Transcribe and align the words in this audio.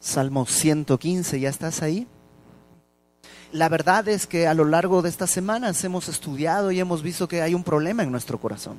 Salmo 0.00 0.46
115, 0.46 1.40
¿ya 1.40 1.50
estás 1.50 1.82
ahí? 1.82 2.06
La 3.52 3.68
verdad 3.68 4.08
es 4.08 4.26
que 4.26 4.46
a 4.46 4.54
lo 4.54 4.64
largo 4.64 5.02
de 5.02 5.10
estas 5.10 5.30
semanas 5.30 5.84
hemos 5.84 6.08
estudiado 6.08 6.70
y 6.70 6.80
hemos 6.80 7.02
visto 7.02 7.28
que 7.28 7.42
hay 7.42 7.54
un 7.54 7.64
problema 7.64 8.02
en 8.02 8.10
nuestro 8.10 8.40
corazón. 8.40 8.78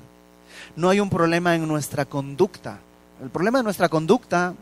No 0.75 0.89
hay 0.89 0.99
un 0.99 1.11
problema 1.11 1.55
en 1.55 1.67
nuestra 1.67 2.05
conducta. 2.05 2.79
El 3.21 3.29
problema 3.29 3.59
de 3.59 3.65
nuestra 3.65 3.87
conducta, 3.87 4.55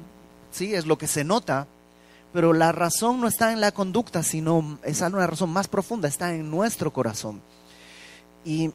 sí, 0.51 0.75
es 0.75 0.85
lo 0.85 0.97
que 0.97 1.07
se 1.07 1.23
nota, 1.23 1.65
pero 2.33 2.51
la 2.51 2.73
razón 2.73 3.21
no 3.21 3.27
está 3.27 3.53
en 3.53 3.61
la 3.61 3.71
conducta, 3.71 4.21
sino 4.21 4.79
es 4.83 4.99
una 4.99 5.27
razón 5.27 5.51
más 5.51 5.69
profunda, 5.69 6.09
está 6.09 6.33
en 6.33 6.51
nuestro 6.51 6.91
corazón. 6.91 7.41
Y, 8.43 8.71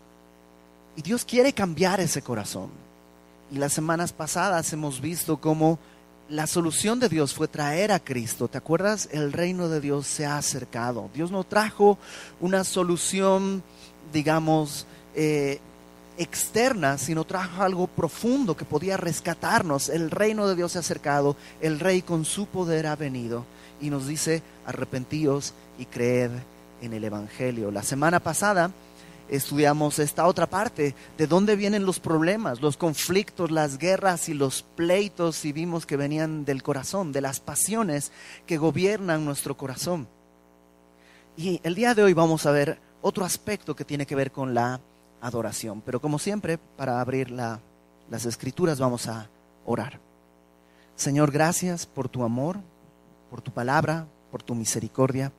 y 0.96 1.02
Dios 1.02 1.26
quiere 1.26 1.52
cambiar 1.52 2.00
ese 2.00 2.22
corazón. 2.22 2.70
Y 3.50 3.58
las 3.58 3.74
semanas 3.74 4.14
pasadas 4.14 4.72
hemos 4.72 5.02
visto 5.02 5.36
cómo 5.36 5.78
la 6.28 6.46
solución 6.46 7.00
de 7.00 7.08
Dios 7.08 7.34
fue 7.34 7.48
traer 7.48 7.92
a 7.92 8.00
Cristo. 8.00 8.48
¿Te 8.48 8.58
acuerdas? 8.58 9.08
El 9.12 9.32
reino 9.32 9.68
de 9.68 9.80
Dios 9.80 10.06
se 10.06 10.24
ha 10.24 10.38
acercado. 10.38 11.10
Dios 11.14 11.30
no 11.30 11.44
trajo 11.44 11.98
una 12.40 12.64
solución, 12.64 13.62
digamos, 14.12 14.86
eh, 15.14 15.60
externa, 16.16 16.96
sino 16.98 17.24
trajo 17.24 17.62
algo 17.62 17.86
profundo 17.86 18.56
que 18.56 18.64
podía 18.64 18.96
rescatarnos. 18.96 19.88
El 19.88 20.10
reino 20.10 20.48
de 20.48 20.56
Dios 20.56 20.72
se 20.72 20.78
ha 20.78 20.80
acercado, 20.80 21.36
el 21.60 21.80
rey 21.80 22.02
con 22.02 22.24
su 22.24 22.46
poder 22.46 22.86
ha 22.86 22.96
venido 22.96 23.44
y 23.80 23.90
nos 23.90 24.06
dice, 24.06 24.42
arrepentíos 24.66 25.52
y 25.78 25.86
creed 25.86 26.30
en 26.80 26.92
el 26.94 27.04
Evangelio. 27.04 27.70
La 27.70 27.82
semana 27.82 28.20
pasada 28.20 28.70
estudiamos 29.28 29.98
esta 29.98 30.26
otra 30.26 30.46
parte, 30.46 30.94
de 31.16 31.26
dónde 31.26 31.56
vienen 31.56 31.86
los 31.86 32.00
problemas, 32.00 32.60
los 32.60 32.76
conflictos, 32.76 33.50
las 33.50 33.78
guerras 33.78 34.28
y 34.28 34.34
los 34.34 34.62
pleitos, 34.62 35.44
y 35.44 35.52
vimos 35.52 35.86
que 35.86 35.96
venían 35.96 36.44
del 36.44 36.62
corazón, 36.62 37.12
de 37.12 37.20
las 37.20 37.40
pasiones 37.40 38.12
que 38.46 38.58
gobiernan 38.58 39.24
nuestro 39.24 39.56
corazón. 39.56 40.08
Y 41.36 41.60
el 41.64 41.74
día 41.74 41.94
de 41.94 42.02
hoy 42.02 42.14
vamos 42.14 42.46
a 42.46 42.52
ver 42.52 42.78
otro 43.02 43.24
aspecto 43.24 43.74
que 43.74 43.84
tiene 43.84 44.06
que 44.06 44.14
ver 44.14 44.30
con 44.30 44.54
la 44.54 44.80
adoración. 45.20 45.82
Pero 45.84 46.00
como 46.00 46.18
siempre, 46.18 46.58
para 46.58 47.00
abrir 47.00 47.30
las 47.30 47.60
escrituras 48.24 48.78
vamos 48.78 49.08
a 49.08 49.28
orar. 49.66 49.98
Señor, 50.96 51.32
gracias 51.32 51.86
por 51.86 52.08
tu 52.08 52.22
amor, 52.22 52.58
por 53.30 53.42
tu 53.42 53.50
palabra, 53.50 54.06
por 54.30 54.42
tu 54.42 54.54
misericordia. 54.54 55.32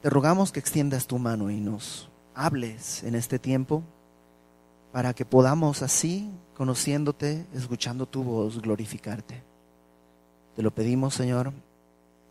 Te 0.00 0.08
rogamos 0.08 0.50
que 0.50 0.60
extiendas 0.60 1.06
tu 1.06 1.18
mano 1.18 1.50
y 1.50 1.60
nos 1.60 2.08
hables 2.34 3.02
en 3.02 3.14
este 3.14 3.38
tiempo 3.38 3.82
para 4.92 5.14
que 5.14 5.24
podamos 5.24 5.82
así, 5.82 6.30
conociéndote, 6.54 7.46
escuchando 7.54 8.06
tu 8.06 8.22
voz, 8.22 8.60
glorificarte. 8.60 9.42
Te 10.54 10.62
lo 10.62 10.70
pedimos, 10.70 11.14
Señor, 11.14 11.52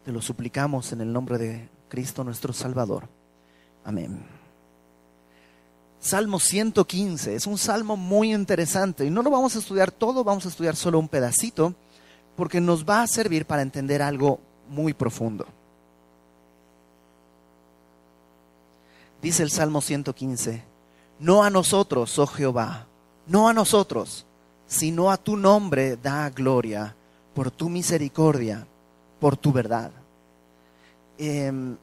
te 0.06 0.12
lo 0.12 0.22
suplicamos 0.22 0.92
en 0.94 1.02
el 1.02 1.12
nombre 1.12 1.38
de 1.38 1.70
Cristo 1.90 2.24
nuestro 2.24 2.54
Salvador. 2.54 3.10
Amén. 3.84 4.24
Salmo 6.00 6.40
115 6.40 7.36
es 7.36 7.46
un 7.46 7.58
salmo 7.58 7.96
muy 7.96 8.34
interesante 8.34 9.06
y 9.06 9.12
no 9.12 9.22
lo 9.22 9.30
vamos 9.30 9.56
a 9.56 9.60
estudiar 9.60 9.92
todo, 9.92 10.24
vamos 10.24 10.46
a 10.46 10.50
estudiar 10.50 10.76
solo 10.76 10.98
un 10.98 11.08
pedacito 11.08 11.76
porque 12.36 12.60
nos 12.60 12.86
va 12.86 13.04
a 13.04 13.08
servir 13.08 13.46
para 13.46 13.62
entender 13.62 14.02
algo 14.02 14.40
muy 14.68 14.94
profundo. 14.94 15.46
Dice 19.22 19.44
el 19.44 19.52
Salmo 19.52 19.82
115, 19.82 20.64
no 21.20 21.44
a 21.44 21.50
nosotros, 21.50 22.18
oh 22.18 22.26
Jehová, 22.26 22.88
no 23.28 23.48
a 23.48 23.54
nosotros, 23.54 24.26
sino 24.66 25.12
a 25.12 25.18
tu 25.18 25.38
nombre 25.38 25.96
da 25.98 26.30
gloria 26.30 26.96
por 27.36 27.52
tu 27.52 27.70
misericordia, 27.70 28.66
por 29.20 29.38
tu 29.38 29.52
verdad. 29.52 29.92
Em, 31.18 31.78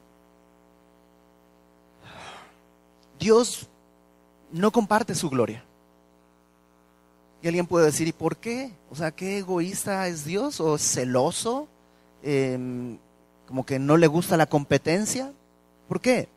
Dios 3.20 3.68
no 4.50 4.72
comparte 4.72 5.14
su 5.14 5.30
gloria. 5.30 5.62
Y 7.40 7.46
alguien 7.46 7.66
puede 7.66 7.86
decir, 7.86 8.08
¿y 8.08 8.12
por 8.12 8.36
qué? 8.36 8.72
O 8.90 8.96
sea, 8.96 9.12
¿qué 9.12 9.38
egoísta 9.38 10.08
es 10.08 10.24
Dios? 10.24 10.60
¿O 10.60 10.76
celoso? 10.76 11.68
Em, 12.22 12.98
¿Como 13.46 13.64
que 13.64 13.78
no 13.78 13.96
le 13.96 14.08
gusta 14.08 14.36
la 14.36 14.46
competencia? 14.46 15.32
¿Por 15.86 16.00
qué? 16.00 16.28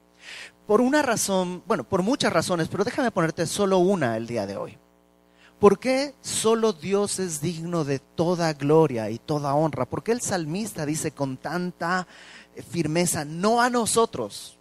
Por 0.71 0.79
una 0.79 1.01
razón, 1.01 1.61
bueno, 1.67 1.83
por 1.83 2.01
muchas 2.01 2.31
razones, 2.31 2.69
pero 2.69 2.85
déjame 2.85 3.11
ponerte 3.11 3.45
solo 3.45 3.79
una 3.79 4.15
el 4.15 4.25
día 4.25 4.47
de 4.47 4.55
hoy. 4.55 4.77
¿Por 5.59 5.79
qué 5.79 6.15
solo 6.21 6.71
Dios 6.71 7.19
es 7.19 7.41
digno 7.41 7.83
de 7.83 7.99
toda 7.99 8.53
gloria 8.53 9.09
y 9.09 9.19
toda 9.19 9.53
honra? 9.53 9.83
¿Por 9.83 10.01
qué 10.01 10.13
el 10.13 10.21
salmista 10.21 10.85
dice 10.85 11.11
con 11.11 11.35
tanta 11.35 12.07
firmeza, 12.69 13.25
no 13.25 13.61
a 13.61 13.69
nosotros? 13.69 14.57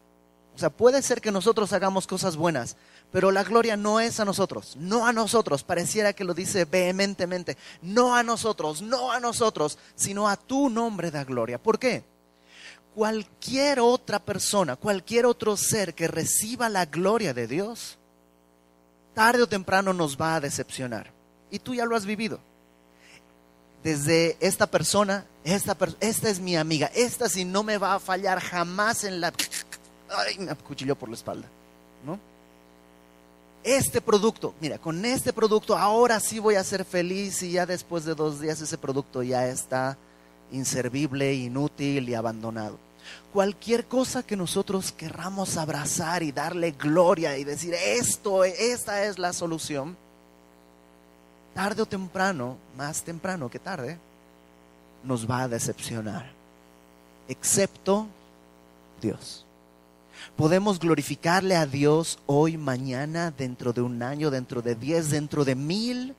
O 0.56 0.58
sea, 0.58 0.70
puede 0.70 1.00
ser 1.00 1.20
que 1.20 1.30
nosotros 1.30 1.72
hagamos 1.72 2.08
cosas 2.08 2.34
buenas, 2.34 2.76
pero 3.12 3.30
la 3.30 3.44
gloria 3.44 3.76
no 3.76 4.00
es 4.00 4.18
a 4.18 4.24
nosotros, 4.24 4.74
no 4.80 5.06
a 5.06 5.12
nosotros. 5.12 5.62
Pareciera 5.62 6.12
que 6.12 6.24
lo 6.24 6.34
dice 6.34 6.64
vehementemente, 6.64 7.56
no 7.82 8.16
a 8.16 8.24
nosotros, 8.24 8.82
no 8.82 9.12
a 9.12 9.20
nosotros, 9.20 9.78
sino 9.94 10.28
a 10.28 10.34
tu 10.34 10.70
nombre 10.70 11.12
da 11.12 11.22
gloria. 11.22 11.62
¿Por 11.62 11.78
qué? 11.78 12.02
Cualquier 12.94 13.80
otra 13.80 14.18
persona, 14.18 14.76
cualquier 14.76 15.26
otro 15.26 15.56
ser 15.56 15.94
que 15.94 16.08
reciba 16.08 16.68
la 16.68 16.86
gloria 16.86 17.32
de 17.34 17.46
Dios, 17.46 17.98
tarde 19.14 19.42
o 19.42 19.48
temprano 19.48 19.92
nos 19.92 20.20
va 20.20 20.36
a 20.36 20.40
decepcionar. 20.40 21.10
Y 21.50 21.58
tú 21.58 21.74
ya 21.74 21.84
lo 21.84 21.96
has 21.96 22.06
vivido. 22.06 22.38
Desde 23.82 24.36
esta 24.40 24.66
persona, 24.66 25.24
esta, 25.42 25.76
esta 26.00 26.28
es 26.28 26.38
mi 26.38 26.56
amiga, 26.56 26.90
esta 26.94 27.28
sí 27.28 27.44
no 27.44 27.62
me 27.62 27.78
va 27.78 27.94
a 27.94 28.00
fallar 28.00 28.40
jamás 28.40 29.04
en 29.04 29.20
la... 29.20 29.32
Ay, 30.10 30.38
me 30.38 30.50
acuchilló 30.50 30.96
por 30.96 31.08
la 31.08 31.14
espalda, 31.14 31.48
¿no? 32.04 32.18
Este 33.62 34.00
producto, 34.00 34.54
mira, 34.60 34.78
con 34.78 35.04
este 35.04 35.32
producto 35.32 35.76
ahora 35.76 36.18
sí 36.18 36.38
voy 36.38 36.54
a 36.54 36.64
ser 36.64 36.84
feliz 36.84 37.42
y 37.42 37.52
ya 37.52 37.66
después 37.66 38.04
de 38.04 38.14
dos 38.14 38.40
días 38.40 38.60
ese 38.60 38.78
producto 38.78 39.22
ya 39.22 39.46
está 39.48 39.98
inservible, 40.52 41.34
inútil 41.34 42.08
y 42.08 42.14
abandonado. 42.14 42.78
Cualquier 43.32 43.86
cosa 43.86 44.22
que 44.22 44.36
nosotros 44.36 44.92
querramos 44.92 45.56
abrazar 45.56 46.22
y 46.22 46.32
darle 46.32 46.72
gloria 46.72 47.38
y 47.38 47.44
decir, 47.44 47.74
esto, 47.74 48.44
esta 48.44 49.04
es 49.04 49.18
la 49.18 49.32
solución, 49.32 49.96
tarde 51.54 51.82
o 51.82 51.86
temprano, 51.86 52.56
más 52.76 53.02
temprano 53.02 53.48
que 53.48 53.58
tarde, 53.58 53.98
nos 55.04 55.28
va 55.28 55.42
a 55.42 55.48
decepcionar, 55.48 56.30
excepto 57.28 58.06
Dios. 59.00 59.46
Podemos 60.36 60.78
glorificarle 60.78 61.56
a 61.56 61.66
Dios 61.66 62.18
hoy, 62.26 62.56
mañana, 62.56 63.30
dentro 63.30 63.72
de 63.72 63.80
un 63.80 64.02
año, 64.02 64.30
dentro 64.30 64.60
de 64.60 64.74
diez, 64.74 65.10
dentro 65.10 65.44
de 65.44 65.54
mil. 65.54 66.14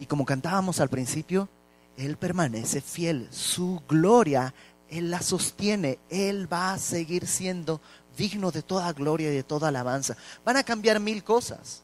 Y 0.00 0.06
como 0.06 0.24
cantábamos 0.24 0.80
al 0.80 0.88
principio, 0.88 1.48
él 1.96 2.16
permanece 2.16 2.80
fiel. 2.80 3.28
Su 3.30 3.82
gloria, 3.88 4.54
Él 4.88 5.10
la 5.10 5.20
sostiene. 5.20 5.98
Él 6.08 6.52
va 6.52 6.72
a 6.72 6.78
seguir 6.78 7.26
siendo 7.26 7.80
digno 8.16 8.50
de 8.50 8.62
toda 8.62 8.92
gloria 8.92 9.30
y 9.30 9.36
de 9.36 9.42
toda 9.42 9.68
alabanza. 9.68 10.16
Van 10.44 10.56
a 10.56 10.62
cambiar 10.62 11.00
mil 11.00 11.22
cosas. 11.24 11.82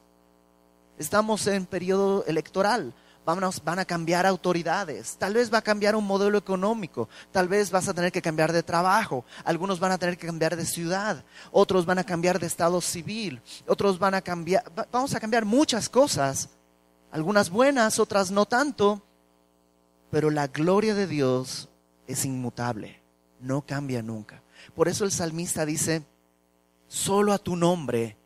Estamos 0.99 1.47
en 1.47 1.67
periodo 1.67 2.25
electoral. 2.27 2.95
van 3.25 3.79
a 3.79 3.85
cambiar 3.85 4.25
autoridades. 4.25 5.17
Tal 5.19 5.35
vez 5.35 5.53
va 5.53 5.59
a 5.59 5.63
cambiar 5.63 5.95
un 5.95 6.07
modelo 6.07 6.39
económico. 6.39 7.11
Tal 7.31 7.47
vez 7.47 7.71
vas 7.71 7.87
a 7.87 7.95
tener 7.95 8.11
que 8.11 8.23
cambiar 8.23 8.53
de 8.53 8.63
trabajo. 8.63 9.25
Algunos 9.45 9.79
van 9.79 9.93
a 9.93 9.99
tener 9.99 10.17
que 10.17 10.27
cambiar 10.27 10.57
de 10.57 10.65
ciudad. 10.65 11.23
Otros 11.53 11.85
van 11.85 11.99
a 11.99 12.05
cambiar 12.05 12.41
de 12.41 12.47
estado 12.47 12.81
civil. 12.81 13.43
Otros 13.67 13.99
van 13.99 14.15
a 14.15 14.23
cambiar. 14.23 14.65
Vamos 14.91 15.15
a 15.15 15.21
cambiar 15.21 15.45
muchas 15.45 15.89
cosas. 15.91 16.49
Algunas 17.11 17.51
buenas, 17.51 17.99
otras 17.99 18.31
no 18.31 18.47
tanto. 18.47 19.03
Pero 20.11 20.31
la 20.31 20.47
gloria 20.47 20.95
de 20.95 21.07
Dios 21.07 21.69
es 22.07 22.25
inmutable, 22.25 23.03
no 23.41 23.65
cambia 23.65 24.03
nunca. 24.03 24.43
Por 24.75 24.89
eso 24.89 25.05
el 25.05 25.13
salmista 25.13 25.67
dice, 25.67 26.05
solo 26.87 27.33
a 27.33 27.39
tu 27.39 27.57
nombre, 27.57 28.17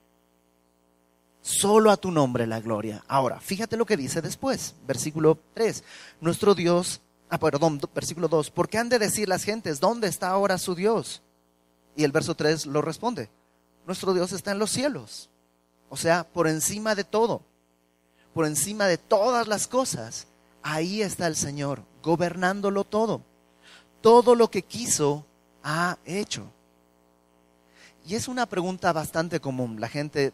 solo 1.40 1.90
a 1.90 1.96
tu 1.96 2.10
nombre 2.10 2.46
la 2.46 2.60
gloria. 2.60 3.04
Ahora, 3.08 3.40
fíjate 3.40 3.76
lo 3.76 3.84
que 3.84 3.96
dice 3.96 4.22
después, 4.22 4.74
versículo 4.86 5.38
3. 5.54 5.82
Nuestro 6.20 6.54
Dios, 6.54 7.02
ah, 7.28 7.38
perdón, 7.38 7.80
versículo 7.94 8.28
2, 8.28 8.50
¿por 8.50 8.68
qué 8.68 8.78
han 8.78 8.88
de 8.88 8.98
decir 8.98 9.28
las 9.28 9.44
gentes, 9.44 9.80
¿dónde 9.80 10.08
está 10.08 10.30
ahora 10.30 10.58
su 10.58 10.74
Dios? 10.74 11.22
Y 11.96 12.04
el 12.04 12.12
verso 12.12 12.34
3 12.34 12.66
lo 12.66 12.80
responde, 12.80 13.28
nuestro 13.86 14.14
Dios 14.14 14.32
está 14.32 14.52
en 14.52 14.58
los 14.58 14.70
cielos, 14.70 15.28
o 15.90 15.96
sea, 15.96 16.24
por 16.24 16.46
encima 16.46 16.94
de 16.94 17.04
todo, 17.04 17.42
por 18.32 18.46
encima 18.46 18.86
de 18.86 18.96
todas 18.96 19.46
las 19.46 19.66
cosas 19.66 20.26
ahí 20.62 21.02
está 21.02 21.26
el 21.26 21.36
Señor, 21.36 21.84
gobernándolo 22.02 22.84
todo. 22.84 23.22
Todo 24.00 24.34
lo 24.34 24.50
que 24.50 24.62
quiso, 24.62 25.26
ha 25.62 25.98
hecho. 26.04 26.50
Y 28.04 28.16
es 28.16 28.28
una 28.28 28.46
pregunta 28.46 28.92
bastante 28.92 29.40
común. 29.40 29.80
La 29.80 29.88
gente, 29.88 30.32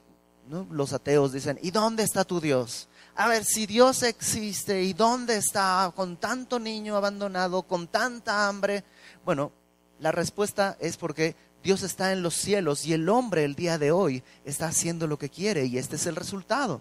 los 0.71 0.93
ateos 0.93 1.33
dicen, 1.33 1.59
¿y 1.63 1.71
dónde 1.71 2.03
está 2.03 2.25
tu 2.25 2.41
Dios? 2.41 2.89
a 3.19 3.27
ver, 3.27 3.45
si 3.45 3.67
Dios 3.67 4.05
existe 4.05 4.85
y 4.85 4.93
dónde 4.93 5.37
está 5.37 5.93
con 5.97 6.17
tanto 6.19 6.61
niño 6.61 6.95
abandonado, 6.95 7.65
con 7.65 7.89
tanta 7.89 8.47
hambre, 8.47 8.85
bueno, 9.25 9.51
la 9.99 10.13
respuesta 10.13 10.77
es 10.79 10.97
porque 10.97 11.35
Dios 11.65 11.83
está 11.83 12.13
en 12.13 12.23
los 12.23 12.35
cielos 12.35 12.87
y 12.87 12.93
el 12.93 13.09
hombre 13.09 13.43
el 13.43 13.57
día 13.57 13.77
de 13.77 13.91
hoy 13.91 14.23
está 14.45 14.69
haciendo 14.69 15.09
lo 15.09 15.19
que 15.19 15.31
quiere 15.31 15.65
y 15.65 15.79
este 15.79 15.97
es 15.97 16.07
el 16.07 16.15
resultado. 16.15 16.81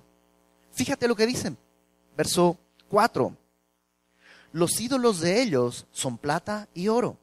Fíjate 0.74 1.08
lo 1.08 1.16
que 1.16 1.26
dicen. 1.26 1.58
Verso 2.16 2.60
4. 2.90 3.36
Los 4.52 4.80
ídolos 4.80 5.20
de 5.20 5.42
ellos 5.42 5.88
son 5.92 6.18
plata 6.18 6.68
y 6.74 6.88
oro, 6.88 7.18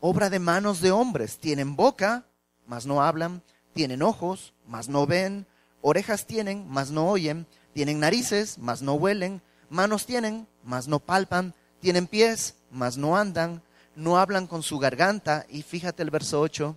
obra 0.00 0.30
de 0.30 0.38
manos 0.38 0.80
de 0.80 0.90
hombres. 0.90 1.38
Tienen 1.38 1.76
boca, 1.76 2.26
mas 2.66 2.86
no 2.86 3.02
hablan. 3.02 3.42
Tienen 3.72 4.02
ojos, 4.02 4.54
mas 4.66 4.88
no 4.88 5.06
ven. 5.06 5.46
Orejas 5.80 6.26
tienen, 6.26 6.68
mas 6.68 6.90
no 6.90 7.08
oyen. 7.08 7.46
Tienen 7.72 8.00
narices, 8.00 8.58
mas 8.58 8.82
no 8.82 8.94
huelen. 8.94 9.42
Manos 9.70 10.06
tienen, 10.06 10.48
mas 10.64 10.88
no 10.88 10.98
palpan. 10.98 11.54
Tienen 11.80 12.06
pies, 12.06 12.56
mas 12.70 12.96
no 12.96 13.16
andan. 13.16 13.62
No 13.94 14.18
hablan 14.18 14.46
con 14.46 14.62
su 14.62 14.78
garganta. 14.78 15.46
Y 15.48 15.62
fíjate 15.62 16.02
el 16.02 16.10
verso 16.10 16.40
8 16.40 16.76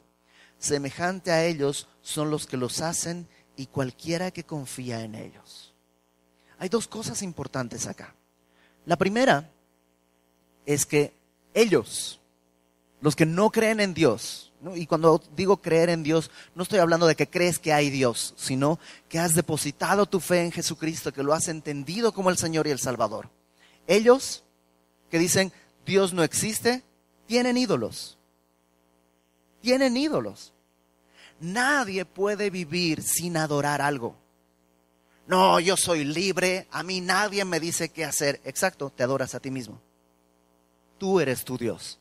semejante 0.62 1.32
a 1.32 1.44
ellos 1.44 1.88
son 2.02 2.30
los 2.30 2.46
que 2.46 2.56
los 2.56 2.82
hacen 2.82 3.28
y 3.58 3.66
cualquiera 3.66 4.32
que 4.32 4.46
confía 4.46 5.02
en 5.02 5.16
ellos. 5.16 5.74
Hay 6.60 6.70
dos 6.70 6.88
cosas 6.88 7.24
importantes 7.24 7.88
acá. 7.88 8.16
La 8.86 8.98
primera 8.98 9.50
es 10.66 10.86
que 10.86 11.14
ellos, 11.54 12.20
los 13.02 13.16
que 13.16 13.26
no 13.26 13.50
creen 13.50 13.80
en 13.80 13.94
Dios, 13.94 14.52
y 14.76 14.86
cuando 14.86 15.22
digo 15.36 15.62
creer 15.62 15.90
en 15.90 16.04
Dios, 16.04 16.30
no 16.56 16.64
estoy 16.64 16.80
hablando 16.80 17.08
de 17.08 17.16
que 17.16 17.30
crees 17.30 17.58
que 17.58 17.74
hay 17.74 17.90
Dios, 17.90 18.34
sino 18.38 18.80
que 19.10 19.20
has 19.20 19.34
depositado 19.34 20.06
tu 20.06 20.20
fe 20.20 20.44
en 20.44 20.52
Jesucristo, 20.52 21.12
que 21.12 21.24
lo 21.24 21.34
has 21.34 21.48
entendido 21.48 22.14
como 22.14 22.30
el 22.30 22.38
Señor 22.38 22.68
y 22.68 22.72
el 22.72 22.80
Salvador. 22.80 23.30
Ellos 23.88 24.44
que 25.10 25.20
dicen 25.20 25.52
Dios 25.86 26.14
no 26.14 26.24
existe, 26.24 26.84
tienen 27.28 27.58
ídolos 27.58 28.18
tienen 29.62 29.96
ídolos. 29.96 30.54
Nadie 31.40 32.06
puede 32.06 32.50
vivir 32.50 33.02
sin 33.02 33.38
adorar 33.38 33.82
algo. 33.82 34.16
No, 35.28 35.60
yo 35.60 35.78
soy 35.78 36.04
libre, 36.04 36.68
a 36.72 36.84
mí 36.84 37.00
nadie 37.02 37.46
me 37.46 37.60
dice 37.60 37.90
qué 37.90 38.06
hacer. 38.06 38.42
Exacto, 38.44 38.90
te 38.90 39.04
adoras 39.04 39.36
a 39.36 39.40
ti 39.40 39.52
mismo. 39.52 39.82
Tú 40.98 41.20
eres 41.20 41.44
tu 41.44 41.58
Dios. 41.58 42.00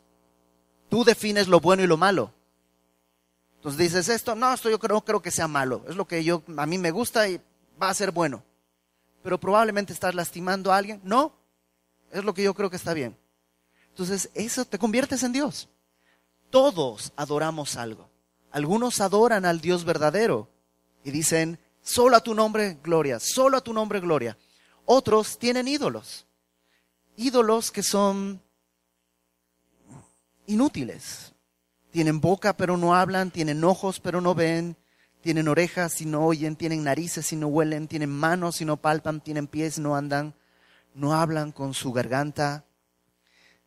Tú 0.89 1.05
defines 1.05 1.47
lo 1.49 1.61
bueno 1.61 1.83
y 1.83 1.87
lo 1.87 1.97
malo. 1.97 2.33
Entonces 3.57 3.79
dices 3.79 4.09
esto, 4.09 4.35
no, 4.35 4.53
esto 4.53 4.71
yo 4.71 4.79
creo, 4.79 5.03
creo 5.03 5.23
que 5.23 5.31
sea 5.31 5.47
malo. 5.47 5.85
Es 5.89 5.95
lo 5.95 6.07
que 6.07 6.25
yo, 6.25 6.43
a 6.57 6.67
mí 6.67 6.79
me 6.79 6.91
gusta 6.91 7.29
y 7.29 7.41
va 7.81 7.91
a 7.91 7.95
ser 7.95 8.11
bueno. 8.11 8.43
Pero 9.23 9.39
probablemente 9.39 9.93
estás 9.93 10.15
lastimando 10.15 10.73
a 10.73 10.79
alguien. 10.79 11.01
No, 11.05 11.35
es 12.11 12.25
lo 12.25 12.35
que 12.35 12.43
yo 12.43 12.55
creo 12.55 12.71
que 12.71 12.77
está 12.77 12.95
bien. 12.95 13.17
Entonces, 13.91 14.31
eso 14.35 14.65
te 14.65 14.79
conviertes 14.79 15.23
en 15.23 15.33
Dios. 15.33 15.69
Todos 16.49 17.13
adoramos 17.17 17.77
algo. 17.77 18.09
Algunos 18.51 19.01
adoran 19.01 19.45
al 19.45 19.61
Dios 19.61 19.85
verdadero 19.85 20.49
y 21.05 21.11
dicen, 21.11 21.59
solo 21.83 22.17
a 22.17 22.23
tu 22.23 22.35
nombre 22.35 22.79
gloria, 22.83 23.19
solo 23.21 23.57
a 23.57 23.61
tu 23.61 23.73
nombre 23.73 24.01
gloria. 24.01 24.37
Otros 24.85 25.39
tienen 25.39 25.69
ídolos, 25.69 26.27
ídolos 27.17 27.71
que 27.71 27.83
son 27.83 28.41
inútiles. 30.47 31.33
Tienen 31.91 32.21
boca 32.21 32.57
pero 32.57 32.77
no 32.77 32.95
hablan, 32.95 33.31
tienen 33.31 33.65
ojos 33.65 34.01
pero 34.01 34.21
no 34.21 34.35
ven, 34.35 34.77
tienen 35.21 35.49
orejas 35.49 36.01
y 36.01 36.07
no 36.07 36.25
oyen, 36.25 36.57
tienen 36.57 36.85
narices 36.85 37.33
y 37.33 37.37
no 37.37 37.49
huelen, 37.49 37.89
tienen 37.89 38.11
manos 38.11 38.61
y 38.61 38.65
no 38.65 38.77
palpan, 38.77 39.21
tienen 39.21 39.47
pies 39.47 39.79
y 39.79 39.81
no 39.81 39.97
andan, 39.97 40.35
no 40.95 41.15
hablan 41.15 41.53
con 41.53 41.75
su 41.75 41.93
garganta. 41.93 42.65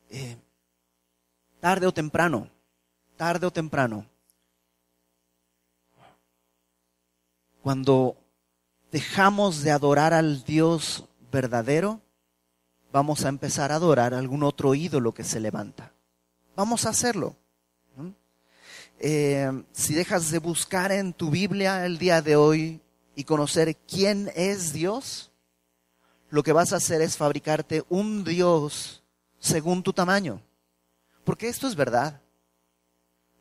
Eh, 0.10 0.38
tarde 1.60 1.88
o 1.88 1.94
temprano, 1.94 2.50
tarde 3.18 3.48
o 3.48 3.51
temprano, 3.51 4.06
cuando 7.63 8.18
dejamos 8.92 9.63
de 9.63 9.71
adorar 9.71 10.13
al 10.13 10.44
Dios 10.44 11.06
verdadero, 11.31 12.01
vamos 12.92 13.24
a 13.24 13.30
empezar 13.30 13.71
a 13.71 13.75
adorar 13.75 14.13
a 14.13 14.19
algún 14.19 14.44
otro 14.44 14.75
ídolo 14.75 15.13
que 15.13 15.24
se 15.24 15.39
levanta. 15.39 15.94
Vamos 16.57 16.86
a 16.86 16.89
hacerlo. 16.89 17.38
Eh, 19.00 19.63
si 19.71 19.94
dejas 19.94 20.30
de 20.30 20.39
buscar 20.39 20.92
en 20.92 21.13
tu 21.13 21.30
Biblia 21.30 21.86
el 21.86 21.98
día 21.98 22.21
de 22.21 22.36
hoy 22.36 22.81
y 23.15 23.24
conocer 23.24 23.77
quién 23.88 24.30
es 24.36 24.74
Dios, 24.74 25.31
lo 26.30 26.44
que 26.44 26.51
vas 26.51 26.74
a 26.74 26.77
hacer 26.77 27.01
es 27.01 27.15
fabricarte 27.15 27.86
un 27.88 28.25
Dios 28.25 29.04
según 29.39 29.83
tu 29.83 29.94
tamaño. 29.94 30.42
Porque 31.24 31.48
esto 31.48 31.68
es 31.68 31.75
verdad 31.75 32.22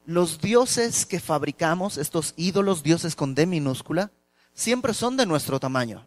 los 0.05 0.41
dioses 0.41 1.07
que 1.07 1.21
fabricamos, 1.21 1.97
estos 1.97 2.35
ídolos, 2.37 2.83
dioses 2.83 3.15
con 3.15 3.35
D 3.35 3.47
minúscula, 3.47 4.11
siempre 4.53 4.95
son 4.95 5.17
de 5.17 5.27
nuestro 5.27 5.61
tamaño, 5.61 6.07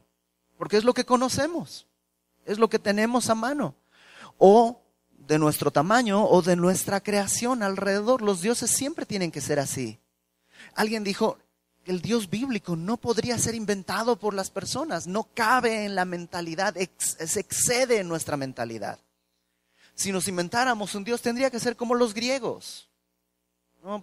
porque 0.57 0.77
es 0.77 0.83
lo 0.83 0.94
que 0.94 1.06
conocemos, 1.06 1.88
es 2.45 2.59
lo 2.59 2.69
que 2.69 2.80
tenemos 2.80 3.30
a 3.30 3.36
mano, 3.36 3.75
o 4.38 4.81
de 5.27 5.39
nuestro 5.39 5.71
tamaño 5.71 6.25
o 6.25 6.42
de 6.42 6.56
nuestra 6.56 7.01
creación 7.01 7.63
alrededor. 7.63 8.21
Los 8.21 8.42
dioses 8.42 8.69
siempre 8.69 9.06
tienen 9.06 9.31
que 9.31 9.42
ser 9.42 9.59
así. 9.59 10.00
Alguien 10.75 11.03
dijo, 11.03 11.38
el 11.86 12.01
Dios 12.01 12.30
bíblico 12.30 12.75
no 12.75 12.97
podría 12.97 13.38
ser 13.38 13.56
inventado 13.56 14.18
por 14.18 14.33
las 14.33 14.50
personas, 14.50 15.07
no 15.07 15.30
cabe 15.33 15.86
en 15.86 15.95
la 15.95 16.06
mentalidad, 16.06 16.75
se 16.97 17.39
excede 17.39 18.00
en 18.00 18.07
nuestra 18.07 18.38
mentalidad. 18.38 19.00
Si 19.94 20.12
nos 20.12 20.27
inventáramos 20.27 20.94
un 20.95 21.03
Dios, 21.03 21.21
tendría 21.21 21.50
que 21.50 21.59
ser 21.59 21.75
como 21.75 21.95
los 21.95 22.13
griegos 22.13 22.89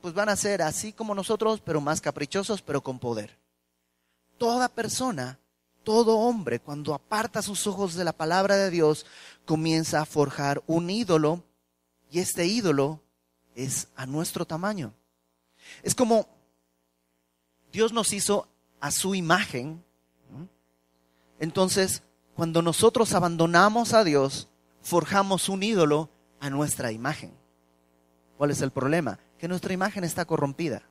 pues 0.01 0.15
van 0.15 0.29
a 0.29 0.37
ser 0.37 0.63
así 0.63 0.93
como 0.93 1.15
nosotros, 1.15 1.61
pero 1.65 1.81
más 1.81 2.01
caprichosos, 2.01 2.63
pero 2.63 2.83
con 2.83 2.99
poder. 2.99 3.37
Toda 4.39 4.69
persona, 4.69 5.39
todo 5.83 6.19
hombre, 6.19 6.61
cuando 6.61 6.95
aparta 6.95 7.43
sus 7.43 7.67
ojos 7.67 7.95
de 7.95 8.05
la 8.05 8.13
palabra 8.13 8.57
de 8.57 8.71
Dios, 8.71 9.07
comienza 9.45 10.01
a 10.01 10.07
forjar 10.07 10.63
un 10.67 10.89
ídolo 10.89 11.43
y 12.11 12.21
este 12.21 12.47
ídolo 12.47 13.01
es 13.57 13.89
a 13.97 14.07
nuestro 14.07 14.47
tamaño. 14.47 14.95
Es 15.83 15.95
como 15.95 16.27
Dios 17.73 17.93
nos 17.93 18.13
hizo 18.13 18.47
a 18.81 18.91
su 18.93 19.15
imagen. 19.15 19.83
Entonces, 21.41 22.03
cuando 22.37 22.63
nosotros 22.63 23.15
abandonamos 23.15 23.95
a 23.95 24.05
Dios, 24.05 24.49
forjamos 24.81 25.49
un 25.49 25.63
ídolo 25.63 26.09
a 26.39 26.51
nuestra 26.51 26.93
imagen. 26.93 27.33
¿Cuál 28.37 28.51
es 28.51 28.61
el 28.61 28.71
problema? 28.71 29.19
Que 29.43 29.49
nuestra 29.49 29.73
imagen 29.73 30.05
está 30.05 30.25
corrompida, 30.25 30.85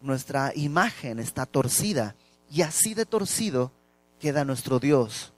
nuestra 0.00 0.52
imagen 0.54 1.18
está 1.18 1.44
torcida 1.44 2.16
y 2.50 2.62
así 2.62 2.94
de 2.94 3.04
torcido 3.04 3.72
queda 4.18 4.42
nuestro 4.42 4.80
Dios 4.80 5.34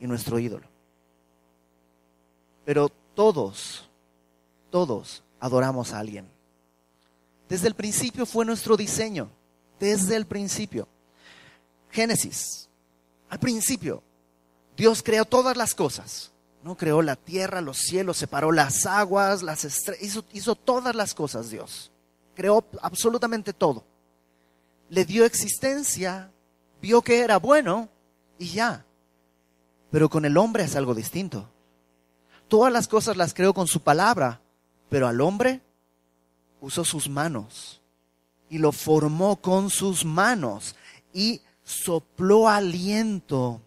y 0.00 0.06
nuestro 0.06 0.38
ídolo. 0.38 0.66
Pero 2.64 2.88
todos, 2.88 3.90
todos 4.70 5.24
adoramos 5.38 5.92
a 5.92 5.98
alguien. 5.98 6.26
Desde 7.50 7.68
el 7.68 7.74
principio 7.74 8.24
fue 8.24 8.46
nuestro 8.46 8.78
diseño, 8.78 9.30
desde 9.78 10.16
el 10.16 10.24
principio. 10.24 10.88
Génesis, 11.90 12.70
al 13.28 13.40
principio, 13.40 14.02
Dios 14.74 15.02
creó 15.02 15.26
todas 15.26 15.54
las 15.54 15.74
cosas. 15.74 16.32
¿No? 16.64 16.78
Creó 16.78 17.02
la 17.02 17.14
tierra, 17.14 17.60
los 17.60 17.76
cielos, 17.76 18.16
separó 18.16 18.50
las 18.50 18.86
aguas, 18.86 19.42
las 19.42 19.66
estrellas, 19.66 20.02
hizo, 20.02 20.24
hizo 20.32 20.54
todas 20.56 20.94
las 20.96 21.14
cosas 21.14 21.50
Dios. 21.50 21.92
Creó 22.34 22.64
absolutamente 22.80 23.52
todo. 23.52 23.84
Le 24.88 25.04
dio 25.04 25.26
existencia, 25.26 26.32
vio 26.80 27.02
que 27.02 27.20
era 27.20 27.36
bueno 27.36 27.90
y 28.38 28.46
ya. 28.46 28.86
Pero 29.90 30.08
con 30.08 30.24
el 30.24 30.38
hombre 30.38 30.64
es 30.64 30.74
algo 30.74 30.94
distinto. 30.94 31.50
Todas 32.48 32.72
las 32.72 32.88
cosas 32.88 33.18
las 33.18 33.34
creó 33.34 33.52
con 33.52 33.66
su 33.66 33.82
palabra, 33.82 34.40
pero 34.88 35.06
al 35.06 35.20
hombre 35.20 35.60
usó 36.62 36.82
sus 36.82 37.10
manos 37.10 37.82
y 38.48 38.56
lo 38.56 38.72
formó 38.72 39.36
con 39.36 39.68
sus 39.68 40.06
manos 40.06 40.76
y 41.12 41.42
sopló 41.62 42.48
aliento 42.48 43.60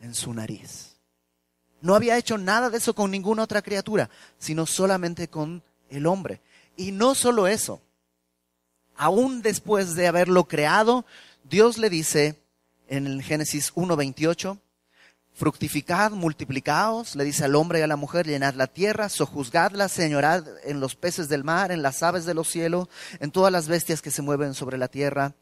en 0.00 0.14
su 0.14 0.34
nariz. 0.34 0.91
No 1.82 1.94
había 1.94 2.16
hecho 2.16 2.38
nada 2.38 2.70
de 2.70 2.78
eso 2.78 2.94
con 2.94 3.10
ninguna 3.10 3.42
otra 3.42 3.60
criatura, 3.60 4.08
sino 4.38 4.66
solamente 4.66 5.28
con 5.28 5.62
el 5.90 6.06
hombre. 6.06 6.40
Y 6.76 6.92
no 6.92 7.14
solo 7.14 7.46
eso, 7.46 7.82
aún 8.96 9.42
después 9.42 9.94
de 9.94 10.06
haberlo 10.06 10.44
creado, 10.44 11.04
Dios 11.44 11.78
le 11.78 11.90
dice 11.90 12.40
en 12.88 13.06
el 13.06 13.22
Génesis 13.22 13.74
1.28, 13.74 14.58
fructificad, 15.34 16.12
multiplicaos, 16.12 17.16
le 17.16 17.24
dice 17.24 17.44
al 17.44 17.56
hombre 17.56 17.80
y 17.80 17.82
a 17.82 17.86
la 17.86 17.96
mujer, 17.96 18.26
llenad 18.26 18.54
la 18.54 18.68
tierra, 18.68 19.08
sojuzgadla, 19.08 19.88
señorad 19.88 20.46
en 20.64 20.78
los 20.78 20.94
peces 20.94 21.28
del 21.28 21.42
mar, 21.42 21.72
en 21.72 21.82
las 21.82 22.02
aves 22.02 22.24
de 22.24 22.34
los 22.34 22.48
cielos, 22.48 22.88
en 23.18 23.32
todas 23.32 23.50
las 23.50 23.66
bestias 23.66 24.02
que 24.02 24.10
se 24.10 24.22
mueven 24.22 24.54
sobre 24.54 24.78
la 24.78 24.88
tierra. 24.88 25.34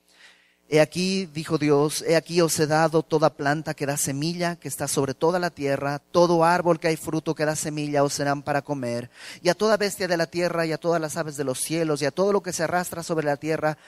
He 0.73 0.81
aquí, 0.81 1.27
dijo 1.27 1.59
Dios, 1.59 2.05
he 2.07 2.15
aquí 2.15 2.41
os 2.41 2.57
he 2.61 2.67
dado 2.69 3.03
toda 3.03 3.35
planta 3.35 3.75
que 3.75 3.87
da 3.87 3.97
semilla, 3.97 4.55
que 4.55 4.69
está 4.69 4.87
sobre 4.87 5.15
toda 5.15 5.41
la 5.41 5.51
tierra, 5.51 5.99
todo 5.99 6.45
árbol 6.45 6.79
que 6.79 6.87
hay 6.87 6.97
fruto 6.97 7.35
que 7.35 7.45
da 7.45 7.57
semilla 7.57 8.05
os 8.05 8.13
serán 8.13 8.45
para 8.45 8.63
comer, 8.63 9.11
y 9.43 9.49
a 9.49 9.57
toda 9.57 9.77
bestia 9.77 10.07
de 10.07 10.17
la 10.17 10.29
tierra, 10.29 10.65
y 10.67 10.73
a 10.73 10.79
todas 10.79 11.01
las 11.01 11.17
aves 11.17 11.37
de 11.37 11.43
los 11.43 11.59
cielos, 11.59 12.03
y 12.03 12.07
a 12.07 12.13
todo 12.13 12.33
lo 12.33 12.41
que 12.41 12.53
se 12.53 12.63
arrastra 12.63 13.03
sobre 13.03 13.27
la 13.27 13.37
tierra, 13.37 13.79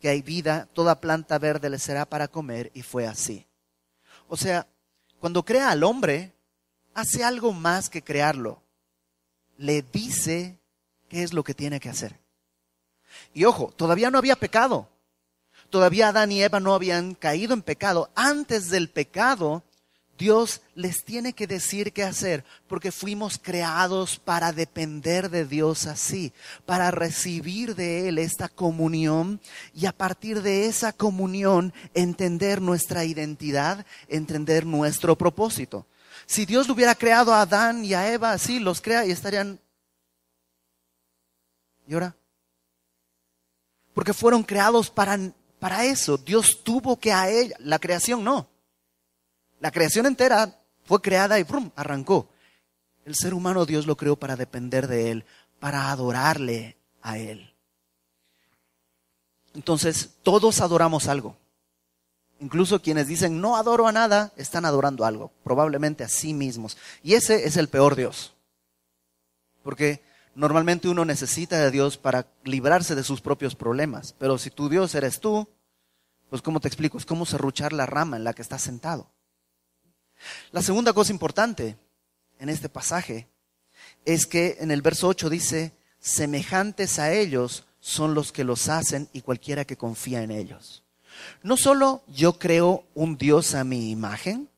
que 0.00 0.08
hay 0.08 0.22
vida, 0.22 0.68
toda 0.72 1.00
planta 1.00 1.38
verde 1.38 1.70
le 1.70 1.78
será 1.78 2.04
para 2.04 2.26
comer, 2.26 2.72
y 2.74 2.82
fue 2.82 3.06
así. 3.06 3.46
O 4.26 4.36
sea, 4.36 4.66
cuando 5.20 5.44
crea 5.44 5.70
al 5.70 5.84
hombre, 5.84 6.32
hace 6.94 7.22
algo 7.22 7.52
más 7.52 7.88
que 7.88 8.02
crearlo. 8.02 8.60
Le 9.56 9.82
dice 9.82 10.58
qué 11.08 11.22
es 11.22 11.32
lo 11.32 11.44
que 11.44 11.54
tiene 11.54 11.78
que 11.78 11.90
hacer. 11.90 12.18
Y 13.32 13.44
ojo, 13.44 13.72
todavía 13.76 14.10
no 14.10 14.18
había 14.18 14.34
pecado 14.34 14.88
todavía 15.74 16.10
Adán 16.10 16.30
y 16.30 16.40
Eva 16.40 16.60
no 16.60 16.72
habían 16.72 17.16
caído 17.16 17.52
en 17.52 17.60
pecado. 17.60 18.08
Antes 18.14 18.70
del 18.70 18.88
pecado, 18.88 19.64
Dios 20.16 20.62
les 20.76 21.04
tiene 21.04 21.32
que 21.32 21.48
decir 21.48 21.92
qué 21.92 22.04
hacer, 22.04 22.44
porque 22.68 22.92
fuimos 22.92 23.40
creados 23.42 24.20
para 24.20 24.52
depender 24.52 25.30
de 25.30 25.44
Dios 25.44 25.88
así, 25.88 26.32
para 26.64 26.92
recibir 26.92 27.74
de 27.74 28.06
Él 28.06 28.18
esta 28.18 28.48
comunión 28.48 29.40
y 29.74 29.86
a 29.86 29.92
partir 29.92 30.42
de 30.42 30.66
esa 30.66 30.92
comunión 30.92 31.74
entender 31.92 32.62
nuestra 32.62 33.04
identidad, 33.04 33.84
entender 34.06 34.66
nuestro 34.66 35.18
propósito. 35.18 35.88
Si 36.24 36.46
Dios 36.46 36.68
hubiera 36.68 36.94
creado 36.94 37.34
a 37.34 37.40
Adán 37.40 37.84
y 37.84 37.94
a 37.94 38.12
Eva 38.12 38.30
así, 38.30 38.60
los 38.60 38.80
crea 38.80 39.04
y 39.06 39.10
estarían... 39.10 39.58
¿Y 41.88 41.94
ahora? 41.94 42.14
Porque 43.92 44.12
fueron 44.12 44.44
creados 44.44 44.88
para 44.88 45.18
para 45.64 45.86
eso 45.86 46.18
Dios 46.18 46.62
tuvo 46.62 47.00
que 47.00 47.10
a 47.10 47.30
ella, 47.30 47.56
la 47.58 47.78
creación 47.78 48.22
no. 48.22 48.50
La 49.60 49.70
creación 49.70 50.04
entera 50.04 50.60
fue 50.84 51.00
creada 51.00 51.40
y 51.40 51.44
¡prum! 51.44 51.70
arrancó. 51.74 52.28
El 53.06 53.14
ser 53.14 53.32
humano 53.32 53.64
Dios 53.64 53.86
lo 53.86 53.96
creó 53.96 54.14
para 54.14 54.36
depender 54.36 54.88
de 54.88 55.10
Él, 55.10 55.24
para 55.60 55.90
adorarle 55.90 56.76
a 57.00 57.16
Él. 57.16 57.54
Entonces, 59.54 60.10
todos 60.22 60.60
adoramos 60.60 61.08
algo. 61.08 61.34
Incluso 62.40 62.82
quienes 62.82 63.06
dicen 63.06 63.40
no 63.40 63.56
adoro 63.56 63.88
a 63.88 63.92
nada, 63.92 64.34
están 64.36 64.66
adorando 64.66 65.06
algo, 65.06 65.32
probablemente 65.42 66.04
a 66.04 66.10
sí 66.10 66.34
mismos. 66.34 66.76
Y 67.02 67.14
ese 67.14 67.46
es 67.46 67.56
el 67.56 67.68
peor 67.68 67.96
Dios. 67.96 68.34
Porque 69.62 70.02
normalmente 70.34 70.90
uno 70.90 71.06
necesita 71.06 71.58
de 71.58 71.70
Dios 71.70 71.96
para 71.96 72.26
librarse 72.44 72.94
de 72.94 73.02
sus 73.02 73.22
propios 73.22 73.54
problemas. 73.54 74.14
Pero 74.18 74.36
si 74.36 74.50
tu 74.50 74.68
Dios 74.68 74.94
eres 74.94 75.20
tú, 75.20 75.48
pues 76.30 76.42
¿cómo 76.42 76.60
te 76.60 76.68
explico? 76.68 76.98
Es 76.98 77.06
como 77.06 77.26
serruchar 77.26 77.72
la 77.72 77.86
rama 77.86 78.16
en 78.16 78.24
la 78.24 78.32
que 78.32 78.42
estás 78.42 78.62
sentado. 78.62 79.10
La 80.52 80.62
segunda 80.62 80.92
cosa 80.92 81.12
importante 81.12 81.76
en 82.38 82.48
este 82.48 82.68
pasaje 82.68 83.28
es 84.04 84.26
que 84.26 84.56
en 84.60 84.70
el 84.70 84.82
verso 84.82 85.08
8 85.08 85.30
dice, 85.30 85.72
semejantes 85.98 86.98
a 86.98 87.12
ellos 87.12 87.66
son 87.80 88.14
los 88.14 88.32
que 88.32 88.44
los 88.44 88.68
hacen 88.68 89.08
y 89.12 89.20
cualquiera 89.20 89.64
que 89.64 89.76
confía 89.76 90.22
en 90.22 90.30
ellos. 90.30 90.84
No 91.42 91.56
solo 91.56 92.02
yo 92.08 92.38
creo 92.38 92.86
un 92.94 93.16
Dios 93.16 93.54
a 93.54 93.64
mi 93.64 93.90
imagen, 93.90 94.48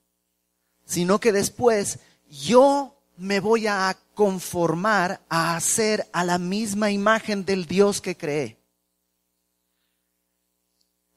sino 0.84 1.20
que 1.20 1.32
después 1.32 1.98
yo 2.30 2.96
me 3.16 3.40
voy 3.40 3.66
a 3.66 3.96
conformar 4.14 5.20
a 5.28 5.56
hacer 5.56 6.06
a 6.12 6.24
la 6.24 6.38
misma 6.38 6.90
imagen 6.90 7.44
del 7.44 7.66
Dios 7.66 8.00
que 8.00 8.16
creé. 8.16 8.58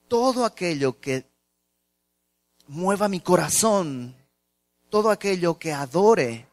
Todo 0.09 0.43
aquello 0.43 0.99
que 0.99 1.25
mueva 2.67 3.07
mi 3.07 3.21
corazón, 3.21 4.13
todo 4.89 5.09
aquello 5.09 5.57
que 5.57 5.71
adore, 5.71 6.47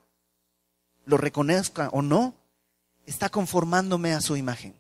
lo 1.07 1.17
reconozca 1.17 1.89
o 1.89 2.03
no, 2.03 2.35
está 3.05 3.29
conformándome 3.29 4.13
a 4.13 4.21
su 4.21 4.37
imagen. 4.37 4.77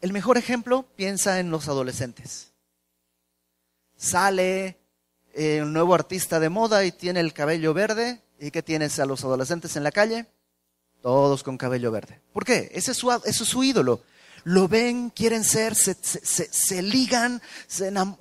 El 0.00 0.12
mejor 0.12 0.36
ejemplo, 0.36 0.84
piensa 0.96 1.38
en 1.38 1.52
los 1.52 1.68
adolescentes. 1.68 2.52
Sale 3.96 4.80
eh, 5.32 5.62
un 5.62 5.72
nuevo 5.72 5.94
artista 5.94 6.40
de 6.40 6.48
moda 6.48 6.84
y 6.84 6.90
tiene 6.90 7.20
el 7.20 7.32
cabello 7.32 7.72
verde 7.72 8.24
¿Y 8.38 8.50
qué 8.50 8.62
tienes 8.62 8.98
a 8.98 9.06
los 9.06 9.24
adolescentes 9.24 9.76
en 9.76 9.84
la 9.84 9.92
calle? 9.92 10.26
Todos 11.02 11.42
con 11.42 11.56
cabello 11.56 11.90
verde. 11.90 12.20
¿Por 12.32 12.44
qué? 12.44 12.70
Ese 12.74 12.92
es 12.92 12.96
su, 12.96 13.10
es 13.10 13.36
su 13.36 13.62
ídolo. 13.62 14.02
Lo 14.44 14.68
ven, 14.68 15.10
quieren 15.10 15.42
ser, 15.42 15.74
se, 15.74 15.94
se, 15.94 16.82
ligan, 16.82 17.40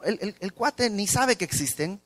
el, 0.03 0.36
el, 0.39 0.53
cuate 0.53 0.89
ni 0.89 1.06
sabe 1.06 1.36
que 1.36 1.46
existen. 1.46 2.01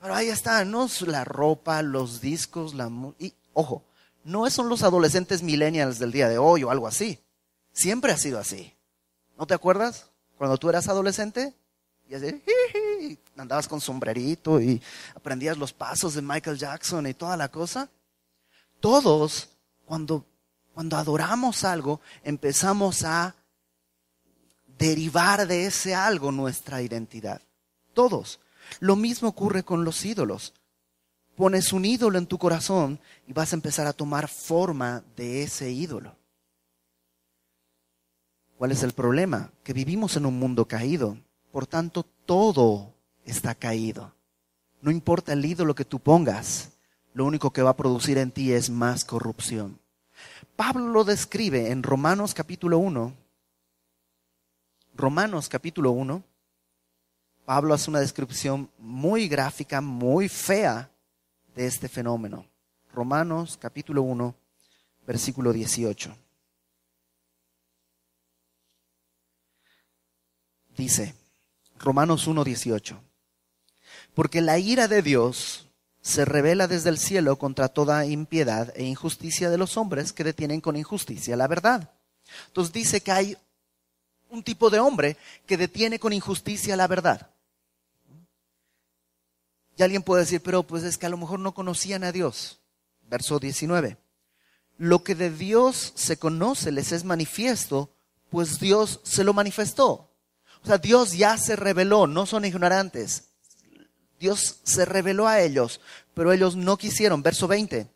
Pero 0.00 0.14
ahí 0.14 0.28
está, 0.28 0.64
¿no? 0.64 0.88
La 1.06 1.24
ropa, 1.24 1.82
los 1.82 2.20
discos, 2.20 2.74
la... 2.74 2.90
Y, 3.18 3.32
ojo, 3.54 3.84
no 4.22 4.48
son 4.50 4.68
los 4.68 4.82
adolescentes 4.82 5.42
millennials 5.42 5.98
del 5.98 6.12
día 6.12 6.28
de 6.28 6.36
hoy 6.36 6.62
o 6.62 6.70
algo 6.70 6.86
así. 6.86 7.18
Siempre 7.72 8.12
ha 8.12 8.18
sido 8.18 8.38
así. 8.38 8.74
¿No 9.38 9.46
te 9.46 9.54
acuerdas? 9.54 10.10
Cuando 10.36 10.58
tú 10.58 10.68
eras 10.68 10.88
adolescente, 10.88 11.54
y 12.08 12.14
así, 12.14 12.42
andabas 13.36 13.66
con 13.66 13.80
sombrerito 13.80 14.60
y 14.60 14.80
aprendías 15.14 15.56
los 15.56 15.72
pasos 15.72 16.14
de 16.14 16.22
Michael 16.22 16.58
Jackson 16.58 17.06
y 17.06 17.14
toda 17.14 17.36
la 17.36 17.50
cosa. 17.50 17.88
Todos, 18.80 19.48
cuando, 19.84 20.24
cuando 20.76 20.98
adoramos 20.98 21.64
algo, 21.64 22.02
empezamos 22.22 23.02
a 23.02 23.34
derivar 24.76 25.46
de 25.46 25.64
ese 25.64 25.94
algo 25.94 26.30
nuestra 26.30 26.82
identidad. 26.82 27.40
Todos. 27.94 28.40
Lo 28.80 28.94
mismo 28.94 29.30
ocurre 29.30 29.62
con 29.62 29.86
los 29.86 30.04
ídolos. 30.04 30.52
Pones 31.34 31.72
un 31.72 31.86
ídolo 31.86 32.18
en 32.18 32.26
tu 32.26 32.36
corazón 32.36 33.00
y 33.26 33.32
vas 33.32 33.54
a 33.54 33.56
empezar 33.56 33.86
a 33.86 33.94
tomar 33.94 34.28
forma 34.28 35.02
de 35.16 35.44
ese 35.44 35.70
ídolo. 35.70 36.14
¿Cuál 38.58 38.72
es 38.72 38.82
el 38.82 38.92
problema? 38.92 39.50
Que 39.64 39.72
vivimos 39.72 40.14
en 40.18 40.26
un 40.26 40.38
mundo 40.38 40.68
caído 40.68 41.16
por 41.52 41.66
tanto, 41.66 42.04
todo 42.26 42.92
está 43.24 43.54
caído. 43.54 44.12
No 44.82 44.90
importa 44.90 45.32
el 45.32 45.42
ídolo 45.42 45.74
que 45.74 45.86
tú 45.86 46.00
pongas, 46.00 46.72
lo 47.14 47.24
único 47.24 47.50
que 47.50 47.62
va 47.62 47.70
a 47.70 47.76
producir 47.78 48.18
en 48.18 48.30
ti 48.30 48.52
es 48.52 48.68
más 48.68 49.06
corrupción. 49.06 49.80
Pablo 50.56 50.88
lo 50.88 51.04
describe 51.04 51.70
en 51.70 51.82
Romanos 51.82 52.32
capítulo 52.32 52.78
1. 52.78 53.14
Romanos 54.94 55.50
capítulo 55.50 55.90
1. 55.90 56.24
Pablo 57.44 57.74
hace 57.74 57.90
una 57.90 58.00
descripción 58.00 58.70
muy 58.78 59.28
gráfica, 59.28 59.82
muy 59.82 60.30
fea 60.30 60.90
de 61.54 61.66
este 61.66 61.88
fenómeno. 61.88 62.46
Romanos 62.94 63.58
capítulo 63.60 64.00
1, 64.02 64.34
versículo 65.06 65.52
18. 65.52 66.16
Dice, 70.74 71.14
Romanos 71.78 72.26
1.18. 72.26 72.98
Porque 74.14 74.40
la 74.40 74.58
ira 74.58 74.88
de 74.88 75.02
Dios 75.02 75.65
se 76.06 76.24
revela 76.24 76.68
desde 76.68 76.90
el 76.90 76.98
cielo 76.98 77.36
contra 77.36 77.68
toda 77.68 78.06
impiedad 78.06 78.72
e 78.76 78.84
injusticia 78.84 79.50
de 79.50 79.58
los 79.58 79.76
hombres 79.76 80.12
que 80.12 80.22
detienen 80.22 80.60
con 80.60 80.76
injusticia 80.76 81.36
la 81.36 81.48
verdad. 81.48 81.90
Entonces 82.46 82.72
dice 82.72 83.00
que 83.00 83.10
hay 83.10 83.36
un 84.28 84.44
tipo 84.44 84.70
de 84.70 84.78
hombre 84.78 85.16
que 85.46 85.56
detiene 85.56 85.98
con 85.98 86.12
injusticia 86.12 86.76
la 86.76 86.86
verdad. 86.86 87.30
Y 89.76 89.82
alguien 89.82 90.04
puede 90.04 90.22
decir, 90.22 90.40
pero 90.40 90.62
pues 90.62 90.84
es 90.84 90.96
que 90.96 91.06
a 91.06 91.08
lo 91.08 91.16
mejor 91.16 91.40
no 91.40 91.54
conocían 91.54 92.04
a 92.04 92.12
Dios. 92.12 92.60
Verso 93.10 93.40
19. 93.40 93.96
Lo 94.78 95.02
que 95.02 95.16
de 95.16 95.32
Dios 95.32 95.92
se 95.96 96.18
conoce 96.18 96.70
les 96.70 96.92
es 96.92 97.02
manifiesto, 97.02 97.90
pues 98.30 98.60
Dios 98.60 99.00
se 99.02 99.24
lo 99.24 99.34
manifestó. 99.34 100.08
O 100.62 100.66
sea, 100.66 100.78
Dios 100.78 101.14
ya 101.14 101.36
se 101.36 101.56
reveló, 101.56 102.06
no 102.06 102.26
son 102.26 102.44
ignorantes. 102.44 103.24
Dios 104.18 104.60
se 104.62 104.84
reveló 104.84 105.28
a 105.28 105.40
ellos, 105.40 105.80
pero 106.14 106.32
ellos 106.32 106.56
no 106.56 106.76
quisieron. 106.76 107.22
Verso 107.22 107.48
20. 107.48 107.86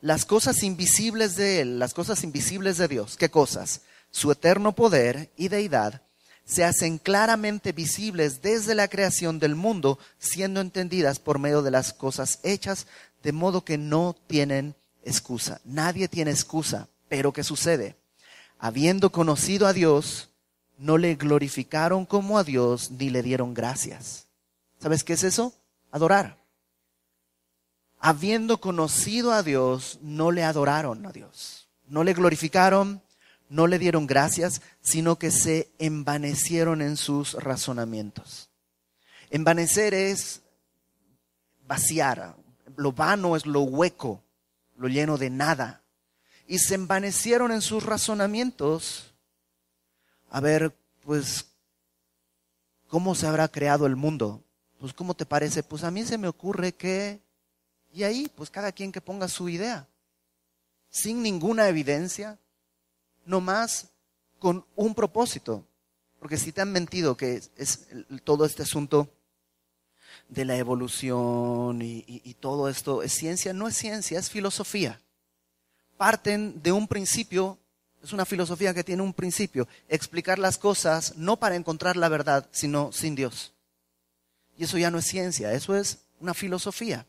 Las 0.00 0.24
cosas 0.24 0.62
invisibles 0.62 1.36
de 1.36 1.60
Él, 1.60 1.78
las 1.78 1.94
cosas 1.94 2.22
invisibles 2.22 2.78
de 2.78 2.88
Dios, 2.88 3.16
¿qué 3.16 3.30
cosas? 3.30 3.82
Su 4.10 4.30
eterno 4.30 4.74
poder 4.74 5.30
y 5.36 5.48
deidad 5.48 6.02
se 6.48 6.64
hacen 6.64 6.96
claramente 6.96 7.72
visibles 7.72 8.40
desde 8.40 8.74
la 8.74 8.88
creación 8.88 9.38
del 9.38 9.54
mundo, 9.54 9.98
siendo 10.18 10.62
entendidas 10.62 11.18
por 11.18 11.38
medio 11.38 11.60
de 11.60 11.70
las 11.70 11.92
cosas 11.92 12.40
hechas, 12.42 12.86
de 13.22 13.32
modo 13.32 13.64
que 13.64 13.76
no 13.76 14.16
tienen 14.26 14.74
excusa. 15.04 15.60
Nadie 15.64 16.08
tiene 16.08 16.30
excusa, 16.30 16.88
pero 17.08 17.34
¿qué 17.34 17.44
sucede? 17.44 17.96
Habiendo 18.58 19.12
conocido 19.12 19.66
a 19.66 19.74
Dios, 19.74 20.30
no 20.78 20.96
le 20.96 21.16
glorificaron 21.16 22.06
como 22.06 22.38
a 22.38 22.44
Dios 22.44 22.92
ni 22.92 23.10
le 23.10 23.22
dieron 23.22 23.52
gracias. 23.52 24.27
¿Sabes 24.80 25.04
qué 25.04 25.14
es 25.14 25.24
eso? 25.24 25.54
Adorar. 25.90 26.38
Habiendo 27.98 28.60
conocido 28.60 29.32
a 29.32 29.42
Dios, 29.42 29.98
no 30.02 30.30
le 30.30 30.44
adoraron 30.44 31.04
a 31.06 31.12
Dios. 31.12 31.68
No 31.88 32.04
le 32.04 32.14
glorificaron, 32.14 33.02
no 33.48 33.66
le 33.66 33.78
dieron 33.78 34.06
gracias, 34.06 34.62
sino 34.80 35.16
que 35.16 35.30
se 35.30 35.72
envanecieron 35.78 36.82
en 36.82 36.96
sus 36.96 37.32
razonamientos. 37.32 38.50
Envanecer 39.30 39.94
es 39.94 40.42
vaciar, 41.66 42.36
lo 42.76 42.92
vano 42.92 43.36
es 43.36 43.46
lo 43.46 43.62
hueco, 43.62 44.22
lo 44.76 44.88
lleno 44.88 45.18
de 45.18 45.30
nada. 45.30 45.82
Y 46.46 46.58
se 46.58 46.74
envanecieron 46.74 47.52
en 47.52 47.60
sus 47.60 47.84
razonamientos. 47.84 49.12
A 50.30 50.40
ver, 50.40 50.74
pues, 51.04 51.46
¿cómo 52.86 53.14
se 53.14 53.26
habrá 53.26 53.48
creado 53.48 53.86
el 53.86 53.96
mundo? 53.96 54.42
Pues, 54.78 54.92
¿cómo 54.92 55.14
te 55.14 55.26
parece? 55.26 55.62
Pues 55.62 55.84
a 55.84 55.90
mí 55.90 56.04
se 56.04 56.18
me 56.18 56.28
ocurre 56.28 56.74
que... 56.74 57.20
Y 57.92 58.02
ahí, 58.02 58.30
pues 58.34 58.50
cada 58.50 58.70
quien 58.70 58.92
que 58.92 59.00
ponga 59.00 59.28
su 59.28 59.48
idea, 59.48 59.88
sin 60.90 61.22
ninguna 61.22 61.68
evidencia, 61.68 62.38
nomás 63.24 63.88
con 64.38 64.64
un 64.76 64.94
propósito. 64.94 65.64
Porque 66.18 66.36
si 66.36 66.52
te 66.52 66.60
han 66.60 66.72
mentido 66.72 67.16
que 67.16 67.42
es, 67.56 67.86
todo 68.24 68.44
este 68.44 68.62
asunto 68.62 69.08
de 70.28 70.44
la 70.44 70.56
evolución 70.56 71.80
y, 71.80 72.34
todo 72.40 72.68
esto 72.68 73.02
es 73.02 73.12
ciencia, 73.12 73.52
no 73.52 73.68
es 73.68 73.76
ciencia, 73.76 74.18
es 74.18 74.28
filosofía. 74.28 75.00
Parten 75.96 76.62
de 76.62 76.72
un 76.72 76.86
principio, 76.86 77.58
es 78.02 78.12
una 78.12 78.26
filosofía 78.26 78.74
que 78.74 78.84
tiene 78.84 79.02
un 79.02 79.14
principio, 79.14 79.66
explicar 79.88 80.38
las 80.38 80.58
cosas 80.58 81.16
no 81.16 81.38
para 81.38 81.56
encontrar 81.56 81.96
la 81.96 82.08
verdad, 82.08 82.48
sino 82.52 82.92
sin 82.92 83.14
Dios. 83.14 83.54
Y 84.58 84.64
eso 84.64 84.76
ya 84.76 84.90
no 84.90 84.98
es 84.98 85.06
ciencia, 85.06 85.52
eso 85.52 85.76
es 85.76 86.00
una 86.20 86.34
filosofía. 86.34 87.06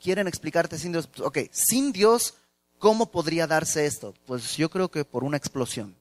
Quieren 0.00 0.26
explicarte 0.26 0.78
sin 0.78 0.92
Dios. 0.92 1.08
Ok, 1.22 1.38
sin 1.52 1.92
Dios, 1.92 2.34
¿cómo 2.78 3.10
podría 3.10 3.46
darse 3.46 3.86
esto? 3.86 4.14
Pues 4.26 4.56
yo 4.56 4.68
creo 4.68 4.90
que 4.90 5.04
por 5.04 5.22
una 5.22 5.36
explosión. 5.36 5.96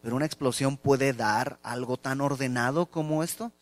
Pero 0.00 0.16
una 0.16 0.26
explosión 0.26 0.76
puede 0.76 1.12
dar 1.12 1.58
algo 1.64 1.96
tan 1.96 2.20
ordenado 2.20 2.86
como 2.86 3.24
esto. 3.24 3.52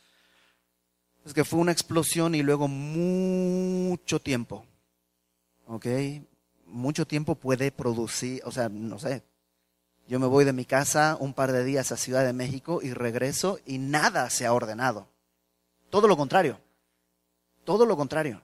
Es 1.25 1.33
que 1.33 1.45
fue 1.45 1.59
una 1.59 1.73
explosión 1.73 2.35
y 2.35 2.43
luego 2.43 2.69
mucho 2.69 4.21
tiempo. 4.21 4.67
¿Ok? 5.67 5.87
Mucho 6.67 7.07
tiempo 7.07 7.35
puede 7.35 7.73
producir, 7.73 8.43
o 8.45 8.53
sea, 8.53 8.69
no 8.69 8.99
sé. 8.99 9.23
Yo 10.07 10.19
me 10.19 10.27
voy 10.27 10.45
de 10.45 10.53
mi 10.53 10.67
casa 10.67 11.17
un 11.19 11.33
par 11.33 11.53
de 11.53 11.65
días 11.65 11.93
a 11.93 11.97
Ciudad 11.97 12.25
de 12.25 12.33
México 12.33 12.81
y 12.83 12.93
regreso 12.93 13.59
y 13.65 13.79
nada 13.79 14.29
se 14.29 14.45
ha 14.45 14.53
ordenado. 14.53 15.09
Todo 15.91 16.09
lo 16.09 16.17
contrario. 16.17 16.61
Todo 17.65 17.85
lo 17.85 17.97
contrario. 17.97 18.43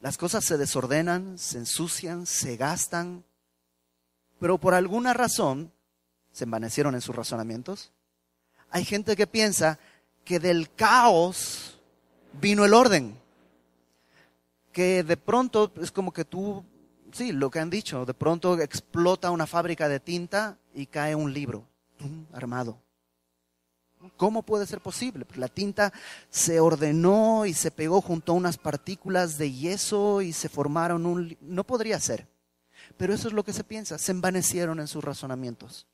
Las 0.00 0.16
cosas 0.16 0.44
se 0.44 0.56
desordenan, 0.56 1.38
se 1.38 1.58
ensucian, 1.58 2.26
se 2.26 2.56
gastan, 2.56 3.24
pero 4.38 4.58
por 4.58 4.74
alguna 4.74 5.14
razón 5.14 5.72
se 6.32 6.44
envanecieron 6.44 6.94
en 6.94 7.00
sus 7.00 7.14
razonamientos. 7.14 7.92
Hay 8.70 8.84
gente 8.84 9.16
que 9.16 9.26
piensa 9.26 9.78
que 10.24 10.40
del 10.40 10.72
caos 10.74 11.80
vino 12.40 12.64
el 12.64 12.74
orden. 12.74 13.18
Que 14.72 15.04
de 15.04 15.16
pronto 15.16 15.72
es 15.80 15.92
como 15.92 16.12
que 16.12 16.24
tú, 16.24 16.64
sí, 17.12 17.32
lo 17.32 17.50
que 17.50 17.60
han 17.60 17.70
dicho, 17.70 18.04
de 18.04 18.14
pronto 18.14 18.58
explota 18.60 19.30
una 19.30 19.46
fábrica 19.46 19.88
de 19.88 20.00
tinta 20.00 20.58
y 20.74 20.86
cae 20.86 21.14
un 21.14 21.32
libro 21.32 21.64
armado. 22.32 22.78
¿Cómo 24.16 24.42
puede 24.42 24.66
ser 24.66 24.80
posible? 24.80 25.26
La 25.34 25.48
tinta 25.48 25.92
se 26.30 26.60
ordenó 26.60 27.46
y 27.46 27.54
se 27.54 27.70
pegó 27.70 28.00
junto 28.00 28.32
a 28.32 28.36
unas 28.36 28.58
partículas 28.58 29.38
de 29.38 29.52
yeso 29.52 30.22
y 30.22 30.32
se 30.32 30.48
formaron 30.48 31.06
un... 31.06 31.36
No 31.40 31.64
podría 31.64 31.98
ser. 32.00 32.28
Pero 32.96 33.14
eso 33.14 33.28
es 33.28 33.34
lo 33.34 33.44
que 33.44 33.52
se 33.52 33.64
piensa. 33.64 33.98
Se 33.98 34.12
envanecieron 34.12 34.80
en 34.80 34.88
sus 34.88 35.02
razonamientos. 35.02 35.86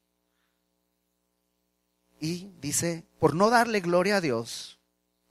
Y 2.20 2.50
dice, 2.60 3.04
por 3.18 3.34
no 3.34 3.48
darle 3.48 3.80
gloria 3.80 4.16
a 4.16 4.20
Dios, 4.20 4.78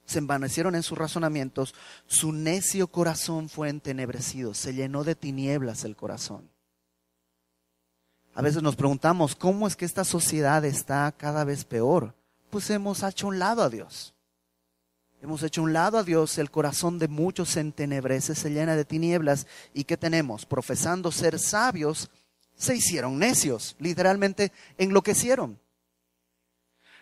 se 0.06 0.18
envanecieron 0.18 0.74
en 0.74 0.82
sus 0.82 0.98
razonamientos, 0.98 1.76
su 2.08 2.32
necio 2.32 2.88
corazón 2.88 3.48
fue 3.48 3.70
entenebrecido, 3.70 4.56
se 4.56 4.74
llenó 4.74 5.04
de 5.04 5.14
tinieblas 5.14 5.84
el 5.84 5.96
corazón. 5.96 6.50
A 8.34 8.42
veces 8.42 8.64
nos 8.64 8.76
preguntamos, 8.76 9.36
¿cómo 9.36 9.68
es 9.68 9.76
que 9.76 9.86
esta 9.86 10.04
sociedad 10.04 10.66
está 10.66 11.12
cada 11.12 11.44
vez 11.44 11.64
peor? 11.64 12.16
Pues 12.50 12.70
hemos 12.70 13.04
hecho 13.04 13.28
un 13.28 13.40
lado 13.40 13.64
a 13.64 13.70
Dios. 13.70 14.14
Hemos 15.22 15.44
hecho 15.44 15.62
un 15.62 15.74
lado 15.74 15.98
a 15.98 16.04
Dios, 16.04 16.38
el 16.38 16.50
corazón 16.50 16.98
de 16.98 17.10
muchos 17.10 17.50
se 17.50 17.60
entenebrece, 17.60 18.36
se 18.36 18.50
llena 18.52 18.76
de 18.76 18.86
tinieblas. 18.86 19.48
¿Y 19.74 19.84
qué 19.84 19.98
tenemos? 19.98 20.46
Profesando 20.46 21.12
ser 21.12 21.40
sabios, 21.40 22.10
se 22.56 22.76
hicieron 22.76 23.20
necios, 23.20 23.76
literalmente 23.80 24.54
enloquecieron. 24.78 25.60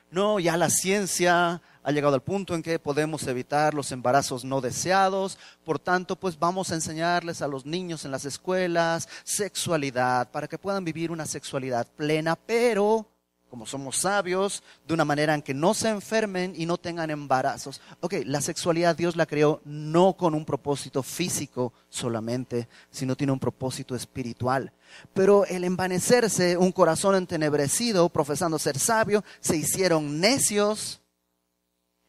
No, 0.10 0.40
ya 0.40 0.58
la 0.58 0.70
ciencia 0.70 1.62
ha 1.84 1.92
llegado 1.92 2.16
al 2.16 2.24
punto 2.24 2.56
en 2.56 2.64
que 2.64 2.80
podemos 2.80 3.28
evitar 3.28 3.74
los 3.74 3.92
embarazos 3.92 4.44
no 4.44 4.62
deseados, 4.62 5.38
por 5.64 5.80
tanto, 5.80 6.16
pues 6.16 6.40
vamos 6.40 6.72
a 6.72 6.76
enseñarles 6.76 7.42
a 7.42 7.48
los 7.48 7.66
niños 7.66 8.04
en 8.04 8.12
las 8.12 8.26
escuelas 8.26 9.08
sexualidad 9.24 10.32
para 10.32 10.48
que 10.48 10.58
puedan 10.58 10.84
vivir 10.84 11.12
una 11.12 11.26
sexualidad 11.26 11.88
plena, 11.96 12.36
pero 12.36 13.06
como 13.50 13.66
somos 13.66 13.98
sabios, 13.98 14.64
de 14.88 14.94
una 14.94 15.06
manera 15.06 15.34
en 15.34 15.42
que 15.42 15.54
no 15.54 15.74
se 15.74 15.90
enfermen 15.90 16.54
y 16.56 16.66
no 16.66 16.78
tengan 16.78 17.10
embarazos. 17.10 17.82
Ok, 18.02 18.16
la 18.26 18.42
sexualidad 18.42 18.96
Dios 18.96 19.16
la 19.16 19.26
creó 19.26 19.62
no 19.66 20.14
con 20.14 20.36
un 20.36 20.46
propósito 20.46 21.04
físico 21.04 21.74
solamente, 21.90 22.68
sino 22.92 23.16
tiene 23.16 23.34
un 23.34 23.40
propósito 23.40 23.96
espiritual. 23.96 24.72
Pero 25.14 25.46
el 25.46 25.64
envanecerse, 25.64 26.58
un 26.58 26.72
corazón 26.72 27.16
entenebrecido, 27.16 28.10
profesando 28.10 28.60
ser 28.60 28.80
sabio, 28.80 29.24
se 29.40 29.56
hicieron 29.56 30.20
necios 30.20 31.02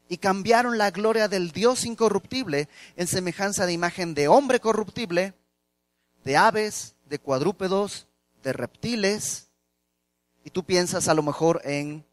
y 0.09 0.19
cambiaron 0.19 0.79
la 0.79 0.91
gloria 0.91 1.29
del 1.29 1.53
Dios 1.53 1.85
incorruptible 1.85 2.69
en 2.97 3.07
semejanza 3.07 3.67
de 3.67 3.73
imagen 3.73 4.15
de 4.15 4.29
hombre 4.29 4.59
corruptible, 4.59 5.35
de 6.25 6.37
aves, 6.37 6.95
de 7.09 7.19
cuadrúpedos, 7.19 8.07
de 8.43 8.53
reptiles 8.53 9.48
y 10.49 10.51
tú 10.51 10.65
piensas 10.65 11.09
a 11.09 11.15
lo 11.15 11.23
mejor 11.23 11.61
en 11.63 12.07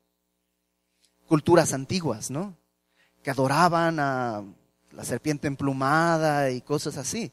culturas 1.25 1.71
antiguas, 1.71 2.29
¿no? 2.29 2.53
Que 3.23 3.31
adoraban 3.31 3.97
a 3.97 4.43
la 4.91 5.05
serpiente 5.05 5.47
emplumada 5.47 6.51
y 6.51 6.59
cosas 6.59 6.97
así. 6.97 7.31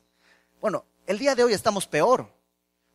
Bueno, 0.61 0.85
el 1.09 1.19
día 1.19 1.35
de 1.35 1.43
hoy 1.43 1.55
estamos 1.55 1.89
peor. 1.89 2.33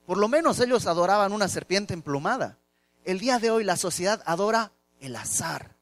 Por 0.06 0.17
lo 0.17 0.30
menos 0.30 0.58
ellos 0.62 0.88
adoraban 0.88 1.34
una 1.34 1.50
serpiente 1.50 1.93
emplumada. 1.93 2.58
El 3.04 3.20
día 3.20 3.39
de 3.39 3.52
hoy 3.52 3.65
la 3.65 3.76
sociedad 3.76 4.24
adora 4.26 4.72
el 5.02 5.13
azar. 5.17 5.76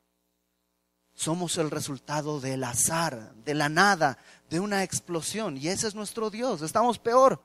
Somos 1.13 1.59
el 1.59 1.69
resultado 1.69 2.41
del 2.41 2.63
azar, 2.63 3.35
de 3.45 3.53
la 3.53 3.69
nada, 3.69 4.17
de 4.49 4.59
una 4.59 4.81
explosión. 4.81 5.57
Y 5.57 5.67
ese 5.67 5.87
es 5.87 5.93
nuestro 5.93 6.31
Dios. 6.31 6.63
Estamos 6.63 6.97
peor. 6.97 7.39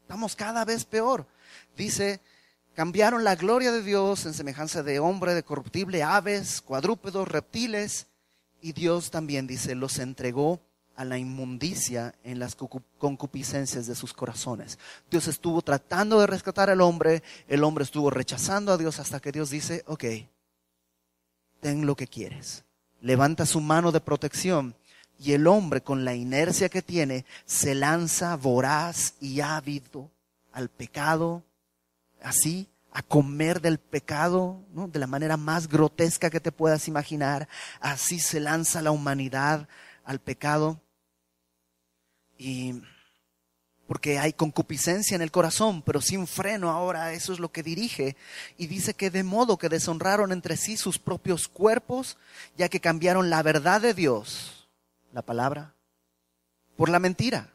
Estamos 0.00 0.34
cada 0.34 0.64
vez 0.64 0.84
peor. 0.84 1.28
Dice 1.76 2.20
Cambiaron 2.74 3.22
la 3.22 3.36
gloria 3.36 3.70
de 3.70 3.82
Dios 3.82 4.26
en 4.26 4.34
semejanza 4.34 4.82
de 4.82 4.98
hombre, 4.98 5.34
de 5.34 5.44
corruptible, 5.44 6.02
aves, 6.02 6.60
cuadrúpedos, 6.60 7.28
reptiles. 7.28 8.06
Y 8.60 8.72
Dios 8.72 9.10
también, 9.10 9.46
dice, 9.46 9.74
los 9.74 9.98
entregó 9.98 10.60
a 10.96 11.04
la 11.04 11.18
inmundicia 11.18 12.14
en 12.24 12.38
las 12.38 12.56
concupiscencias 12.98 13.86
de 13.86 13.94
sus 13.94 14.12
corazones. 14.12 14.78
Dios 15.10 15.28
estuvo 15.28 15.62
tratando 15.62 16.20
de 16.20 16.26
rescatar 16.26 16.70
al 16.70 16.80
hombre, 16.80 17.22
el 17.48 17.64
hombre 17.64 17.84
estuvo 17.84 18.10
rechazando 18.10 18.72
a 18.72 18.78
Dios 18.78 18.98
hasta 18.98 19.20
que 19.20 19.32
Dios 19.32 19.50
dice, 19.50 19.84
ok, 19.86 20.04
ten 21.60 21.86
lo 21.86 21.96
que 21.96 22.06
quieres. 22.06 22.64
Levanta 23.00 23.46
su 23.46 23.60
mano 23.60 23.92
de 23.92 24.00
protección 24.00 24.74
y 25.18 25.32
el 25.32 25.46
hombre 25.46 25.80
con 25.80 26.04
la 26.04 26.14
inercia 26.14 26.68
que 26.68 26.82
tiene 26.82 27.24
se 27.44 27.74
lanza 27.74 28.36
voraz 28.36 29.14
y 29.20 29.40
ávido 29.40 30.10
al 30.52 30.68
pecado, 30.68 31.42
así 32.24 32.68
a 32.92 33.02
comer 33.02 33.60
del 33.60 33.78
pecado, 33.78 34.64
de 34.72 34.98
la 34.98 35.06
manera 35.06 35.36
más 35.36 35.68
grotesca 35.68 36.30
que 36.30 36.40
te 36.40 36.52
puedas 36.52 36.88
imaginar. 36.88 37.48
Así 37.80 38.20
se 38.20 38.40
lanza 38.40 38.82
la 38.82 38.92
humanidad 38.92 39.68
al 40.04 40.20
pecado. 40.20 40.80
Y 42.38 42.82
porque 43.86 44.18
hay 44.18 44.32
concupiscencia 44.32 45.14
en 45.14 45.22
el 45.22 45.32
corazón, 45.32 45.82
pero 45.82 46.00
sin 46.00 46.26
freno 46.26 46.70
ahora 46.70 47.12
eso 47.12 47.32
es 47.32 47.40
lo 47.40 47.50
que 47.50 47.64
dirige. 47.64 48.16
Y 48.56 48.68
dice 48.68 48.94
que 48.94 49.10
de 49.10 49.24
modo 49.24 49.58
que 49.58 49.68
deshonraron 49.68 50.32
entre 50.32 50.56
sí 50.56 50.76
sus 50.76 50.98
propios 50.98 51.48
cuerpos, 51.48 52.16
ya 52.56 52.68
que 52.68 52.80
cambiaron 52.80 53.28
la 53.28 53.42
verdad 53.42 53.80
de 53.80 53.92
Dios, 53.92 54.68
la 55.12 55.22
palabra, 55.22 55.74
por 56.76 56.88
la 56.88 57.00
mentira 57.00 57.53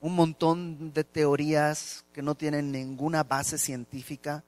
un 0.00 0.14
montón 0.14 0.92
de 0.92 1.04
teorías 1.04 2.04
que 2.12 2.22
no 2.22 2.34
tienen 2.34 2.70
ninguna 2.70 3.24
base 3.24 3.58
científica. 3.58 4.44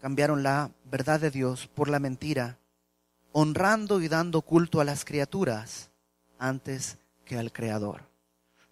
Cambiaron 0.00 0.42
la 0.42 0.70
verdad 0.84 1.20
de 1.20 1.30
Dios 1.30 1.66
por 1.66 1.88
la 1.88 1.98
mentira, 1.98 2.58
honrando 3.32 4.00
y 4.00 4.08
dando 4.08 4.42
culto 4.42 4.80
a 4.80 4.84
las 4.84 5.04
criaturas 5.04 5.90
antes 6.38 6.98
que 7.24 7.36
al 7.36 7.52
Creador. 7.52 8.02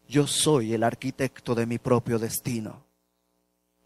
Yo 0.09 0.27
soy 0.27 0.73
el 0.73 0.85
arquitecto 0.85 1.55
de 1.55 1.67
mi 1.67 1.79
propio 1.79 2.19
destino. 2.19 2.85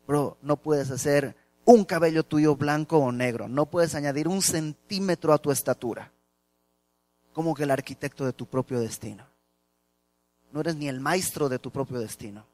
Bro, 0.06 0.36
no 0.42 0.56
puedes 0.58 0.90
hacer 0.90 1.34
un 1.64 1.84
cabello 1.84 2.24
tuyo 2.24 2.56
blanco 2.56 2.98
o 2.98 3.12
negro. 3.12 3.48
No 3.48 3.66
puedes 3.66 3.94
añadir 3.94 4.28
un 4.28 4.42
centímetro 4.42 5.32
a 5.32 5.38
tu 5.38 5.50
estatura. 5.50 6.12
Como 7.32 7.54
que 7.54 7.62
el 7.62 7.70
arquitecto 7.70 8.26
de 8.26 8.32
tu 8.32 8.44
propio 8.46 8.80
destino. 8.80 9.29
No 10.52 10.60
eres 10.60 10.76
ni 10.76 10.88
el 10.88 11.00
maestro 11.00 11.48
de 11.48 11.58
tu 11.58 11.70
propio 11.70 11.98
destino. 11.98 12.44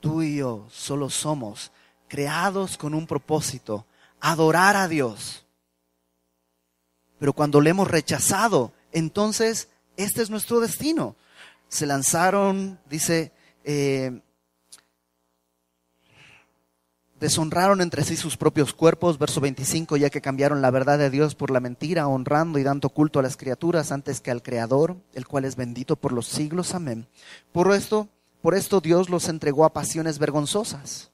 Tú 0.00 0.22
y 0.22 0.36
yo 0.36 0.66
solo 0.70 1.10
somos 1.10 1.72
creados 2.08 2.76
con 2.76 2.94
un 2.94 3.06
propósito, 3.06 3.86
adorar 4.20 4.76
a 4.76 4.88
Dios. 4.88 5.44
Pero 7.18 7.32
cuando 7.32 7.60
le 7.60 7.70
hemos 7.70 7.88
rechazado, 7.88 8.72
entonces 8.92 9.68
este 9.96 10.22
es 10.22 10.30
nuestro 10.30 10.60
destino. 10.60 11.16
Se 11.68 11.86
lanzaron, 11.86 12.78
dice, 12.88 13.32
eh, 13.64 14.20
deshonraron 17.20 17.80
entre 17.80 18.04
sí 18.04 18.16
sus 18.16 18.36
propios 18.36 18.72
cuerpos, 18.72 19.18
verso 19.18 19.40
25, 19.40 19.96
ya 19.96 20.10
que 20.10 20.20
cambiaron 20.20 20.62
la 20.62 20.70
verdad 20.70 20.98
de 20.98 21.10
Dios 21.10 21.34
por 21.34 21.50
la 21.50 21.60
mentira, 21.60 22.06
honrando 22.06 22.58
y 22.58 22.62
dando 22.62 22.90
culto 22.90 23.18
a 23.18 23.22
las 23.22 23.36
criaturas 23.36 23.92
antes 23.92 24.20
que 24.20 24.30
al 24.30 24.42
Creador, 24.42 24.96
el 25.14 25.26
cual 25.26 25.44
es 25.44 25.56
bendito 25.56 25.96
por 25.96 26.12
los 26.12 26.26
siglos. 26.26 26.74
Amén. 26.74 27.08
Por 27.52 27.72
esto, 27.72 28.08
por 28.42 28.54
esto 28.54 28.80
Dios 28.80 29.10
los 29.10 29.28
entregó 29.28 29.64
a 29.64 29.72
pasiones 29.72 30.18
vergonzosas, 30.18 31.10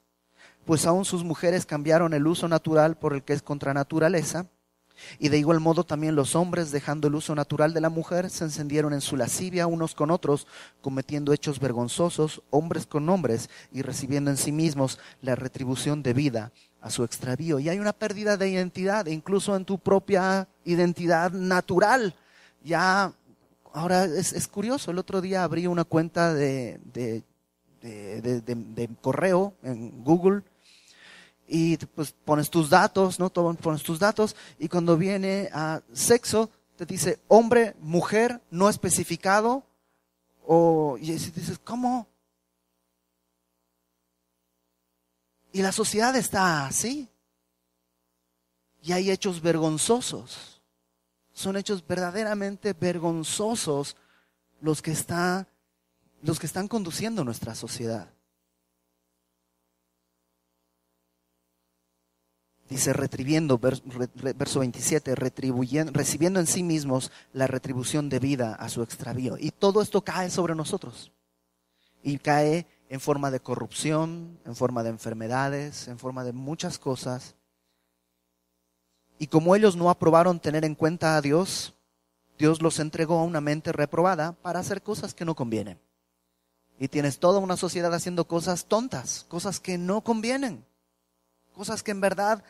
pues 0.64 0.86
aún 0.86 1.04
sus 1.04 1.24
mujeres 1.24 1.66
cambiaron 1.66 2.14
el 2.14 2.26
uso 2.26 2.48
natural 2.48 2.96
por 2.96 3.14
el 3.14 3.22
que 3.22 3.32
es 3.32 3.42
contra 3.42 3.74
naturaleza 3.74 4.46
y 5.18 5.28
de 5.28 5.38
igual 5.38 5.60
modo 5.60 5.84
también 5.84 6.14
los 6.14 6.34
hombres, 6.34 6.70
dejando 6.70 7.08
el 7.08 7.14
uso 7.14 7.34
natural 7.34 7.74
de 7.74 7.80
la 7.80 7.88
mujer, 7.88 8.30
se 8.30 8.44
encendieron 8.44 8.92
en 8.92 9.00
su 9.00 9.16
lascivia 9.16 9.66
unos 9.66 9.94
con 9.94 10.10
otros, 10.10 10.46
cometiendo 10.80 11.32
hechos 11.32 11.60
vergonzosos, 11.60 12.42
hombres 12.50 12.86
con 12.86 13.08
hombres, 13.08 13.50
y 13.72 13.82
recibiendo 13.82 14.30
en 14.30 14.36
sí 14.36 14.52
mismos 14.52 14.98
la 15.22 15.34
retribución 15.34 16.02
debida 16.02 16.52
a 16.80 16.90
su 16.90 17.04
extravío. 17.04 17.58
Y 17.58 17.68
hay 17.68 17.78
una 17.78 17.92
pérdida 17.92 18.36
de 18.36 18.50
identidad, 18.50 19.06
incluso 19.06 19.56
en 19.56 19.64
tu 19.64 19.78
propia 19.78 20.48
identidad 20.64 21.32
natural. 21.32 22.14
Ya, 22.62 23.12
ahora 23.72 24.04
es, 24.04 24.48
curioso, 24.48 24.90
el 24.90 24.98
otro 24.98 25.20
día 25.20 25.44
abrí 25.44 25.66
una 25.66 25.84
cuenta 25.84 26.34
de, 26.34 26.80
de, 26.92 27.22
de 27.82 28.88
correo 29.00 29.54
en 29.62 30.02
Google 30.02 30.42
y 31.46 31.76
pues 31.76 32.12
pones 32.12 32.50
tus 32.50 32.70
datos, 32.70 33.18
¿no? 33.18 33.30
Pones 33.30 33.82
tus 33.82 33.98
datos 33.98 34.34
y 34.58 34.68
cuando 34.68 34.96
viene 34.96 35.50
a 35.52 35.82
sexo 35.92 36.50
te 36.76 36.86
dice 36.86 37.20
hombre, 37.28 37.76
mujer, 37.80 38.40
no 38.50 38.68
especificado 38.68 39.64
o 40.46 40.96
y 40.98 41.12
dices, 41.12 41.58
¿cómo? 41.62 42.08
Y 45.52 45.62
la 45.62 45.72
sociedad 45.72 46.16
está 46.16 46.66
así. 46.66 47.08
Y 48.82 48.92
hay 48.92 49.10
hechos 49.10 49.40
vergonzosos. 49.40 50.60
Son 51.32 51.56
hechos 51.56 51.86
verdaderamente 51.86 52.72
vergonzosos 52.72 53.96
los 54.60 54.82
que, 54.82 54.92
está, 54.92 55.46
los 56.22 56.38
que 56.40 56.46
están 56.46 56.68
conduciendo 56.68 57.22
nuestra 57.22 57.54
sociedad. 57.54 58.13
Dice 62.68 62.92
retribiendo, 62.92 63.58
verso 63.58 64.60
27, 64.60 65.14
retribuyendo, 65.14 65.92
recibiendo 65.92 66.40
en 66.40 66.46
sí 66.46 66.62
mismos 66.62 67.12
la 67.32 67.46
retribución 67.46 68.08
debida 68.08 68.54
a 68.54 68.68
su 68.68 68.82
extravío. 68.82 69.36
Y 69.38 69.50
todo 69.50 69.82
esto 69.82 70.02
cae 70.02 70.30
sobre 70.30 70.54
nosotros. 70.54 71.12
Y 72.02 72.18
cae 72.18 72.66
en 72.88 73.00
forma 73.00 73.30
de 73.30 73.40
corrupción, 73.40 74.38
en 74.44 74.56
forma 74.56 74.82
de 74.82 74.90
enfermedades, 74.90 75.88
en 75.88 75.98
forma 75.98 76.24
de 76.24 76.32
muchas 76.32 76.78
cosas. 76.78 77.34
Y 79.18 79.26
como 79.28 79.54
ellos 79.56 79.76
no 79.76 79.90
aprobaron 79.90 80.40
tener 80.40 80.64
en 80.64 80.74
cuenta 80.74 81.16
a 81.16 81.20
Dios, 81.20 81.74
Dios 82.38 82.60
los 82.60 82.78
entregó 82.80 83.18
a 83.18 83.24
una 83.24 83.40
mente 83.40 83.72
reprobada 83.72 84.32
para 84.32 84.60
hacer 84.60 84.82
cosas 84.82 85.14
que 85.14 85.24
no 85.24 85.34
convienen. 85.34 85.78
Y 86.78 86.88
tienes 86.88 87.20
toda 87.20 87.38
una 87.38 87.56
sociedad 87.56 87.94
haciendo 87.94 88.26
cosas 88.26 88.66
tontas, 88.66 89.24
cosas 89.28 89.60
que 89.60 89.78
no 89.78 90.02
convienen 90.02 90.64
cosas 91.54 91.82
que 91.82 91.92
en 91.92 92.00
verdad 92.00 92.44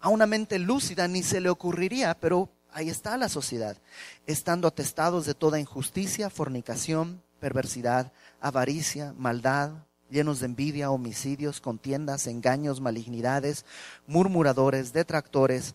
a 0.00 0.08
una 0.08 0.26
mente 0.26 0.58
lúcida 0.58 1.06
ni 1.08 1.22
se 1.22 1.40
le 1.40 1.50
ocurriría, 1.50 2.14
pero 2.18 2.50
ahí 2.72 2.88
está 2.88 3.16
la 3.16 3.28
sociedad, 3.28 3.76
estando 4.26 4.66
atestados 4.66 5.26
de 5.26 5.34
toda 5.34 5.60
injusticia, 5.60 6.28
fornicación, 6.30 7.22
perversidad, 7.38 8.12
avaricia, 8.40 9.14
maldad, 9.16 9.72
llenos 10.10 10.40
de 10.40 10.46
envidia, 10.46 10.90
homicidios, 10.90 11.60
contiendas, 11.60 12.26
engaños, 12.26 12.80
malignidades, 12.80 13.64
murmuradores, 14.06 14.92
detractores, 14.92 15.74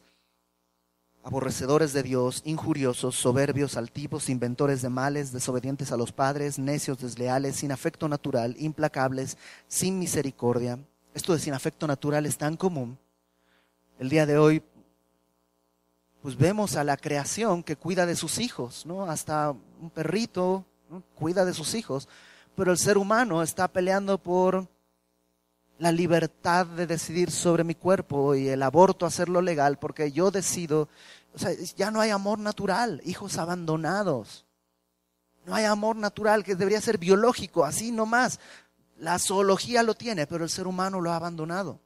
aborrecedores 1.24 1.94
de 1.94 2.04
Dios, 2.04 2.42
injuriosos, 2.46 3.16
soberbios, 3.16 3.78
altivos, 3.78 4.30
inventores 4.30 4.82
de 4.82 4.90
males, 4.90 5.32
desobedientes 5.32 5.92
a 5.92 5.98
los 5.98 6.12
padres, 6.12 6.58
necios, 6.58 7.00
desleales, 7.00 7.58
sin 7.58 7.72
afecto 7.72 8.08
natural, 8.08 8.56
implacables, 8.58 9.38
sin 9.68 10.00
misericordia, 10.00 10.80
esto 11.20 11.34
de 11.34 11.40
sin 11.40 11.54
afecto 11.54 11.86
natural 11.86 12.26
es 12.26 12.38
tan 12.38 12.56
común. 12.56 12.98
El 14.00 14.08
día 14.08 14.26
de 14.26 14.38
hoy, 14.38 14.64
pues 16.22 16.38
vemos 16.38 16.78
a 16.78 16.86
la 16.86 16.96
creación 16.96 17.62
que 17.62 17.76
cuida 17.76 18.06
de 18.06 18.16
sus 18.16 18.40
hijos, 18.40 18.86
¿no? 18.86 19.04
Hasta 19.04 19.52
un 19.52 19.90
perrito 19.90 20.64
cuida 21.16 21.44
de 21.44 21.54
sus 21.54 21.74
hijos, 21.74 22.08
pero 22.56 22.72
el 22.72 22.78
ser 22.78 22.98
humano 22.98 23.44
está 23.44 23.68
peleando 23.68 24.18
por 24.18 24.70
la 25.78 25.92
libertad 25.92 26.66
de 26.66 26.88
decidir 26.88 27.32
sobre 27.32 27.66
mi 27.66 27.76
cuerpo 27.76 28.34
y 28.34 28.48
el 28.48 28.64
aborto 28.64 29.06
hacerlo 29.06 29.42
legal, 29.42 29.78
porque 29.78 30.14
yo 30.14 30.32
decido, 30.32 30.88
o 31.36 31.38
sea, 31.38 31.52
ya 31.76 31.92
no 31.92 32.00
hay 32.00 32.12
amor 32.12 32.40
natural, 32.40 33.02
hijos 33.04 33.38
abandonados. 33.38 34.46
No 35.46 35.54
hay 35.54 35.66
amor 35.66 35.98
natural 35.98 36.46
que 36.46 36.56
debería 36.56 36.80
ser 36.80 36.98
biológico, 36.98 37.66
así 37.66 37.92
nomás. 37.92 38.40
La 39.00 39.18
zoología 39.18 39.82
lo 39.82 39.94
tiene, 39.94 40.28
pero 40.28 40.44
el 40.44 40.50
ser 40.50 40.68
humano 40.68 41.00
lo 41.00 41.12
ha 41.12 41.16
abandonado. 41.16 41.80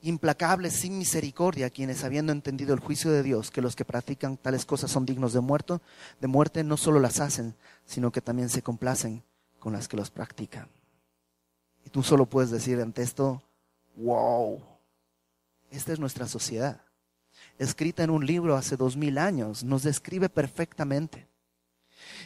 Implacables, 0.00 0.72
sin 0.72 0.96
misericordia, 0.96 1.68
quienes 1.68 2.04
habiendo 2.04 2.32
entendido 2.32 2.72
el 2.72 2.80
juicio 2.80 3.10
de 3.10 3.22
Dios, 3.22 3.50
que 3.50 3.60
los 3.60 3.76
que 3.76 3.84
practican 3.84 4.38
tales 4.38 4.64
cosas 4.64 4.90
son 4.90 5.04
dignos 5.04 5.34
de, 5.34 5.40
muerto, 5.40 5.82
de 6.22 6.26
muerte, 6.26 6.64
no 6.64 6.78
solo 6.78 7.00
las 7.00 7.20
hacen, 7.20 7.54
sino 7.84 8.10
que 8.10 8.22
también 8.22 8.48
se 8.48 8.62
complacen 8.62 9.22
con 9.58 9.74
las 9.74 9.88
que 9.88 9.98
los 9.98 10.10
practican. 10.10 10.68
Y 11.84 11.90
tú 11.90 12.02
solo 12.02 12.24
puedes 12.24 12.50
decir 12.50 12.80
ante 12.80 13.02
esto, 13.02 13.42
wow, 13.96 14.58
esta 15.70 15.92
es 15.92 16.00
nuestra 16.00 16.28
sociedad. 16.28 16.80
Escrita 17.58 18.02
en 18.02 18.08
un 18.08 18.24
libro 18.24 18.56
hace 18.56 18.78
dos 18.78 18.96
mil 18.96 19.18
años, 19.18 19.64
nos 19.64 19.82
describe 19.82 20.30
perfectamente. 20.30 21.28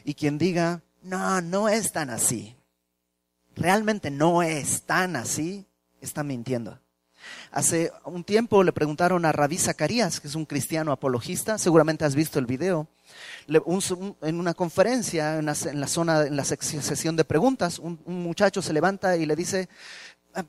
Y 0.05 0.15
quien 0.15 0.39
diga, 0.39 0.85
no, 1.03 1.41
no 1.41 1.69
es 1.69 1.91
tan 1.91 2.11
así, 2.11 2.57
realmente 3.57 4.11
no 4.11 4.43
es 4.43 4.83
tan 4.83 5.17
así, 5.17 5.67
está 6.01 6.23
mintiendo. 6.23 6.79
Hace 7.51 7.93
un 8.05 8.25
tiempo 8.25 8.63
le 8.63 8.73
preguntaron 8.73 9.25
a 9.25 9.33
Rabí 9.33 9.59
Zacarías, 9.59 10.21
que 10.21 10.29
es 10.29 10.35
un 10.35 10.45
cristiano 10.45 10.93
apologista, 10.93 11.59
seguramente 11.59 12.05
has 12.05 12.15
visto 12.15 12.39
el 12.39 12.47
video, 12.47 12.89
en 13.47 14.41
una 14.41 14.55
conferencia, 14.55 15.39
en 15.39 15.47
la, 15.47 15.55
zona, 15.55 16.27
en 16.27 16.37
la 16.37 16.45
sesión 16.45 17.17
de 17.17 17.25
preguntas, 17.25 17.79
un, 17.79 17.99
muchacho 18.07 18.63
se 18.63 18.73
levanta 18.73 19.17
y 19.17 19.27
le 19.27 19.37
dice, 19.37 19.69
ah, 20.35 20.45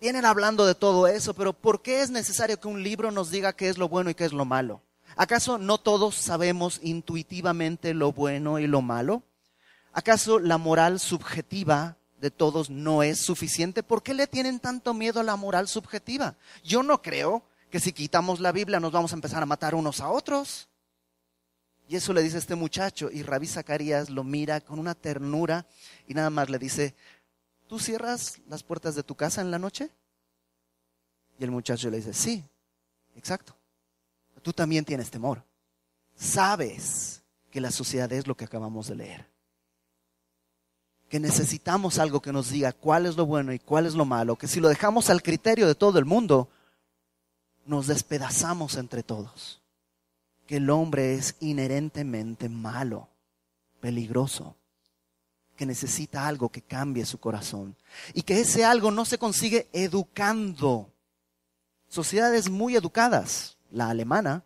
vienen 0.00 0.24
hablando 0.24 0.66
de 0.66 0.74
todo 0.74 1.06
eso, 1.06 1.34
pero 1.34 1.52
¿por 1.52 1.82
qué 1.82 2.02
es 2.02 2.10
necesario 2.10 2.60
que 2.60 2.68
un 2.68 2.82
libro 2.82 3.10
nos 3.10 3.30
diga 3.30 3.54
qué 3.54 3.68
es 3.68 3.78
lo 3.78 3.88
bueno 3.88 4.10
y 4.10 4.14
qué 4.14 4.24
es 4.24 4.32
lo 4.32 4.44
malo? 4.44 4.82
¿Acaso 5.16 5.58
no 5.58 5.78
todos 5.78 6.14
sabemos 6.14 6.78
intuitivamente 6.82 7.94
lo 7.94 8.12
bueno 8.12 8.58
y 8.58 8.66
lo 8.66 8.80
malo? 8.80 9.24
¿Acaso 9.92 10.38
la 10.38 10.56
moral 10.56 11.00
subjetiva 11.00 11.96
de 12.20 12.30
todos 12.30 12.68
no 12.68 13.02
es 13.02 13.20
suficiente, 13.20 13.82
¿por 13.82 14.02
qué 14.02 14.12
le 14.12 14.26
tienen 14.26 14.60
tanto 14.60 14.92
miedo 14.92 15.20
a 15.20 15.24
la 15.24 15.36
moral 15.36 15.68
subjetiva? 15.68 16.36
Yo 16.62 16.82
no 16.82 17.00
creo 17.00 17.44
que 17.70 17.80
si 17.80 17.92
quitamos 17.92 18.40
la 18.40 18.52
Biblia 18.52 18.78
nos 18.78 18.92
vamos 18.92 19.12
a 19.12 19.14
empezar 19.14 19.42
a 19.42 19.46
matar 19.46 19.74
unos 19.74 20.00
a 20.00 20.10
otros. 20.10 20.68
Y 21.88 21.96
eso 21.96 22.12
le 22.12 22.22
dice 22.22 22.38
este 22.38 22.54
muchacho 22.54 23.10
y 23.10 23.22
Rabí 23.22 23.46
Zacarías 23.46 24.10
lo 24.10 24.22
mira 24.22 24.60
con 24.60 24.78
una 24.78 24.94
ternura 24.94 25.66
y 26.06 26.14
nada 26.14 26.30
más 26.30 26.50
le 26.50 26.58
dice, 26.58 26.94
¿tú 27.66 27.78
cierras 27.78 28.38
las 28.46 28.62
puertas 28.62 28.94
de 28.94 29.02
tu 29.02 29.16
casa 29.16 29.40
en 29.40 29.50
la 29.50 29.58
noche? 29.58 29.90
Y 31.38 31.44
el 31.44 31.50
muchacho 31.50 31.90
le 31.90 31.96
dice, 31.96 32.12
sí, 32.12 32.44
exacto. 33.16 33.56
Tú 34.42 34.52
también 34.52 34.84
tienes 34.84 35.10
temor. 35.10 35.42
Sabes 36.14 37.22
que 37.50 37.60
la 37.60 37.70
sociedad 37.70 38.12
es 38.12 38.26
lo 38.26 38.36
que 38.36 38.44
acabamos 38.44 38.86
de 38.86 38.94
leer 38.94 39.29
que 41.10 41.18
necesitamos 41.18 41.98
algo 41.98 42.22
que 42.22 42.32
nos 42.32 42.50
diga 42.50 42.72
cuál 42.72 43.04
es 43.04 43.16
lo 43.16 43.26
bueno 43.26 43.52
y 43.52 43.58
cuál 43.58 43.84
es 43.84 43.94
lo 43.94 44.04
malo, 44.04 44.36
que 44.36 44.46
si 44.46 44.60
lo 44.60 44.68
dejamos 44.68 45.10
al 45.10 45.24
criterio 45.24 45.66
de 45.66 45.74
todo 45.74 45.98
el 45.98 46.04
mundo, 46.04 46.48
nos 47.66 47.88
despedazamos 47.88 48.76
entre 48.76 49.02
todos. 49.02 49.60
Que 50.46 50.58
el 50.58 50.70
hombre 50.70 51.14
es 51.14 51.34
inherentemente 51.40 52.48
malo, 52.48 53.08
peligroso, 53.80 54.54
que 55.56 55.66
necesita 55.66 56.28
algo 56.28 56.48
que 56.48 56.62
cambie 56.62 57.04
su 57.04 57.18
corazón. 57.18 57.76
Y 58.14 58.22
que 58.22 58.40
ese 58.40 58.64
algo 58.64 58.92
no 58.92 59.04
se 59.04 59.18
consigue 59.18 59.68
educando. 59.72 60.92
Sociedades 61.88 62.48
muy 62.48 62.76
educadas, 62.76 63.58
la 63.72 63.90
alemana, 63.90 64.44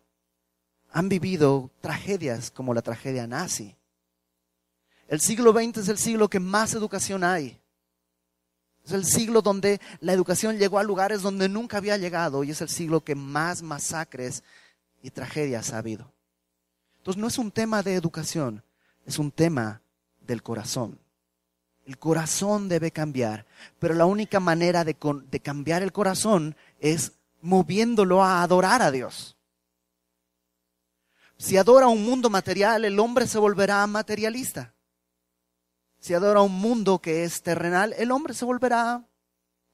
han 0.91 1.09
vivido 1.09 1.69
tragedias 1.79 2.49
como 2.49 2.73
la 2.73 2.81
tragedia 2.81 3.27
nazi. 3.27 3.75
El 5.07 5.21
siglo 5.21 5.51
XX 5.51 5.77
es 5.77 5.87
el 5.89 5.97
siglo 5.97 6.29
que 6.29 6.39
más 6.39 6.73
educación 6.73 7.23
hay. 7.23 7.59
Es 8.85 8.91
el 8.91 9.05
siglo 9.05 9.41
donde 9.41 9.81
la 9.99 10.13
educación 10.13 10.57
llegó 10.57 10.77
a 10.77 10.83
lugares 10.83 11.21
donde 11.21 11.49
nunca 11.49 11.77
había 11.77 11.97
llegado 11.97 12.43
y 12.43 12.51
es 12.51 12.61
el 12.61 12.69
siglo 12.69 13.03
que 13.03 13.15
más 13.15 13.61
masacres 13.63 14.43
y 15.01 15.09
tragedias 15.09 15.73
ha 15.73 15.79
habido. 15.79 16.11
Entonces 16.97 17.19
no 17.19 17.27
es 17.27 17.37
un 17.37 17.51
tema 17.51 17.83
de 17.83 17.95
educación, 17.95 18.63
es 19.05 19.17
un 19.17 19.31
tema 19.31 19.81
del 20.25 20.43
corazón. 20.43 20.99
El 21.85 21.97
corazón 21.97 22.67
debe 22.67 22.91
cambiar, 22.91 23.45
pero 23.79 23.93
la 23.93 24.05
única 24.05 24.39
manera 24.39 24.83
de, 24.83 24.95
de 25.29 25.39
cambiar 25.39 25.83
el 25.83 25.91
corazón 25.91 26.55
es 26.79 27.11
moviéndolo 27.41 28.23
a 28.23 28.41
adorar 28.41 28.81
a 28.81 28.89
Dios. 28.89 29.35
Si 31.37 31.57
adora 31.57 31.87
un 31.87 32.03
mundo 32.03 32.29
material, 32.29 32.85
el 32.85 32.99
hombre 32.99 33.27
se 33.27 33.37
volverá 33.37 33.85
materialista. 33.85 34.74
Si 36.05 36.13
adora 36.13 36.41
un 36.41 36.51
mundo 36.51 36.99
que 36.99 37.23
es 37.23 37.41
terrenal, 37.41 37.95
el 37.97 38.11
hombre 38.11 38.35
se 38.35 38.45
volverá 38.45 39.03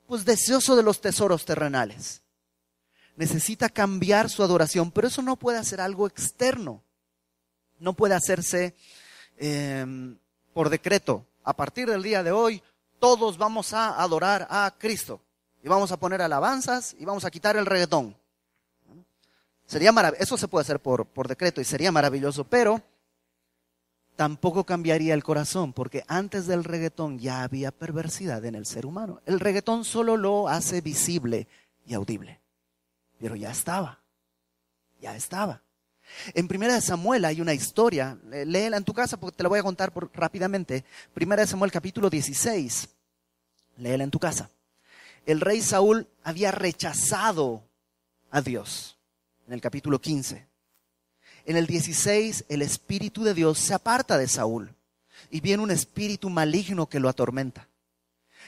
pues 0.07 0.23
deseoso 0.23 0.77
de 0.77 0.81
los 0.81 1.01
tesoros 1.01 1.43
terrenales. 1.43 2.21
Necesita 3.17 3.67
cambiar 3.67 4.29
su 4.29 4.41
adoración, 4.41 4.91
pero 4.91 5.09
eso 5.09 5.21
no 5.21 5.35
puede 5.35 5.57
hacer 5.57 5.81
algo 5.81 6.07
externo. 6.07 6.83
No 7.79 7.91
puede 7.91 8.15
hacerse 8.15 8.77
em, 9.35 10.17
por 10.53 10.69
decreto. 10.69 11.25
A 11.43 11.53
partir 11.53 11.89
del 11.89 12.01
día 12.01 12.23
de 12.23 12.31
hoy, 12.31 12.63
todos 12.99 13.37
vamos 13.37 13.73
a 13.73 14.01
adorar 14.01 14.47
a 14.49 14.73
Cristo. 14.77 15.19
Y 15.61 15.67
vamos 15.67 15.91
a 15.91 15.99
poner 15.99 16.21
alabanzas 16.21 16.95
y 16.97 17.03
vamos 17.03 17.25
a 17.25 17.31
quitar 17.31 17.57
el 17.57 17.65
reggaetón. 17.65 18.15
Sería 19.65 19.91
Eso 20.17 20.37
se 20.37 20.47
puede 20.47 20.61
hacer 20.61 20.79
por, 20.79 21.05
por 21.07 21.27
decreto 21.27 21.59
y 21.59 21.65
sería 21.65 21.91
maravilloso, 21.91 22.45
pero 22.45 22.81
tampoco 24.15 24.65
cambiaría 24.65 25.13
el 25.13 25.23
corazón, 25.23 25.73
porque 25.73 26.03
antes 26.07 26.47
del 26.47 26.63
reggaetón 26.63 27.19
ya 27.19 27.43
había 27.43 27.71
perversidad 27.71 28.43
en 28.45 28.55
el 28.55 28.65
ser 28.65 28.85
humano. 28.85 29.21
El 29.25 29.39
reggaetón 29.39 29.83
solo 29.83 30.17
lo 30.17 30.47
hace 30.47 30.81
visible 30.81 31.47
y 31.85 31.93
audible, 31.93 32.39
pero 33.19 33.35
ya 33.35 33.51
estaba, 33.51 33.99
ya 35.01 35.15
estaba. 35.15 35.63
En 36.33 36.47
Primera 36.47 36.75
de 36.75 36.81
Samuel 36.81 37.25
hay 37.25 37.41
una 37.41 37.53
historia, 37.53 38.17
léela 38.23 38.77
en 38.77 38.83
tu 38.83 38.93
casa 38.93 39.17
porque 39.17 39.37
te 39.37 39.43
la 39.43 39.49
voy 39.49 39.59
a 39.59 39.63
contar 39.63 39.91
rápidamente. 40.13 40.83
Primera 41.13 41.41
de 41.41 41.47
Samuel 41.47 41.71
capítulo 41.71 42.09
16, 42.09 42.89
léela 43.77 44.03
en 44.03 44.11
tu 44.11 44.19
casa. 44.19 44.49
El 45.25 45.39
rey 45.39 45.61
Saúl 45.61 46.07
había 46.23 46.51
rechazado 46.51 47.63
a 48.29 48.41
Dios 48.41 48.97
en 49.47 49.53
el 49.53 49.61
capítulo 49.61 49.99
15. 49.99 50.50
En 51.45 51.57
el 51.57 51.67
16, 51.67 52.45
el 52.49 52.61
Espíritu 52.61 53.23
de 53.23 53.33
Dios 53.33 53.57
se 53.57 53.73
aparta 53.73 54.17
de 54.17 54.27
Saúl 54.27 54.75
y 55.29 55.39
viene 55.39 55.63
un 55.63 55.71
espíritu 55.71 56.29
maligno 56.29 56.87
que 56.87 56.99
lo 56.99 57.09
atormenta. 57.09 57.67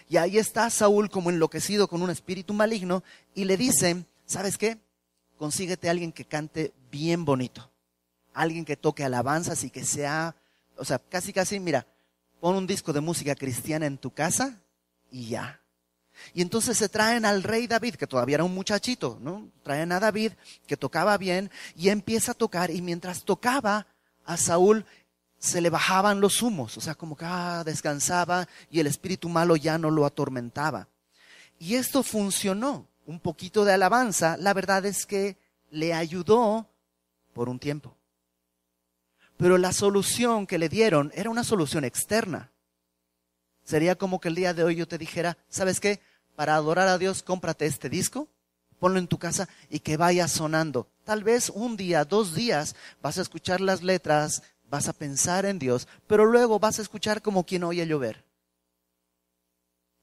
Y 0.10 0.18
ahí 0.18 0.38
está 0.38 0.70
Saúl 0.70 1.10
como 1.10 1.30
enloquecido 1.30 1.88
con 1.88 2.02
un 2.02 2.10
espíritu 2.10 2.54
maligno 2.54 3.04
y 3.34 3.46
le 3.46 3.58
dice, 3.58 4.06
¿sabes 4.26 4.58
qué? 4.58 4.78
Consíguete 5.38 5.88
a 5.88 5.92
alguien 5.92 6.12
que 6.12 6.26
cante 6.26 6.74
bien 6.92 7.26
bonito, 7.26 7.72
alguien 8.34 8.66
que 8.66 8.78
toque 8.78 9.04
alabanzas 9.04 9.64
y 9.64 9.70
que 9.70 9.86
sea, 9.86 10.36
o 10.78 10.86
sea, 10.86 11.00
casi 11.00 11.34
casi, 11.34 11.60
mira, 11.60 11.88
pon 12.40 12.56
un 12.56 12.68
disco 12.68 12.94
de 12.94 13.02
música 13.02 13.34
cristiana 13.36 13.86
en 13.86 13.98
tu 13.98 14.12
casa 14.12 14.62
y 15.10 15.30
ya. 15.30 15.63
Y 16.34 16.42
entonces 16.42 16.78
se 16.78 16.90
traen 16.90 17.26
al 17.26 17.44
rey 17.44 17.68
David, 17.68 17.96
que 17.96 18.08
todavía 18.08 18.36
era 18.36 18.44
un 18.44 18.54
muchachito, 18.54 19.18
¿no? 19.22 19.50
Traen 19.64 19.92
a 19.92 20.00
David, 20.00 20.34
que 20.68 20.78
tocaba 20.78 21.18
bien, 21.18 21.52
y 21.76 21.90
empieza 21.90 22.32
a 22.32 22.36
tocar, 22.36 22.72
y 22.72 22.82
mientras 22.82 23.24
tocaba, 23.24 23.88
a 24.26 24.38
Saúl 24.38 24.86
se 25.38 25.60
le 25.60 25.70
bajaban 25.70 26.22
los 26.22 26.42
humos, 26.42 26.78
o 26.78 26.82
sea, 26.82 26.96
como 26.96 27.18
que 27.18 27.26
ah, 27.28 27.64
descansaba 27.66 28.48
y 28.72 28.80
el 28.80 28.88
espíritu 28.88 29.28
malo 29.28 29.58
ya 29.58 29.78
no 29.78 29.92
lo 29.92 30.06
atormentaba. 30.06 30.88
Y 31.60 31.76
esto 31.76 32.02
funcionó. 32.02 32.88
Un 33.06 33.20
poquito 33.20 33.66
de 33.66 33.74
alabanza, 33.74 34.38
la 34.38 34.54
verdad 34.54 34.86
es 34.86 35.06
que 35.06 35.38
le 35.70 35.94
ayudó 35.94 36.70
por 37.34 37.50
un 37.50 37.60
tiempo. 37.60 37.98
Pero 39.36 39.58
la 39.58 39.74
solución 39.74 40.48
que 40.48 40.58
le 40.58 40.70
dieron 40.70 41.12
era 41.14 41.30
una 41.30 41.44
solución 41.44 41.84
externa. 41.84 42.53
Sería 43.64 43.96
como 43.96 44.20
que 44.20 44.30
el 44.30 44.36
día 44.36 44.54
de 44.54 44.64
hoy 44.64 44.76
yo 44.76 44.88
te 44.88 44.98
dijera, 44.98 45.38
¿sabes 45.50 45.80
qué? 45.80 46.02
Para 46.36 46.56
adorar 46.56 46.88
a 46.88 46.98
Dios, 46.98 47.24
cómprate 47.24 47.66
este 47.66 47.90
disco, 47.90 48.28
ponlo 48.80 49.00
en 49.00 49.08
tu 49.08 49.18
casa 49.18 49.48
y 49.70 49.80
que 49.80 49.98
vaya 49.98 50.28
sonando. 50.28 50.88
Tal 51.06 51.24
vez 51.24 51.50
un 51.50 51.78
día, 51.78 52.04
dos 52.04 52.36
días, 52.36 52.76
vas 53.02 53.18
a 53.18 53.22
escuchar 53.22 53.62
las 53.62 53.84
letras, 53.84 54.44
vas 54.70 54.88
a 54.88 54.94
pensar 54.94 55.46
en 55.46 55.60
Dios, 55.60 55.88
pero 56.08 56.26
luego 56.26 56.60
vas 56.60 56.80
a 56.80 56.82
escuchar 56.82 57.22
como 57.22 57.46
quien 57.46 57.64
oye 57.64 57.86
llover. 57.88 58.26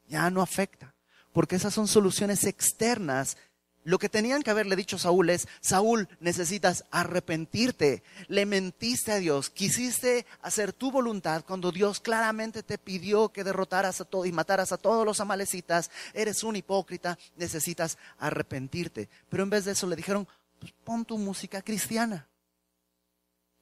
Ya 0.08 0.30
no 0.30 0.42
afecta, 0.42 0.94
porque 1.32 1.56
esas 1.56 1.74
son 1.74 1.86
soluciones 1.86 2.44
externas 2.44 3.36
lo 3.82 3.98
que 3.98 4.10
tenían 4.10 4.42
que 4.42 4.50
haberle 4.50 4.76
dicho 4.76 4.96
a 4.96 4.98
Saúl 4.98 5.30
es, 5.30 5.48
Saúl, 5.60 6.08
necesitas 6.20 6.84
arrepentirte. 6.90 8.02
Le 8.28 8.44
mentiste 8.44 9.12
a 9.12 9.16
Dios, 9.16 9.48
quisiste 9.48 10.26
hacer 10.42 10.74
tu 10.74 10.90
voluntad 10.90 11.44
cuando 11.46 11.72
Dios 11.72 12.00
claramente 12.00 12.62
te 12.62 12.76
pidió 12.76 13.30
que 13.30 13.42
derrotaras 13.42 14.00
a 14.00 14.04
todo 14.04 14.26
y 14.26 14.32
mataras 14.32 14.72
a 14.72 14.76
todos 14.76 15.06
los 15.06 15.20
amalecitas. 15.20 15.90
Eres 16.12 16.44
un 16.44 16.56
hipócrita, 16.56 17.18
necesitas 17.36 17.96
arrepentirte. 18.18 19.08
Pero 19.30 19.44
en 19.44 19.50
vez 19.50 19.64
de 19.64 19.72
eso 19.72 19.86
le 19.86 19.96
dijeron, 19.96 20.28
pues 20.58 20.72
pon 20.84 21.06
tu 21.06 21.16
música 21.16 21.62
cristiana. 21.62 22.28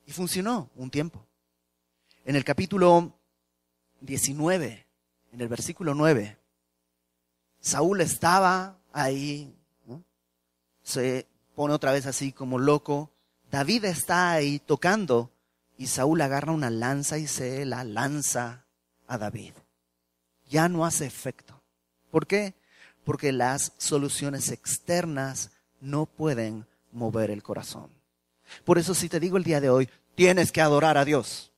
Y 0.05 0.13
funcionó 0.13 0.71
un 0.75 0.91
tiempo. 0.91 1.25
En 2.25 2.35
el 2.35 2.45
capítulo 2.45 3.15
19, 4.01 4.87
en 5.33 5.41
el 5.41 5.49
versículo 5.49 5.95
9, 5.95 6.39
Saúl 7.61 8.01
estaba 8.01 8.79
ahí 8.93 9.55
se 10.89 11.27
pone 11.55 11.75
otra 11.75 11.93
vez 11.93 12.07
así 12.07 12.33
como 12.33 12.59
loco. 12.59 13.11
David 13.51 13.85
está 13.85 14.33
ahí 14.33 14.59
tocando 14.59 15.31
y 15.77 15.89
Saúl 15.89 16.21
agarra 16.23 16.53
una 16.53 16.71
lanza 16.71 17.19
y 17.19 17.27
se 17.27 17.67
la 17.67 17.85
lanza 17.85 18.65
a 19.07 19.19
David. 19.19 19.53
Ya 20.49 20.69
no 20.69 20.87
hace 20.87 21.05
efecto. 21.05 21.61
¿Por 22.11 22.27
qué? 22.27 22.55
Porque 23.05 23.33
las 23.33 23.73
soluciones 23.77 24.51
externas 24.51 25.51
no 25.81 26.07
pueden 26.07 26.67
mover 26.93 27.31
el 27.31 27.43
corazón. 27.43 27.91
Por 28.65 28.79
eso 28.79 28.95
si 28.95 29.11
te 29.11 29.21
digo 29.21 29.37
el 29.37 29.45
día 29.45 29.61
de 29.61 29.69
hoy, 29.69 29.91
tienes 30.15 30.53
que 30.53 30.63
adorar 30.63 30.97
a 30.97 31.05
Dios. 31.05 31.53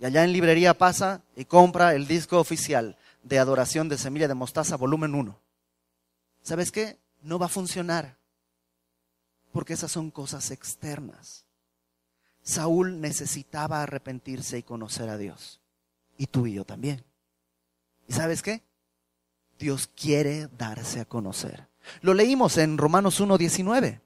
Y 0.00 0.06
allá 0.06 0.24
en 0.24 0.32
librería 0.32 0.72
pasa 0.72 1.20
y 1.36 1.44
compra 1.44 1.94
el 1.94 2.06
disco 2.06 2.40
oficial 2.40 2.96
de 3.22 3.38
adoración 3.38 3.90
de 3.90 3.98
semilla 3.98 4.28
de 4.28 4.34
mostaza 4.34 4.76
volumen 4.76 5.14
1. 5.14 5.38
¿Sabes 6.42 6.72
qué? 6.72 6.98
No 7.20 7.38
va 7.38 7.46
a 7.46 7.50
funcionar 7.50 8.16
porque 9.56 9.72
esas 9.72 9.90
son 9.90 10.10
cosas 10.10 10.50
externas. 10.50 11.46
Saúl 12.42 13.00
necesitaba 13.00 13.82
arrepentirse 13.82 14.58
y 14.58 14.62
conocer 14.62 15.08
a 15.08 15.16
Dios. 15.16 15.62
Y 16.18 16.26
tú 16.26 16.46
y 16.46 16.52
yo 16.52 16.66
también. 16.66 17.02
¿Y 18.06 18.12
sabes 18.12 18.42
qué? 18.42 18.60
Dios 19.58 19.88
quiere 19.96 20.48
darse 20.58 21.00
a 21.00 21.06
conocer. 21.06 21.68
Lo 22.02 22.12
leímos 22.12 22.58
en 22.58 22.76
Romanos 22.76 23.18
1.19. 23.18 24.02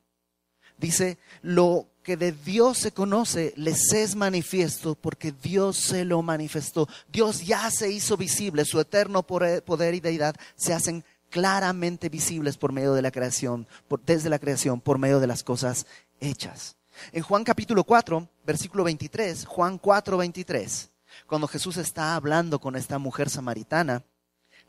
Dice, 0.79 1.19
lo 1.43 1.89
que 2.05 2.17
de 2.17 2.31
Dios 2.31 2.79
se 2.79 2.93
conoce 2.93 3.53
les 3.57 3.93
es 3.93 4.15
manifiesto 4.15 4.95
porque 4.95 5.33
Dios 5.33 5.79
se 5.79 6.05
lo 6.05 6.23
manifestó. 6.23 6.89
Dios 7.13 7.45
ya 7.45 7.69
se 7.73 7.91
hizo 7.91 8.17
visible, 8.17 8.65
su 8.65 8.79
eterno 8.79 9.25
poder 9.25 9.95
y 9.97 10.01
deidad 10.01 10.37
se 10.55 10.75
hacen 10.75 11.05
claramente 11.31 12.09
visibles 12.09 12.59
por 12.59 12.73
medio 12.73 12.93
de 12.93 13.03
la 13.03 13.11
creación, 13.11 13.67
desde 14.05 14.29
la 14.29 14.39
creación, 14.39 14.81
por 14.81 14.99
medio 14.99 15.21
de 15.21 15.27
las 15.27 15.43
cosas 15.43 15.87
hechas. 16.21 16.77
En 17.13 17.23
Juan 17.23 17.45
capítulo 17.45 17.85
4, 17.85 18.29
versículo 18.45 18.85
23, 18.85 19.47
Juan 19.47 19.79
4, 19.79 20.17
23, 20.19 20.91
cuando 21.27 21.49
Jesús 21.49 21.77
está 21.77 22.15
hablando 22.15 22.61
con 22.61 22.77
esta 22.77 22.99
mujer 22.99 23.31
samaritana, 23.31 24.05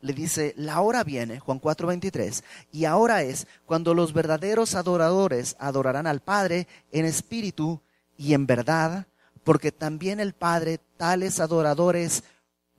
le 0.00 0.12
dice, 0.12 0.54
la 0.56 0.80
hora 0.80 1.04
viene, 1.04 1.38
Juan 1.38 1.58
4, 1.58 1.86
23, 1.88 2.42
y 2.72 2.86
ahora 2.86 3.22
es 3.22 3.46
cuando 3.66 3.94
los 3.94 4.12
verdaderos 4.12 4.74
adoradores 4.74 5.56
adorarán 5.58 6.06
al 6.06 6.20
Padre 6.20 6.66
en 6.90 7.04
espíritu 7.04 7.80
y 8.16 8.34
en 8.34 8.46
verdad, 8.46 9.06
porque 9.44 9.70
también 9.70 10.20
el 10.20 10.32
Padre 10.32 10.78
tales 10.96 11.38
adoradores 11.38 12.24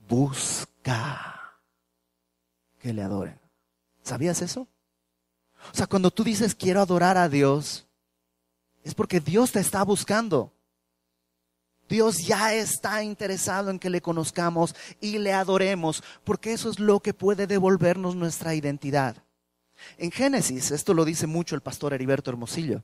busca 0.08 1.58
que 2.80 2.94
le 2.94 3.04
adoren. 3.04 3.43
¿Sabías 4.04 4.42
eso? 4.42 4.68
O 5.72 5.76
sea, 5.76 5.88
cuando 5.88 6.12
tú 6.12 6.24
dices 6.24 6.56
quiero 6.56 6.82
adorar 6.82 7.18
a 7.18 7.30
Dios, 7.30 7.88
es 8.84 8.94
porque 8.94 9.20
Dios 9.20 9.52
te 9.54 9.60
está 9.60 9.84
buscando. 9.84 10.54
Dios 11.88 12.26
ya 12.26 12.54
está 12.54 13.04
interesado 13.04 13.70
en 13.70 13.80
que 13.80 13.90
le 13.90 14.02
conozcamos 14.02 14.76
y 15.00 15.20
le 15.20 15.34
adoremos, 15.34 16.04
porque 16.24 16.54
eso 16.54 16.70
es 16.70 16.80
lo 16.80 17.00
que 17.00 17.14
puede 17.14 17.48
devolvernos 17.48 18.16
nuestra 18.16 18.56
identidad. 18.56 19.18
En 19.98 20.12
Génesis, 20.12 20.72
esto 20.72 20.94
lo 20.94 21.06
dice 21.06 21.28
mucho 21.28 21.56
el 21.56 21.62
pastor 21.62 21.94
Heriberto 21.94 22.32
Hermosillo. 22.32 22.84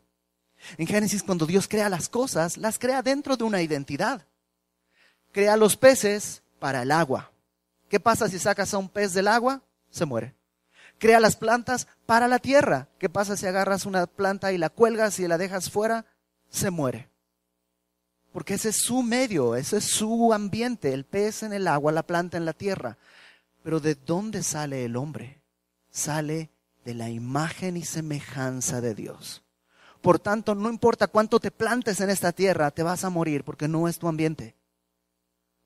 En 0.77 0.87
Génesis, 0.87 1.23
cuando 1.23 1.45
Dios 1.45 1.67
crea 1.67 1.89
las 1.89 2.09
cosas, 2.09 2.57
las 2.57 2.77
crea 2.77 3.01
dentro 3.01 3.37
de 3.37 3.45
una 3.45 3.61
identidad. 3.61 4.25
Crea 5.31 5.55
los 5.57 5.77
peces 5.77 6.43
para 6.59 6.81
el 6.81 6.91
agua. 6.91 7.31
¿Qué 7.87 7.99
pasa 7.99 8.27
si 8.27 8.37
sacas 8.37 8.73
a 8.73 8.77
un 8.77 8.89
pez 8.89 9.13
del 9.13 9.27
agua? 9.27 9.61
Se 9.89 10.05
muere. 10.05 10.38
Crea 10.99 11.19
las 11.19 11.37
plantas 11.37 11.87
para 12.05 12.27
la 12.27 12.39
tierra. 12.39 12.89
¿Qué 12.99 13.09
pasa 13.09 13.37
si 13.37 13.47
agarras 13.47 13.85
una 13.85 14.05
planta 14.05 14.51
y 14.51 14.57
la 14.57 14.69
cuelgas 14.69 15.19
y 15.19 15.27
la 15.27 15.37
dejas 15.37 15.71
fuera? 15.71 16.05
Se 16.49 16.69
muere. 16.69 17.09
Porque 18.33 18.55
ese 18.55 18.69
es 18.69 18.77
su 18.83 19.01
medio, 19.01 19.55
ese 19.55 19.77
es 19.77 19.85
su 19.85 20.33
ambiente, 20.33 20.93
el 20.93 21.05
pez 21.05 21.41
en 21.43 21.53
el 21.53 21.67
agua, 21.67 21.91
la 21.91 22.03
planta 22.03 22.37
en 22.37 22.45
la 22.45 22.53
tierra. 22.53 22.97
Pero 23.63 23.79
¿de 23.79 23.95
dónde 23.95 24.43
sale 24.43 24.85
el 24.85 24.97
hombre? 24.97 25.41
Sale 25.89 26.49
de 26.85 26.93
la 26.93 27.09
imagen 27.09 27.77
y 27.77 27.83
semejanza 27.83 28.81
de 28.81 28.93
Dios. 28.93 29.43
Por 30.01 30.19
tanto, 30.19 30.53
no 30.53 30.69
importa 30.69 31.07
cuánto 31.07 31.39
te 31.39 31.51
plantes 31.51 32.01
en 32.01 32.09
esta 32.09 32.31
tierra, 32.31 32.71
te 32.71 32.83
vas 32.83 33.03
a 33.03 33.09
morir 33.09 33.43
porque 33.43 33.67
no 33.67 33.87
es 33.87 33.99
tu 33.99 34.07
ambiente. 34.07 34.55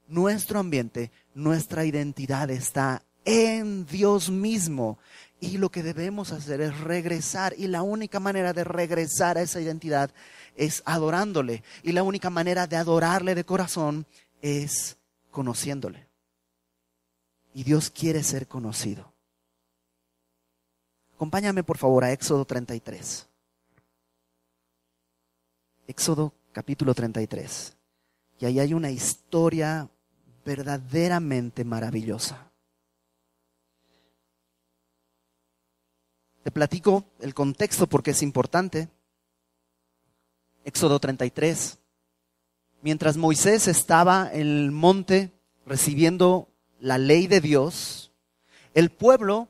Nuestro 0.08 0.60
ambiente, 0.60 1.12
nuestra 1.34 1.86
identidad 1.86 2.50
está 2.50 3.04
en 3.26 3.86
Dios 3.86 4.30
mismo. 4.30 4.98
Y 5.40 5.58
lo 5.58 5.70
que 5.70 5.84
debemos 5.84 6.32
hacer 6.32 6.62
es 6.62 6.80
regresar. 6.80 7.54
Y 7.58 7.68
la 7.68 7.82
única 7.82 8.20
manera 8.20 8.54
de 8.54 8.64
regresar 8.64 9.38
a 9.38 9.42
esa 9.42 9.60
identidad 9.60 10.12
es 10.56 10.82
adorándole. 10.86 11.64
Y 11.84 11.92
la 11.92 12.04
única 12.04 12.30
manera 12.30 12.68
de 12.68 12.78
adorarle 12.78 13.36
de 13.36 13.44
corazón 13.44 14.06
es 14.42 14.98
conociéndole. 15.32 16.08
Y 17.54 17.64
Dios 17.64 17.90
quiere 17.90 18.24
ser 18.24 18.48
conocido. 18.48 19.12
Acompáñame 21.16 21.64
por 21.64 21.78
favor 21.78 22.04
a 22.04 22.12
Éxodo 22.12 22.46
33. 22.46 23.28
Éxodo 25.88 26.34
capítulo 26.52 26.94
33. 26.94 27.74
Y 28.40 28.46
ahí 28.46 28.60
hay 28.60 28.74
una 28.74 28.92
historia 28.92 29.90
verdaderamente 30.46 31.64
maravillosa. 31.64 32.53
Te 36.44 36.52
platico 36.52 37.06
el 37.20 37.34
contexto 37.34 37.88
porque 37.88 38.12
es 38.12 38.22
importante. 38.22 38.90
Éxodo 40.66 41.00
33. 41.00 41.80
Mientras 42.82 43.16
Moisés 43.16 43.68
estaba 43.70 44.30
en 44.32 44.42
el 44.42 44.72
monte 44.72 45.32
recibiendo 45.66 46.50
la 46.80 46.98
ley 46.98 47.28
de 47.28 47.40
Dios, 47.40 48.12
el 48.74 48.90
pueblo 48.92 49.48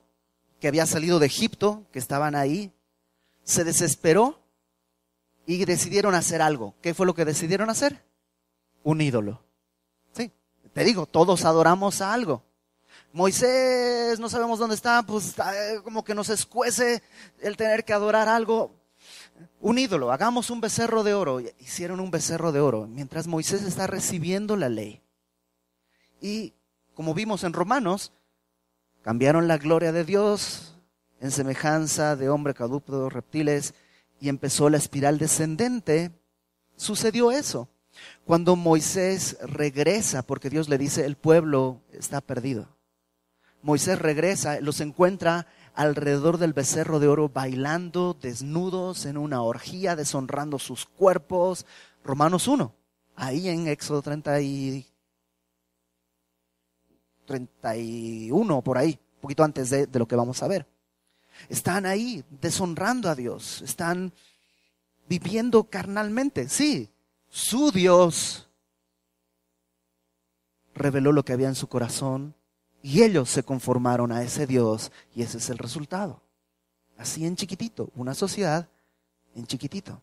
que 0.59 0.67
había 0.67 0.85
salido 0.85 1.17
de 1.17 1.25
Egipto, 1.25 1.87
que 1.91 1.97
estaban 1.97 2.35
ahí, 2.35 2.71
se 3.43 3.63
desesperó 3.63 4.39
y 5.47 5.65
decidieron 5.65 6.13
hacer 6.13 6.43
algo. 6.43 6.75
¿Qué 6.81 6.93
fue 6.93 7.07
lo 7.07 7.15
que 7.15 7.25
decidieron 7.25 7.71
hacer? 7.71 8.05
Un 8.83 9.01
ídolo. 9.01 9.41
Sí, 10.13 10.31
te 10.73 10.83
digo, 10.83 11.07
todos 11.07 11.43
adoramos 11.43 12.01
a 12.01 12.13
algo. 12.13 12.43
Moisés, 13.13 14.19
no 14.19 14.27
sabemos 14.27 14.59
dónde 14.59 14.75
está, 14.75 15.03
pues 15.03 15.35
como 15.83 16.03
que 16.03 16.13
nos 16.13 16.27
escuece 16.29 17.01
el 17.39 17.55
tener 17.55 17.85
que 17.85 17.93
adorar 17.93 18.27
algo. 18.27 18.75
Un 19.61 19.77
ídolo, 19.77 20.11
hagamos 20.11 20.49
un 20.49 20.59
becerro 20.59 21.03
de 21.03 21.13
oro. 21.13 21.39
Hicieron 21.59 22.01
un 22.01 22.11
becerro 22.11 22.51
de 22.51 22.59
oro 22.59 22.87
mientras 22.87 23.27
Moisés 23.27 23.63
está 23.63 23.87
recibiendo 23.87 24.57
la 24.57 24.67
ley. 24.67 25.01
Y 26.19 26.53
como 26.93 27.13
vimos 27.13 27.45
en 27.45 27.53
Romanos, 27.53 28.11
Cambiaron 29.03 29.49
la 29.49 29.57
gloria 29.57 29.91
de 29.91 30.05
Dios 30.05 30.77
en 31.19 31.29
semejanza 31.31 32.15
de 32.15 32.29
hombre 32.29 32.53
caducto, 32.53 33.09
reptiles, 33.09 33.73
y 34.21 34.29
empezó 34.29 34.69
la 34.69 34.77
espiral 34.77 35.17
descendente. 35.17 36.11
Sucedió 36.77 37.29
eso. 37.29 37.67
Cuando 38.23 38.55
Moisés 38.55 39.37
regresa, 39.41 40.23
porque 40.23 40.49
Dios 40.49 40.69
le 40.69 40.77
dice, 40.77 41.05
el 41.05 41.17
pueblo 41.17 41.81
está 41.91 42.21
perdido. 42.21 42.77
Moisés 43.63 43.97
regresa, 43.97 44.59
los 44.59 44.81
encuentra 44.81 45.47
alrededor 45.73 46.37
del 46.37 46.51
becerro 46.51 46.99
de 46.99 47.07
oro 47.07 47.29
bailando 47.29 48.13
desnudos 48.13 49.05
en 49.05 49.17
una 49.17 49.41
orgía, 49.41 49.95
deshonrando 49.95 50.59
sus 50.59 50.85
cuerpos. 50.85 51.65
Romanos 52.03 52.49
1, 52.49 52.75
ahí 53.15 53.47
en 53.47 53.69
Éxodo 53.69 54.01
30 54.01 54.41
y 54.41 54.85
31, 57.25 58.61
por 58.61 58.77
ahí, 58.77 58.99
un 59.15 59.21
poquito 59.21 59.45
antes 59.45 59.69
de, 59.69 59.87
de 59.87 59.99
lo 59.99 60.09
que 60.09 60.17
vamos 60.17 60.43
a 60.43 60.49
ver. 60.49 60.67
Están 61.47 61.85
ahí 61.85 62.23
deshonrando 62.41 63.09
a 63.09 63.15
Dios, 63.15 63.61
están 63.61 64.13
viviendo 65.07 65.63
carnalmente. 65.63 66.49
Sí, 66.49 66.89
su 67.29 67.71
Dios 67.71 68.49
reveló 70.75 71.13
lo 71.13 71.23
que 71.23 71.31
había 71.31 71.47
en 71.47 71.55
su 71.55 71.69
corazón 71.69 72.35
y 72.83 73.01
ellos 73.01 73.29
se 73.29 73.43
conformaron 73.43 74.11
a 74.11 74.21
ese 74.21 74.45
Dios 74.45 74.91
y 75.15 75.23
ese 75.23 75.37
es 75.37 75.49
el 75.49 75.57
resultado. 75.57 76.21
Así 76.97 77.25
en 77.25 77.37
chiquitito, 77.37 77.89
una 77.95 78.13
sociedad 78.13 78.69
en 79.33 79.47
chiquitito. 79.47 80.01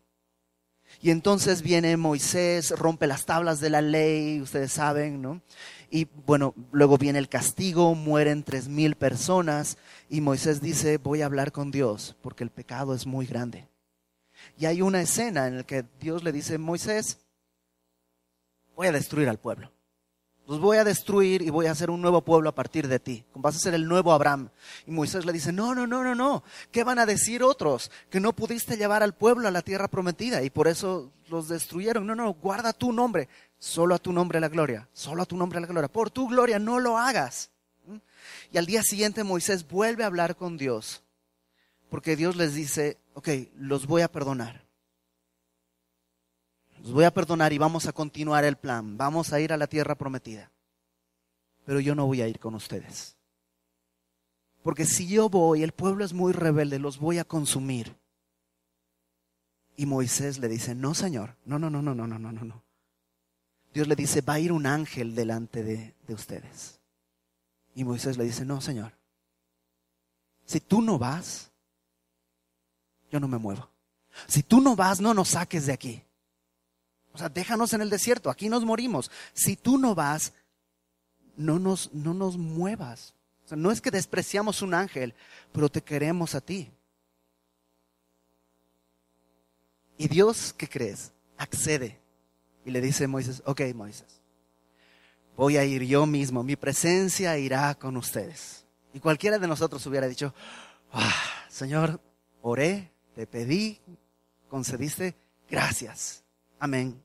Y 1.00 1.10
entonces 1.10 1.62
viene 1.62 1.96
Moisés, 1.96 2.70
rompe 2.70 3.06
las 3.06 3.26
tablas 3.26 3.60
de 3.60 3.70
la 3.70 3.82
ley, 3.82 4.40
ustedes 4.40 4.72
saben, 4.72 5.22
¿no? 5.22 5.42
Y 5.90 6.06
bueno, 6.26 6.54
luego 6.72 6.98
viene 6.98 7.18
el 7.18 7.28
castigo, 7.28 7.94
mueren 7.94 8.42
tres 8.42 8.66
mil 8.66 8.96
personas 8.96 9.76
y 10.08 10.22
Moisés 10.22 10.60
dice, 10.60 10.96
voy 10.96 11.20
a 11.22 11.26
hablar 11.26 11.52
con 11.52 11.70
Dios 11.70 12.16
porque 12.22 12.44
el 12.44 12.50
pecado 12.50 12.94
es 12.94 13.06
muy 13.06 13.26
grande. 13.26 13.68
Y 14.56 14.64
hay 14.64 14.80
una 14.80 15.02
escena 15.02 15.46
en 15.46 15.58
la 15.58 15.62
que 15.64 15.84
Dios 16.00 16.24
le 16.24 16.32
dice, 16.32 16.56
Moisés, 16.56 17.18
voy 18.74 18.86
a 18.86 18.92
destruir 18.92 19.28
al 19.28 19.38
pueblo. 19.38 19.70
Los 20.50 20.58
voy 20.58 20.78
a 20.78 20.84
destruir 20.84 21.42
y 21.42 21.50
voy 21.50 21.66
a 21.66 21.70
hacer 21.70 21.90
un 21.90 22.02
nuevo 22.02 22.22
pueblo 22.22 22.48
a 22.48 22.54
partir 22.56 22.88
de 22.88 22.98
ti. 22.98 23.24
Vas 23.34 23.54
a 23.54 23.60
ser 23.60 23.72
el 23.72 23.86
nuevo 23.86 24.12
Abraham. 24.12 24.48
Y 24.84 24.90
Moisés 24.90 25.24
le 25.24 25.32
dice, 25.32 25.52
no, 25.52 25.76
no, 25.76 25.86
no, 25.86 26.02
no, 26.02 26.16
no. 26.16 26.42
¿Qué 26.72 26.82
van 26.82 26.98
a 26.98 27.06
decir 27.06 27.44
otros? 27.44 27.88
Que 28.10 28.18
no 28.18 28.32
pudiste 28.32 28.76
llevar 28.76 29.04
al 29.04 29.14
pueblo 29.14 29.46
a 29.46 29.52
la 29.52 29.62
tierra 29.62 29.86
prometida 29.86 30.42
y 30.42 30.50
por 30.50 30.66
eso 30.66 31.12
los 31.28 31.46
destruyeron. 31.46 32.04
No, 32.04 32.16
no, 32.16 32.34
guarda 32.34 32.72
tu 32.72 32.92
nombre. 32.92 33.28
Solo 33.60 33.94
a 33.94 34.00
tu 34.00 34.12
nombre 34.12 34.40
la 34.40 34.48
gloria. 34.48 34.88
Solo 34.92 35.22
a 35.22 35.26
tu 35.26 35.36
nombre 35.36 35.60
la 35.60 35.68
gloria. 35.68 35.86
Por 35.86 36.10
tu 36.10 36.26
gloria 36.26 36.58
no 36.58 36.80
lo 36.80 36.98
hagas. 36.98 37.52
¿Mm? 37.86 37.98
Y 38.50 38.58
al 38.58 38.66
día 38.66 38.82
siguiente 38.82 39.22
Moisés 39.22 39.68
vuelve 39.68 40.02
a 40.02 40.08
hablar 40.08 40.34
con 40.34 40.56
Dios. 40.56 41.04
Porque 41.90 42.16
Dios 42.16 42.34
les 42.34 42.54
dice, 42.54 42.98
ok, 43.14 43.28
los 43.54 43.86
voy 43.86 44.02
a 44.02 44.10
perdonar 44.10 44.68
los 46.82 46.92
voy 46.92 47.04
a 47.04 47.12
perdonar 47.12 47.52
y 47.52 47.58
vamos 47.58 47.86
a 47.86 47.92
continuar 47.92 48.44
el 48.44 48.56
plan. 48.56 48.96
Vamos 48.96 49.32
a 49.32 49.40
ir 49.40 49.52
a 49.52 49.56
la 49.56 49.66
tierra 49.66 49.94
prometida. 49.94 50.50
Pero 51.64 51.80
yo 51.80 51.94
no 51.94 52.06
voy 52.06 52.22
a 52.22 52.28
ir 52.28 52.38
con 52.38 52.54
ustedes. 52.54 53.16
Porque 54.62 54.84
si 54.84 55.06
yo 55.06 55.28
voy, 55.28 55.62
el 55.62 55.72
pueblo 55.72 56.04
es 56.04 56.12
muy 56.12 56.32
rebelde, 56.32 56.78
los 56.78 56.98
voy 56.98 57.18
a 57.18 57.24
consumir. 57.24 57.96
Y 59.76 59.86
Moisés 59.86 60.38
le 60.38 60.48
dice, 60.48 60.74
no, 60.74 60.94
Señor, 60.94 61.36
no, 61.44 61.58
no, 61.58 61.70
no, 61.70 61.80
no, 61.82 61.94
no, 61.94 62.06
no, 62.06 62.18
no, 62.18 62.32
no. 62.32 62.62
Dios 63.72 63.86
le 63.86 63.96
dice, 63.96 64.20
va 64.20 64.34
a 64.34 64.40
ir 64.40 64.52
un 64.52 64.66
ángel 64.66 65.14
delante 65.14 65.62
de, 65.62 65.94
de 66.06 66.14
ustedes. 66.14 66.80
Y 67.74 67.84
Moisés 67.84 68.18
le 68.18 68.24
dice, 68.24 68.44
no, 68.44 68.60
Señor, 68.60 68.92
si 70.44 70.60
tú 70.60 70.82
no 70.82 70.98
vas, 70.98 71.50
yo 73.10 73.20
no 73.20 73.28
me 73.28 73.38
muevo. 73.38 73.70
Si 74.26 74.42
tú 74.42 74.60
no 74.60 74.74
vas, 74.74 75.00
no 75.00 75.14
nos 75.14 75.28
saques 75.28 75.66
de 75.66 75.72
aquí. 75.72 76.02
O 77.12 77.18
sea, 77.18 77.28
déjanos 77.28 77.72
en 77.72 77.80
el 77.80 77.90
desierto, 77.90 78.30
aquí 78.30 78.48
nos 78.48 78.64
morimos. 78.64 79.10
Si 79.32 79.56
tú 79.56 79.78
no 79.78 79.94
vas, 79.94 80.32
no 81.36 81.58
nos, 81.58 81.92
no 81.92 82.14
nos 82.14 82.36
muevas. 82.36 83.14
O 83.44 83.48
sea, 83.48 83.56
no 83.56 83.70
es 83.70 83.80
que 83.80 83.90
despreciamos 83.90 84.62
un 84.62 84.74
ángel, 84.74 85.14
pero 85.52 85.68
te 85.68 85.82
queremos 85.82 86.34
a 86.34 86.40
ti. 86.40 86.70
Y 89.98 90.08
Dios, 90.08 90.54
¿qué 90.56 90.68
crees? 90.68 91.12
Accede. 91.36 92.00
Y 92.64 92.70
le 92.70 92.80
dice 92.80 93.04
a 93.04 93.08
Moisés, 93.08 93.42
ok 93.44 93.62
Moisés, 93.74 94.20
voy 95.36 95.56
a 95.56 95.64
ir 95.64 95.82
yo 95.84 96.06
mismo, 96.06 96.42
mi 96.42 96.56
presencia 96.56 97.36
irá 97.38 97.74
con 97.74 97.96
ustedes. 97.96 98.64
Y 98.92 99.00
cualquiera 99.00 99.38
de 99.38 99.48
nosotros 99.48 99.84
hubiera 99.86 100.06
dicho, 100.08 100.34
ah, 100.92 101.14
Señor, 101.48 102.00
oré, 102.42 102.92
te 103.14 103.26
pedí, 103.26 103.80
concediste, 104.48 105.16
gracias. 105.48 106.24
Amén. 106.60 107.02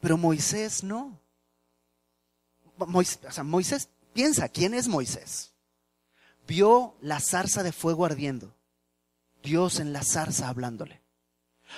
Pero 0.00 0.18
Moisés 0.18 0.84
no. 0.84 1.18
Moisés 3.44 3.88
piensa, 4.12 4.48
¿quién 4.48 4.74
es 4.74 4.86
Moisés? 4.86 5.54
Vio 6.46 6.96
la 7.00 7.20
zarza 7.20 7.62
de 7.62 7.72
fuego 7.72 8.04
ardiendo. 8.04 8.54
Dios 9.42 9.80
en 9.80 9.92
la 9.92 10.02
zarza 10.02 10.48
hablándole. 10.48 11.00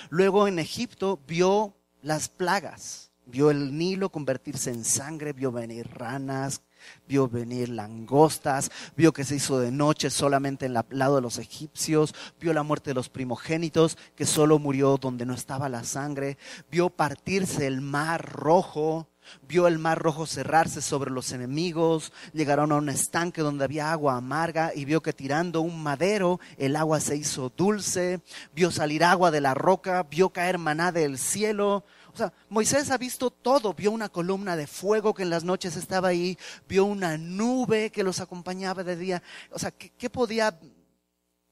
Luego 0.09 0.47
en 0.47 0.59
Egipto 0.59 1.19
vio 1.27 1.77
las 2.01 2.29
plagas. 2.29 3.11
Vio 3.25 3.51
el 3.51 3.77
Nilo 3.77 4.11
convertirse 4.11 4.71
en 4.71 4.83
sangre, 4.83 5.33
vio 5.33 5.51
venir 5.51 5.87
ranas, 5.87 6.61
vio 7.07 7.27
venir 7.27 7.69
langostas, 7.69 8.71
vio 8.95 9.13
que 9.13 9.23
se 9.23 9.35
hizo 9.35 9.59
de 9.59 9.71
noche 9.71 10.09
solamente 10.09 10.65
en 10.65 10.75
el 10.75 10.85
lado 10.89 11.15
de 11.15 11.21
los 11.21 11.37
egipcios, 11.37 12.13
vio 12.39 12.53
la 12.53 12.63
muerte 12.63 12.91
de 12.91 12.95
los 12.95 13.09
primogénitos, 13.09 13.97
que 14.15 14.25
solo 14.25 14.59
murió 14.59 14.97
donde 14.97 15.25
no 15.25 15.33
estaba 15.33 15.69
la 15.69 15.83
sangre, 15.83 16.37
vio 16.69 16.89
partirse 16.89 17.67
el 17.67 17.81
mar 17.81 18.31
rojo, 18.31 19.07
vio 19.47 19.67
el 19.67 19.79
mar 19.79 19.99
rojo 19.99 20.25
cerrarse 20.25 20.81
sobre 20.81 21.11
los 21.11 21.31
enemigos, 21.31 22.11
llegaron 22.33 22.71
a 22.71 22.77
un 22.77 22.89
estanque 22.89 23.41
donde 23.41 23.65
había 23.65 23.91
agua 23.91 24.17
amarga 24.17 24.71
y 24.75 24.85
vio 24.85 25.01
que 25.01 25.13
tirando 25.13 25.61
un 25.61 25.81
madero 25.81 26.39
el 26.57 26.75
agua 26.75 26.99
se 26.99 27.15
hizo 27.15 27.51
dulce, 27.55 28.21
vio 28.53 28.71
salir 28.71 29.03
agua 29.03 29.31
de 29.31 29.41
la 29.41 29.53
roca, 29.53 30.03
vio 30.03 30.29
caer 30.29 30.57
maná 30.57 30.91
del 30.91 31.17
cielo. 31.17 31.85
O 32.13 32.17
sea, 32.17 32.33
Moisés 32.49 32.91
ha 32.91 32.97
visto 32.97 33.29
todo, 33.29 33.73
vio 33.73 33.91
una 33.91 34.09
columna 34.09 34.55
de 34.55 34.67
fuego 34.67 35.13
que 35.13 35.23
en 35.23 35.29
las 35.29 35.43
noches 35.43 35.75
estaba 35.75 36.09
ahí, 36.09 36.37
vio 36.67 36.85
una 36.85 37.17
nube 37.17 37.89
que 37.89 38.03
los 38.03 38.19
acompañaba 38.19 38.83
de 38.83 38.95
día. 38.95 39.23
O 39.51 39.59
sea, 39.59 39.71
¿qué, 39.71 40.09
podía... 40.09 40.49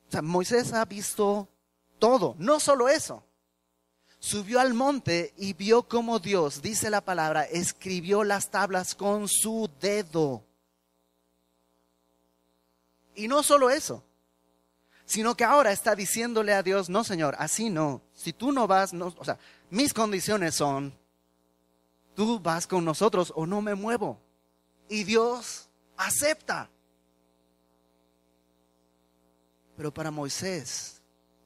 O 0.07 0.11
sea, 0.11 0.21
Moisés 0.21 0.73
ha 0.73 0.83
visto 0.85 1.47
todo, 1.97 2.35
no 2.39 2.59
solo 2.59 2.89
eso. 2.89 3.23
Subió 4.19 4.59
al 4.59 4.73
monte 4.73 5.33
y 5.37 5.53
vio 5.53 5.83
cómo 5.83 6.19
Dios, 6.19 6.61
dice 6.61 6.89
la 6.89 7.01
palabra, 7.01 7.43
escribió 7.43 8.25
las 8.25 8.49
tablas 8.49 8.95
con 8.95 9.29
su 9.29 9.69
dedo. 9.79 10.43
Y 13.15 13.29
no 13.29 13.43
solo 13.43 13.69
eso, 13.69 14.03
sino 15.09 15.35
que 15.35 15.43
ahora 15.43 15.71
está 15.71 15.95
diciéndole 15.95 16.53
a 16.53 16.61
Dios, 16.61 16.87
no 16.87 17.03
Señor, 17.03 17.35
así 17.39 17.71
no, 17.71 18.03
si 18.13 18.31
tú 18.31 18.51
no 18.51 18.67
vas, 18.67 18.93
o 18.93 19.25
sea, 19.25 19.39
mis 19.71 19.91
condiciones 19.91 20.53
son, 20.53 20.93
tú 22.13 22.39
vas 22.39 22.67
con 22.67 22.85
nosotros 22.85 23.33
o 23.35 23.47
no 23.47 23.59
me 23.59 23.73
muevo. 23.73 24.21
Y 24.87 25.05
Dios 25.05 25.67
acepta. 25.97 26.69
Pero 29.75 29.91
para 29.91 30.11
Moisés, 30.11 31.01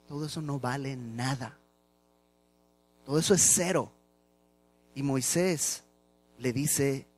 todo 0.06 0.26
eso 0.26 0.42
no 0.42 0.60
vale 0.60 0.94
nada. 0.94 1.58
Todo 3.06 3.18
eso 3.18 3.32
es 3.32 3.50
cero. 3.54 3.90
Y 4.94 5.02
Moisés 5.02 5.84
le 6.36 6.52
dice 6.52 7.08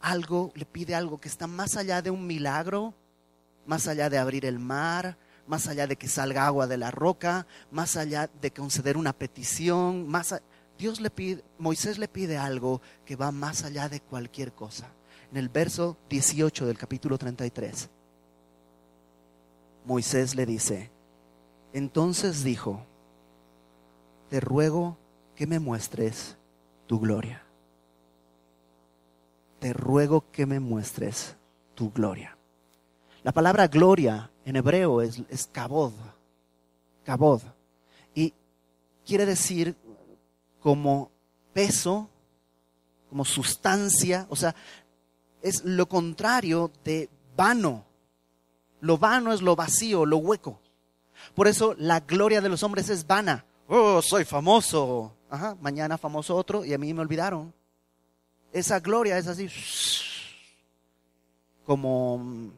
algo, 0.00 0.50
le 0.56 0.66
pide 0.66 0.96
algo 0.96 1.20
que 1.20 1.28
está 1.28 1.46
más 1.46 1.76
allá 1.76 2.02
de 2.02 2.10
un 2.10 2.26
milagro, 2.26 2.94
más 3.64 3.86
allá 3.86 4.10
de 4.10 4.18
abrir 4.18 4.44
el 4.44 4.58
mar, 4.58 5.18
más 5.46 5.66
allá 5.68 5.86
de 5.86 5.96
que 5.96 6.08
salga 6.08 6.46
agua 6.46 6.66
de 6.66 6.76
la 6.76 6.90
roca, 6.90 7.46
más 7.70 7.96
allá 7.96 8.30
de 8.40 8.50
conceder 8.52 8.96
una 8.96 9.12
petición, 9.12 10.08
más 10.08 10.34
Dios 10.78 11.00
le 11.00 11.10
pide, 11.10 11.44
Moisés 11.58 11.98
le 11.98 12.08
pide 12.08 12.36
algo 12.36 12.80
que 13.04 13.16
va 13.16 13.30
más 13.30 13.64
allá 13.64 13.88
de 13.88 14.00
cualquier 14.00 14.52
cosa. 14.52 14.88
En 15.30 15.36
el 15.38 15.48
verso 15.48 15.96
18 16.08 16.66
del 16.66 16.78
capítulo 16.78 17.18
33, 17.18 17.88
Moisés 19.84 20.34
le 20.34 20.46
dice, 20.46 20.90
entonces 21.72 22.42
dijo, 22.42 22.84
te 24.30 24.40
ruego 24.40 24.98
que 25.36 25.46
me 25.46 25.58
muestres 25.58 26.36
tu 26.86 27.00
gloria. 27.00 27.42
Te 29.60 29.72
ruego 29.72 30.30
que 30.30 30.46
me 30.46 30.60
muestres 30.60 31.36
tu 31.74 31.90
gloria. 31.90 32.36
La 33.22 33.32
palabra 33.32 33.68
gloria 33.68 34.30
en 34.44 34.56
hebreo 34.56 35.02
es, 35.02 35.22
es 35.28 35.46
kabod, 35.46 35.92
kabod, 37.04 37.42
y 38.14 38.32
quiere 39.04 39.26
decir 39.26 39.76
como 40.60 41.10
peso, 41.52 42.08
como 43.08 43.24
sustancia, 43.24 44.26
o 44.28 44.36
sea, 44.36 44.54
es 45.42 45.64
lo 45.64 45.86
contrario 45.88 46.70
de 46.84 47.10
vano. 47.36 47.84
Lo 48.80 48.98
vano 48.98 49.32
es 49.32 49.42
lo 49.42 49.56
vacío, 49.56 50.04
lo 50.04 50.18
hueco. 50.18 50.60
Por 51.34 51.48
eso 51.48 51.74
la 51.78 52.00
gloria 52.00 52.40
de 52.40 52.48
los 52.48 52.62
hombres 52.62 52.88
es 52.88 53.06
vana. 53.06 53.44
Oh, 53.68 54.02
soy 54.02 54.24
famoso, 54.24 55.14
Ajá, 55.34 55.56
mañana 55.60 55.98
famoso 55.98 56.36
otro 56.36 56.64
y 56.64 56.72
a 56.74 56.78
mí 56.78 56.94
me 56.94 57.00
olvidaron. 57.00 57.52
Esa 58.52 58.78
gloria 58.78 59.18
es 59.18 59.26
así, 59.26 59.48
como, 61.66 62.52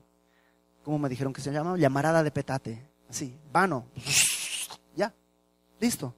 ¿cómo 0.87 1.01
me 1.01 1.09
dijeron 1.09 1.33
que 1.33 1.41
se 1.41 1.51
llama? 1.51 1.77
Llamarada 1.77 2.23
de 2.23 2.31
petate, 2.31 2.81
así, 3.11 3.37
vano, 3.53 3.87
ya, 4.95 5.13
listo. 5.81 6.15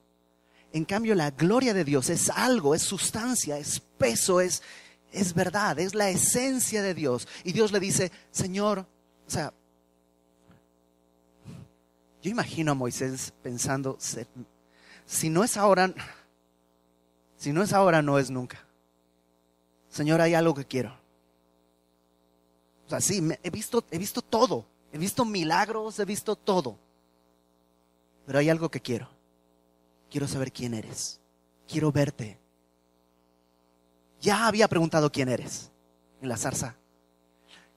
En 0.75 0.85
cambio, 0.85 1.15
la 1.15 1.31
gloria 1.31 1.73
de 1.73 1.85
Dios 1.85 2.11
es 2.11 2.29
algo, 2.29 2.75
es 2.75 2.83
sustancia, 2.83 3.57
es 3.57 3.81
peso, 3.81 4.43
es, 4.43 4.63
es 5.11 5.33
verdad, 5.33 5.79
es 5.79 5.95
la 5.95 6.11
esencia 6.11 6.83
de 6.83 6.93
Dios. 6.93 7.27
Y 7.45 7.53
Dios 7.53 7.73
le 7.73 7.81
dice, 7.81 8.13
Señor, 8.31 8.81
o 9.27 9.31
sea, 9.31 9.55
yo 12.21 12.31
imagino 12.31 12.73
a 12.73 12.75
Moisés 12.75 13.33
pensando, 13.43 13.97
si 15.07 15.31
no 15.31 15.45
es 15.45 15.57
ahora, 15.57 15.95
si 17.39 17.55
no 17.55 17.63
es 17.63 17.73
ahora, 17.73 18.03
no 18.03 18.19
es 18.19 18.31
nunca. 18.31 18.63
Señor, 19.89 20.21
hay 20.21 20.35
algo 20.35 20.53
que 20.53 20.67
quiero. 20.67 20.95
O 22.89 22.91
sea, 22.91 23.03
sí, 23.03 23.23
he 23.43 23.51
visto, 23.51 23.85
he 23.91 23.99
visto 23.99 24.23
todo. 24.23 24.65
He 24.91 24.97
visto 24.97 25.27
milagros, 25.27 25.99
he 25.99 26.07
visto 26.07 26.35
todo. 26.37 26.79
Pero 28.25 28.39
hay 28.39 28.49
algo 28.49 28.71
que 28.71 28.81
quiero. 28.81 29.11
Quiero 30.11 30.27
saber 30.27 30.51
quién 30.51 30.73
eres. 30.73 31.21
Quiero 31.69 31.93
verte. 31.93 32.39
Ya 34.23 34.47
había 34.47 34.69
preguntado 34.69 35.13
quién 35.13 35.29
eres 35.29 35.71
en 36.23 36.31
la 36.31 36.39
zarza. 36.39 36.77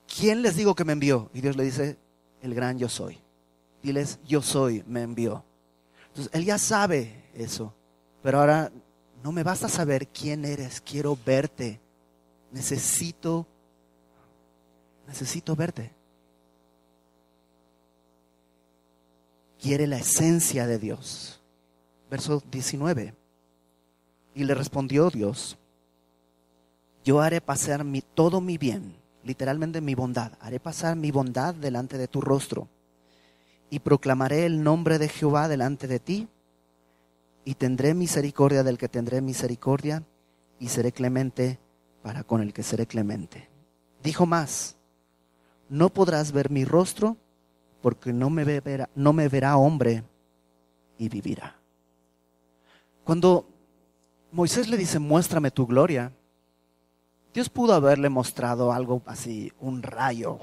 ¿Quién 0.07 0.41
les 0.41 0.55
digo 0.55 0.75
que 0.75 0.85
me 0.85 0.93
envió? 0.93 1.29
Y 1.33 1.41
Dios 1.41 1.57
le 1.57 1.65
dice, 1.65 1.97
el 2.41 2.55
gran 2.55 2.79
yo 2.79 2.87
soy. 2.87 3.19
Diles, 3.83 4.17
yo 4.25 4.41
soy, 4.41 4.81
me 4.87 5.01
envió. 5.01 5.43
Entonces, 6.07 6.31
él 6.33 6.45
ya 6.45 6.57
sabe 6.57 7.25
eso. 7.33 7.73
Pero 8.23 8.39
ahora 8.39 8.71
no 9.21 9.33
me 9.33 9.43
basta 9.43 9.67
saber 9.67 10.07
quién 10.07 10.45
eres, 10.45 10.79
quiero 10.79 11.17
verte. 11.25 11.81
Necesito, 12.51 13.45
necesito 15.07 15.55
verte. 15.55 15.93
Quiere 19.59 19.87
la 19.87 19.97
esencia 19.97 20.67
de 20.67 20.79
Dios. 20.79 21.41
Verso 22.09 22.41
19. 22.51 23.15
Y 24.33 24.43
le 24.43 24.55
respondió 24.55 25.09
Dios, 25.09 25.57
yo 27.03 27.21
haré 27.21 27.41
pasar 27.41 27.83
mi, 27.83 28.01
todo 28.01 28.41
mi 28.41 28.57
bien, 28.57 28.95
literalmente 29.23 29.81
mi 29.81 29.93
bondad, 29.93 30.33
haré 30.39 30.59
pasar 30.59 30.95
mi 30.95 31.11
bondad 31.11 31.53
delante 31.53 31.97
de 31.97 32.07
tu 32.07 32.21
rostro 32.21 32.69
y 33.69 33.79
proclamaré 33.79 34.45
el 34.45 34.63
nombre 34.63 34.99
de 34.99 35.09
Jehová 35.09 35.47
delante 35.47 35.87
de 35.87 35.99
ti 35.99 36.29
y 37.43 37.55
tendré 37.55 37.93
misericordia 37.93 38.63
del 38.63 38.77
que 38.77 38.89
tendré 38.89 39.21
misericordia, 39.21 40.03
y 40.59 40.67
seré 40.67 40.91
clemente 40.91 41.59
para 42.03 42.23
con 42.23 42.41
el 42.41 42.53
que 42.53 42.61
seré 42.61 42.85
clemente. 42.85 43.49
Dijo 44.03 44.27
más, 44.27 44.77
no 45.71 45.87
podrás 45.89 46.33
ver 46.33 46.49
mi 46.49 46.65
rostro, 46.65 47.15
porque 47.81 48.11
no 48.11 48.29
me 48.29 48.43
verá, 48.43 49.57
hombre 49.57 50.03
y 50.97 51.07
vivirá. 51.07 51.55
Cuando 53.05 53.47
Moisés 54.33 54.67
le 54.67 54.75
dice, 54.75 54.99
muéstrame 54.99 55.49
tu 55.49 55.65
gloria, 55.65 56.11
Dios 57.33 57.49
pudo 57.49 57.73
haberle 57.73 58.09
mostrado 58.09 58.73
algo 58.73 59.01
así, 59.05 59.53
un 59.61 59.81
rayo, 59.81 60.39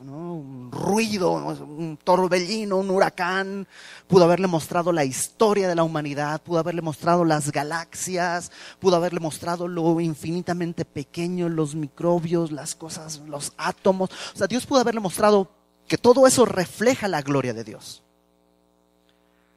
un 0.00 0.70
ruido, 0.72 1.32
un 1.32 1.98
torbellino, 2.02 2.76
un 2.76 2.90
huracán, 2.90 3.66
pudo 4.06 4.24
haberle 4.24 4.46
mostrado 4.46 4.92
la 4.92 5.04
historia 5.04 5.68
de 5.68 5.74
la 5.74 5.82
humanidad, 5.82 6.40
pudo 6.42 6.58
haberle 6.58 6.82
mostrado 6.82 7.24
las 7.24 7.50
galaxias, 7.52 8.50
pudo 8.78 8.96
haberle 8.96 9.20
mostrado 9.20 9.68
lo 9.68 10.00
infinitamente 10.00 10.84
pequeño, 10.84 11.48
los 11.48 11.74
microbios, 11.74 12.52
las 12.52 12.74
cosas, 12.74 13.20
los 13.26 13.52
átomos. 13.56 14.10
O 14.34 14.38
sea, 14.38 14.46
Dios 14.46 14.66
pudo 14.66 14.80
haberle 14.80 15.00
mostrado 15.00 15.50
que 15.88 15.98
todo 15.98 16.26
eso 16.26 16.44
refleja 16.44 17.08
la 17.08 17.22
gloria 17.22 17.54
de 17.54 17.64
Dios. 17.64 18.02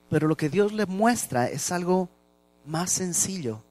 Pero 0.10 0.28
lo 0.28 0.38
que 0.38 0.50
Dios 0.50 0.74
le 0.74 0.86
muestra 0.86 1.48
es 1.50 1.72
algo 1.72 2.10
más 2.66 2.92
sencillo. 2.92 3.64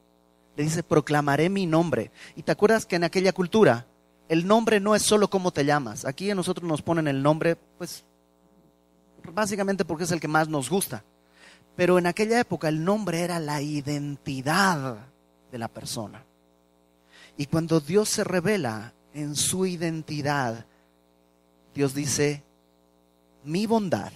Le 0.55 0.63
dice, 0.63 0.83
proclamaré 0.83 1.49
mi 1.49 1.65
nombre. 1.65 2.11
Y 2.35 2.43
te 2.43 2.51
acuerdas 2.51 2.85
que 2.85 2.95
en 2.95 3.03
aquella 3.03 3.33
cultura 3.33 3.85
el 4.29 4.45
nombre 4.45 4.79
no 4.79 4.95
es 4.95 5.01
solo 5.01 5.27
cómo 5.29 5.51
te 5.51 5.65
llamas. 5.65 6.05
Aquí 6.05 6.29
a 6.29 6.35
nosotros 6.35 6.65
nos 6.65 6.83
ponen 6.83 7.07
el 7.07 7.21
nombre, 7.21 7.57
pues, 7.77 8.05
básicamente 9.33 9.83
porque 9.83 10.03
es 10.03 10.11
el 10.11 10.19
que 10.19 10.27
más 10.27 10.47
nos 10.47 10.69
gusta. 10.69 11.03
Pero 11.75 11.97
en 11.97 12.05
aquella 12.05 12.39
época 12.39 12.69
el 12.69 12.85
nombre 12.85 13.21
era 13.21 13.39
la 13.39 13.61
identidad 13.61 14.97
de 15.51 15.57
la 15.57 15.67
persona. 15.67 16.23
Y 17.37 17.47
cuando 17.47 17.79
Dios 17.79 18.09
se 18.09 18.23
revela 18.23 18.93
en 19.15 19.35
su 19.35 19.65
identidad, 19.65 20.67
Dios 21.73 21.95
dice, 21.95 22.43
mi 23.43 23.65
bondad, 23.65 24.11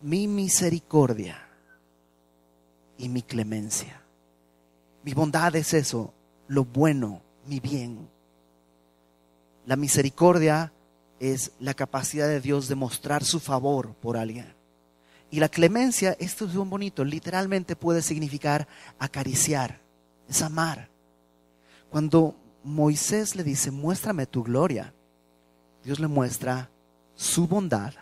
mi 0.00 0.28
misericordia 0.28 1.46
y 2.96 3.10
mi 3.10 3.20
clemencia. 3.20 4.00
Mi 5.02 5.12
bondad 5.12 5.54
es 5.56 5.74
eso, 5.74 6.14
lo 6.46 6.64
bueno, 6.64 7.20
mi 7.48 7.60
bien. 7.60 8.08
La 9.66 9.76
misericordia 9.76 10.72
es 11.18 11.52
la 11.58 11.74
capacidad 11.74 12.28
de 12.28 12.40
Dios 12.40 12.68
de 12.68 12.74
mostrar 12.74 13.24
su 13.24 13.40
favor 13.40 13.94
por 13.94 14.16
alguien. 14.16 14.54
Y 15.30 15.40
la 15.40 15.48
clemencia, 15.48 16.16
esto 16.18 16.46
es 16.46 16.54
muy 16.54 16.68
bonito, 16.68 17.04
literalmente 17.04 17.76
puede 17.76 18.02
significar 18.02 18.66
acariciar, 18.98 19.80
es 20.28 20.40
amar. 20.42 20.88
Cuando 21.90 22.34
Moisés 22.64 23.36
le 23.36 23.44
dice, 23.44 23.70
muéstrame 23.70 24.26
tu 24.26 24.42
gloria, 24.42 24.94
Dios 25.84 26.00
le 26.00 26.06
muestra 26.06 26.70
su 27.14 27.46
bondad, 27.46 27.92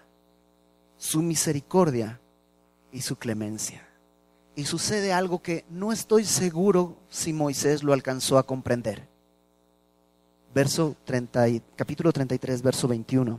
su 0.99 1.23
misericordia 1.23 2.21
y 2.93 3.01
su 3.01 3.17
clemencia. 3.17 3.87
Y 4.55 4.65
sucede 4.65 5.13
algo 5.13 5.43
que 5.43 5.65
no 5.69 5.93
estoy 5.93 6.25
seguro 6.25 6.97
si 7.09 7.33
Moisés 7.33 7.83
lo 7.83 7.93
alcanzó 7.93 8.39
a 8.39 8.47
comprender. 8.47 9.16
Verso 10.57 10.97
30, 11.05 11.49
capítulo 11.77 12.11
33, 12.11 12.63
verso 12.63 12.89
21. 12.89 13.39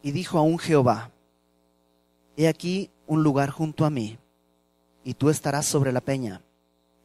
Y 0.00 0.12
dijo 0.12 0.38
aún 0.38 0.60
Jehová, 0.60 1.10
he 2.36 2.46
aquí 2.46 2.88
un 3.08 3.24
lugar 3.24 3.50
junto 3.50 3.84
a 3.84 3.90
mí, 3.90 4.16
y 5.02 5.14
tú 5.14 5.28
estarás 5.28 5.66
sobre 5.66 5.90
la 5.90 6.00
peña. 6.00 6.40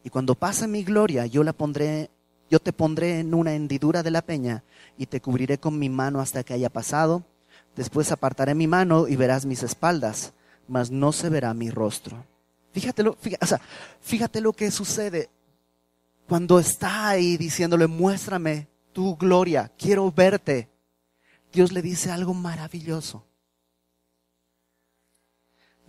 Y 0.03 0.11
cuando 0.11 0.35
pase 0.35 0.67
mi 0.67 0.83
gloria, 0.83 1.25
yo 1.25 1.43
la 1.43 1.53
pondré, 1.53 2.11
yo 2.51 2.59
te 2.59 2.71
pondré 2.71 3.21
en 3.21 3.33
una 3.33 3.55
hendidura 3.55 4.03
de 4.03 4.11
la 4.11 4.21
peña, 4.21 4.63
y 4.95 5.07
te 5.07 5.21
cubriré 5.21 5.57
con 5.57 5.79
mi 5.79 5.89
mano 5.89 6.19
hasta 6.19 6.43
que 6.43 6.53
haya 6.53 6.69
pasado. 6.69 7.23
Después 7.75 8.11
apartaré 8.11 8.53
mi 8.53 8.67
mano 8.67 9.07
y 9.07 9.15
verás 9.15 9.47
mis 9.47 9.63
espaldas, 9.63 10.33
mas 10.67 10.91
no 10.91 11.13
se 11.13 11.29
verá 11.29 11.55
mi 11.55 11.71
rostro. 11.71 12.23
Fíjate 12.73 13.01
lo, 13.01 13.17
fíjate 14.01 14.39
lo 14.39 14.53
que 14.53 14.69
sucede 14.69 15.31
cuando 16.31 16.59
está 16.59 17.09
ahí 17.09 17.35
diciéndole, 17.35 17.87
muéstrame 17.87 18.69
tu 18.93 19.17
gloria, 19.17 19.69
quiero 19.77 20.09
verte. 20.13 20.71
Dios 21.51 21.73
le 21.73 21.81
dice 21.81 22.09
algo 22.09 22.33
maravilloso. 22.33 23.27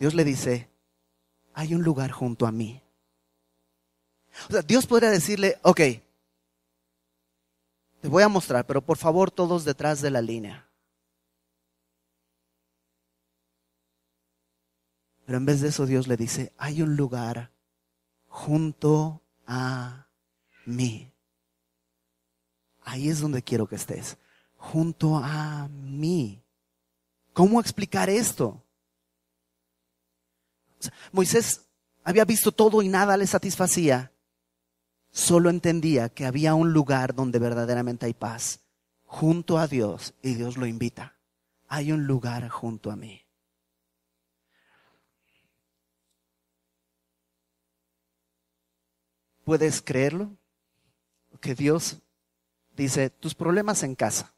Dios 0.00 0.14
le 0.14 0.24
dice, 0.24 0.68
hay 1.54 1.76
un 1.76 1.84
lugar 1.84 2.10
junto 2.10 2.44
a 2.44 2.50
mí. 2.50 2.82
O 4.48 4.52
sea, 4.52 4.62
Dios 4.62 4.84
podría 4.84 5.10
decirle, 5.10 5.60
ok, 5.62 5.80
te 8.00 8.08
voy 8.08 8.24
a 8.24 8.28
mostrar, 8.28 8.66
pero 8.66 8.84
por 8.84 8.98
favor 8.98 9.30
todos 9.30 9.64
detrás 9.64 10.02
de 10.02 10.10
la 10.10 10.22
línea. 10.22 10.68
Pero 15.24 15.38
en 15.38 15.46
vez 15.46 15.60
de 15.60 15.68
eso 15.68 15.86
Dios 15.86 16.08
le 16.08 16.16
dice, 16.16 16.52
hay 16.58 16.82
un 16.82 16.96
lugar 16.96 17.52
junto 18.26 19.22
a 19.46 20.08
mí. 20.64 21.12
Ahí 22.84 23.08
es 23.08 23.20
donde 23.20 23.42
quiero 23.42 23.66
que 23.66 23.76
estés 23.76 24.16
junto 24.62 25.16
a 25.16 25.68
mí. 25.68 26.40
¿Cómo 27.32 27.60
explicar 27.60 28.08
esto? 28.08 28.62
Moisés 31.10 31.66
había 32.04 32.24
visto 32.24 32.52
todo 32.52 32.80
y 32.80 32.88
nada 32.88 33.16
le 33.16 33.26
satisfacía. 33.26 34.12
Solo 35.10 35.50
entendía 35.50 36.08
que 36.08 36.26
había 36.26 36.54
un 36.54 36.72
lugar 36.72 37.14
donde 37.14 37.38
verdaderamente 37.38 38.06
hay 38.06 38.14
paz, 38.14 38.60
junto 39.04 39.58
a 39.58 39.66
Dios, 39.66 40.14
y 40.22 40.34
Dios 40.34 40.56
lo 40.56 40.64
invita. 40.64 41.16
Hay 41.68 41.92
un 41.92 42.06
lugar 42.06 42.48
junto 42.48 42.90
a 42.90 42.96
mí. 42.96 43.20
¿Puedes 49.44 49.82
creerlo? 49.82 50.36
Que 51.42 51.56
Dios 51.56 51.98
dice, 52.76 53.10
tus 53.10 53.34
problemas 53.34 53.82
en 53.82 53.96
casa, 53.96 54.32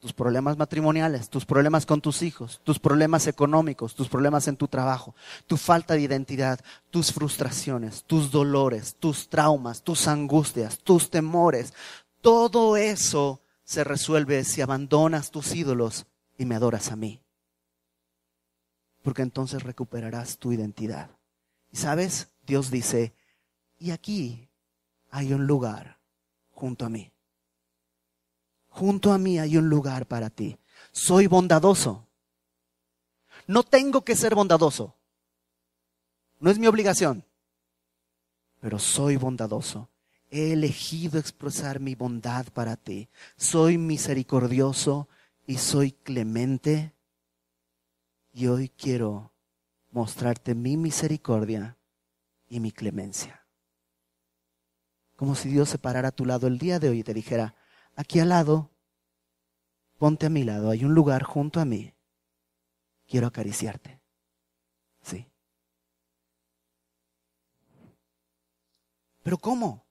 tus 0.00 0.14
problemas 0.14 0.56
matrimoniales, 0.56 1.28
tus 1.28 1.44
problemas 1.44 1.84
con 1.84 2.00
tus 2.00 2.22
hijos, 2.22 2.62
tus 2.64 2.78
problemas 2.78 3.26
económicos, 3.26 3.94
tus 3.94 4.08
problemas 4.08 4.48
en 4.48 4.56
tu 4.56 4.66
trabajo, 4.66 5.14
tu 5.46 5.58
falta 5.58 5.92
de 5.92 6.00
identidad, 6.00 6.58
tus 6.90 7.12
frustraciones, 7.12 8.02
tus 8.04 8.30
dolores, 8.30 8.96
tus 8.98 9.28
traumas, 9.28 9.82
tus 9.82 10.08
angustias, 10.08 10.78
tus 10.78 11.10
temores. 11.10 11.74
Todo 12.22 12.78
eso 12.78 13.42
se 13.62 13.84
resuelve 13.84 14.42
si 14.44 14.62
abandonas 14.62 15.30
tus 15.30 15.54
ídolos 15.54 16.06
y 16.38 16.46
me 16.46 16.54
adoras 16.54 16.90
a 16.90 16.96
mí. 16.96 17.20
Porque 19.02 19.20
entonces 19.20 19.64
recuperarás 19.64 20.38
tu 20.38 20.50
identidad. 20.50 21.10
Y 21.70 21.76
sabes, 21.76 22.28
Dios 22.46 22.70
dice, 22.70 23.12
y 23.78 23.90
aquí 23.90 24.48
hay 25.10 25.34
un 25.34 25.46
lugar 25.46 25.97
junto 26.58 26.84
a 26.84 26.88
mí 26.88 27.12
junto 28.78 29.12
a 29.12 29.18
mí 29.18 29.40
hay 29.40 29.56
un 29.56 29.68
lugar 29.68 30.06
para 30.06 30.30
ti. 30.30 30.56
Soy 30.92 31.26
bondadoso. 31.26 32.06
No 33.46 33.64
tengo 33.64 34.04
que 34.04 34.14
ser 34.14 34.36
bondadoso. 34.36 34.94
No 36.38 36.50
es 36.50 36.58
mi 36.58 36.68
obligación. 36.68 37.24
Pero 38.60 38.78
soy 38.78 39.16
bondadoso. 39.16 39.88
He 40.30 40.52
elegido 40.52 41.18
expresar 41.18 41.80
mi 41.80 41.96
bondad 41.96 42.46
para 42.52 42.76
ti. 42.76 43.08
Soy 43.36 43.78
misericordioso 43.78 45.08
y 45.46 45.58
soy 45.58 45.90
clemente. 45.90 46.92
Y 48.32 48.46
hoy 48.46 48.68
quiero 48.68 49.32
mostrarte 49.90 50.54
mi 50.54 50.76
misericordia 50.76 51.76
y 52.48 52.60
mi 52.60 52.70
clemencia. 52.70 53.47
Como 55.18 55.34
si 55.34 55.48
Dios 55.48 55.68
se 55.68 55.78
parara 55.78 56.10
a 56.10 56.12
tu 56.12 56.24
lado 56.24 56.46
el 56.46 56.58
día 56.58 56.78
de 56.78 56.90
hoy 56.90 57.00
y 57.00 57.02
te 57.02 57.12
dijera, 57.12 57.56
aquí 57.96 58.20
al 58.20 58.28
lado, 58.28 58.70
ponte 59.98 60.26
a 60.26 60.30
mi 60.30 60.44
lado, 60.44 60.70
hay 60.70 60.84
un 60.84 60.94
lugar 60.94 61.24
junto 61.24 61.58
a 61.58 61.64
mí, 61.64 61.92
quiero 63.04 63.26
acariciarte. 63.26 64.00
Sí. 65.02 65.26
Pero 69.24 69.38
¿cómo? 69.38 69.88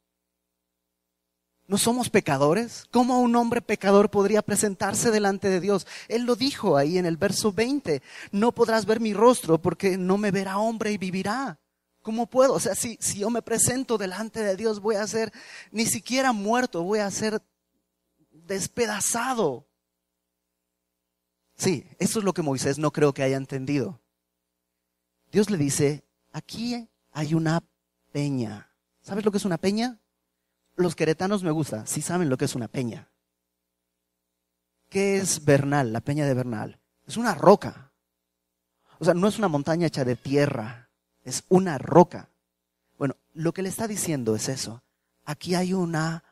¿No 1.68 1.78
somos 1.78 2.10
pecadores? 2.10 2.86
¿Cómo 2.90 3.20
un 3.20 3.36
hombre 3.36 3.62
pecador 3.62 4.10
podría 4.10 4.42
presentarse 4.42 5.12
delante 5.12 5.50
de 5.50 5.60
Dios? 5.60 5.88
Él 6.08 6.24
lo 6.24 6.38
dijo 6.38 6.78
ahí 6.78 6.98
en 6.98 7.06
el 7.06 7.18
verso 7.18 7.52
20, 7.52 8.02
no 8.32 8.54
podrás 8.54 8.86
ver 8.86 9.02
mi 9.02 9.14
rostro 9.14 9.62
porque 9.62 9.98
no 9.98 10.18
me 10.18 10.32
verá 10.32 10.58
hombre 10.58 10.94
y 10.94 10.98
vivirá. 10.98 11.60
¿Cómo 12.08 12.26
puedo? 12.26 12.54
O 12.54 12.60
sea, 12.62 12.74
si, 12.74 12.98
si 13.02 13.20
yo 13.20 13.30
me 13.30 13.42
presento 13.42 13.98
delante 13.98 14.42
de 14.42 14.56
Dios 14.56 14.80
voy 14.80 14.96
a 14.96 15.06
ser 15.06 15.34
ni 15.72 15.86
siquiera 15.86 16.32
muerto, 16.32 16.82
voy 16.82 17.00
a 17.00 17.12
ser 17.12 17.42
despedazado. 18.32 19.68
Sí, 21.58 21.86
eso 22.00 22.20
es 22.20 22.24
lo 22.24 22.34
que 22.34 22.42
Moisés 22.42 22.80
no 22.80 22.94
creo 22.94 23.14
que 23.14 23.24
haya 23.24 23.36
entendido. 23.36 24.00
Dios 25.34 25.50
le 25.50 25.58
dice, 25.58 26.06
aquí 26.32 26.88
hay 27.12 27.34
una 27.34 27.62
peña. 28.14 28.72
¿Sabes 29.02 29.26
lo 29.26 29.32
que 29.32 29.40
es 29.40 29.46
una 29.46 29.58
peña? 29.58 30.00
Los 30.78 30.96
queretanos 30.96 31.44
me 31.44 31.52
gusta, 31.52 31.86
sí 31.88 32.02
saben 32.02 32.30
lo 32.30 32.38
que 32.38 32.46
es 32.46 32.56
una 32.56 32.70
peña. 32.70 33.12
¿Qué 34.88 35.18
es 35.18 35.44
Bernal, 35.44 35.92
la 35.92 36.00
peña 36.00 36.26
de 36.26 36.34
Bernal? 36.34 36.80
Es 37.06 37.18
una 37.18 37.36
roca. 37.36 37.92
O 38.98 39.04
sea, 39.04 39.14
no 39.14 39.28
es 39.28 39.38
una 39.38 39.50
montaña 39.50 39.88
hecha 39.88 40.06
de 40.06 40.16
tierra, 40.16 40.87
es 41.28 41.44
una 41.50 41.78
roca. 41.78 42.30
Bueno, 42.98 43.18
lo 43.34 43.54
que 43.54 43.62
le 43.62 43.68
está 43.68 43.86
diciendo 43.86 44.34
es 44.36 44.48
eso. 44.48 44.82
Aquí 45.26 45.56
hay 45.56 45.74
una 45.74 46.24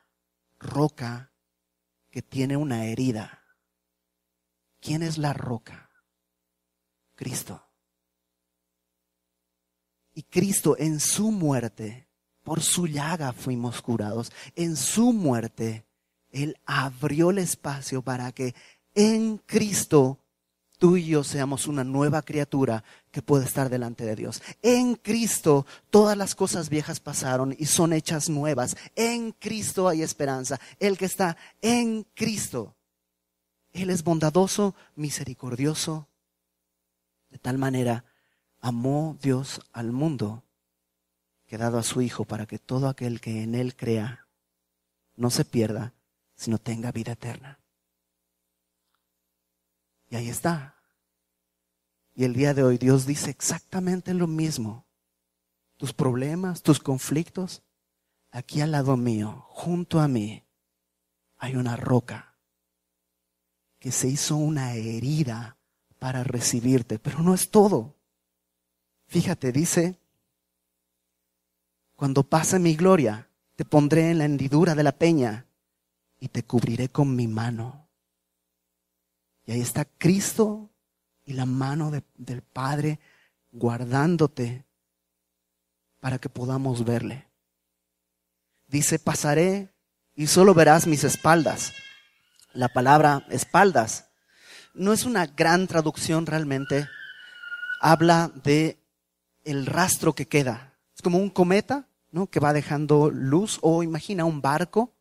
roca 0.58 1.34
que 2.10 2.22
tiene 2.22 2.56
una 2.56 2.86
herida. 2.86 3.44
¿Quién 4.80 5.04
es 5.04 5.18
la 5.18 5.34
roca? 5.34 5.90
Cristo. 7.14 7.62
Y 10.14 10.24
Cristo 10.24 10.78
en 10.80 11.02
su 11.02 11.30
muerte, 11.30 12.08
por 12.42 12.62
su 12.62 12.88
llaga 12.88 13.34
fuimos 13.34 13.82
curados. 13.82 14.32
En 14.56 14.78
su 14.78 15.12
muerte, 15.12 15.86
Él 16.30 16.58
abrió 16.66 17.32
el 17.32 17.40
espacio 17.40 18.02
para 18.02 18.32
que 18.32 18.56
en 18.94 19.40
Cristo 19.40 20.20
tú 20.78 20.96
y 20.96 21.06
yo 21.08 21.26
seamos 21.26 21.68
una 21.68 21.84
nueva 21.84 22.22
criatura 22.22 22.84
que 23.16 23.22
puede 23.22 23.46
estar 23.46 23.70
delante 23.70 24.04
de 24.04 24.14
Dios. 24.14 24.44
En 24.62 24.96
Cristo 24.96 25.66
todas 25.90 26.18
las 26.18 26.36
cosas 26.36 26.68
viejas 26.68 27.00
pasaron 27.00 27.56
y 27.58 27.68
son 27.68 27.94
hechas 27.94 28.28
nuevas. 28.28 28.76
En 28.94 29.32
Cristo 29.32 29.88
hay 29.88 30.02
esperanza. 30.02 30.60
El 30.82 30.98
que 30.98 31.06
está 31.06 31.38
en 31.62 32.04
Cristo. 32.14 32.76
Él 33.72 33.90
es 33.90 34.04
bondadoso, 34.04 34.76
misericordioso. 34.98 36.10
De 37.30 37.38
tal 37.38 37.58
manera 37.58 38.04
amó 38.60 39.18
Dios 39.22 39.62
al 39.72 39.94
mundo 39.94 40.44
que 41.46 41.58
dado 41.58 41.78
a 41.78 41.84
su 41.84 42.02
Hijo 42.02 42.26
para 42.26 42.46
que 42.48 42.60
todo 42.60 42.90
aquel 42.90 43.22
que 43.22 43.44
en 43.44 43.56
Él 43.56 43.78
crea 43.78 44.28
no 45.16 45.30
se 45.30 45.46
pierda, 45.46 45.94
sino 46.36 46.58
tenga 46.58 46.92
vida 46.92 47.14
eterna. 47.14 47.60
Y 50.10 50.18
ahí 50.18 50.28
está. 50.28 50.75
Y 52.16 52.24
el 52.24 52.34
día 52.34 52.54
de 52.54 52.64
hoy 52.64 52.78
Dios 52.78 53.06
dice 53.06 53.30
exactamente 53.30 54.14
lo 54.14 54.26
mismo. 54.26 54.88
Tus 55.76 55.94
problemas, 55.94 56.64
tus 56.64 56.80
conflictos, 56.80 57.62
aquí 58.32 58.62
al 58.62 58.72
lado 58.72 58.96
mío, 58.96 59.46
junto 59.50 60.00
a 60.00 60.08
mí, 60.08 60.46
hay 61.38 61.58
una 61.58 61.76
roca 61.76 62.38
que 63.80 63.92
se 63.92 64.08
hizo 64.08 64.38
una 64.38 64.74
herida 64.74 65.58
para 66.00 66.24
recibirte, 66.24 67.00
pero 67.00 67.20
no 67.20 67.34
es 67.34 67.52
todo. 67.52 67.98
Fíjate, 69.08 69.52
dice, 69.52 70.00
cuando 71.96 72.24
pase 72.24 72.60
mi 72.60 72.76
gloria, 72.76 73.30
te 73.56 73.66
pondré 73.66 74.12
en 74.12 74.20
la 74.20 74.26
hendidura 74.26 74.74
de 74.74 74.84
la 74.84 74.94
peña 74.94 75.48
y 76.20 76.30
te 76.30 76.44
cubriré 76.44 76.90
con 76.90 77.14
mi 77.14 77.28
mano. 77.28 77.90
Y 79.46 79.52
ahí 79.52 79.62
está 79.62 79.86
Cristo 79.86 80.72
y 81.26 81.34
la 81.34 81.46
mano 81.46 81.92
del 82.16 82.42
Padre 82.42 83.00
guardándote 83.52 84.64
para 86.00 86.20
que 86.20 86.30
podamos 86.30 86.86
verle. 86.86 87.28
Dice, 88.68 89.00
pasaré 89.00 89.74
y 90.14 90.28
solo 90.28 90.54
verás 90.54 90.88
mis 90.88 91.04
espaldas. 91.04 91.74
La 92.54 92.70
palabra 92.70 93.26
espaldas 93.30 94.06
no 94.74 94.94
es 94.94 95.06
una 95.06 95.26
gran 95.26 95.68
traducción 95.68 96.26
realmente. 96.26 96.88
Habla 97.82 98.32
de 98.44 98.78
el 99.44 99.66
rastro 99.66 100.14
que 100.14 100.28
queda. 100.28 100.74
Es 100.96 101.02
como 101.02 101.18
un 101.18 101.30
cometa, 101.30 101.88
¿no? 102.12 102.28
Que 102.28 102.40
va 102.40 102.54
dejando 102.54 103.10
luz 103.10 103.60
o 103.62 103.84
imagina 103.84 104.26
un 104.26 104.42
barco 104.42 104.94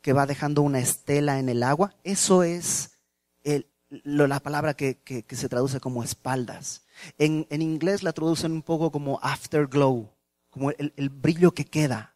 que 0.00 0.12
va 0.12 0.26
dejando 0.26 0.62
una 0.62 0.78
estela 0.78 1.38
en 1.38 1.48
el 1.48 1.62
agua. 1.62 1.94
Eso 2.04 2.42
es 2.42 2.98
el, 3.42 3.66
la 3.90 4.40
palabra 4.40 4.74
que, 4.74 4.98
que, 4.98 5.36
se 5.36 5.48
traduce 5.48 5.80
como 5.80 6.02
espaldas. 6.04 6.84
En, 7.18 7.46
en, 7.50 7.60
inglés 7.60 8.02
la 8.02 8.12
traducen 8.12 8.52
un 8.52 8.62
poco 8.62 8.92
como 8.92 9.18
afterglow, 9.22 10.08
como 10.48 10.70
el, 10.70 10.92
el 10.96 11.10
brillo 11.10 11.52
que 11.52 11.64
queda. 11.64 12.14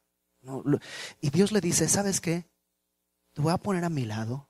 Y 1.21 1.31
Dios 1.31 1.53
le 1.53 1.61
dice, 1.61 1.89
¿sabes 1.89 2.21
qué? 2.21 2.47
Te 3.33 3.43
voy 3.43 3.53
a 3.53 3.59
poner 3.59 3.85
a 3.85 3.91
mi 3.91 4.05
lado, 4.05 4.49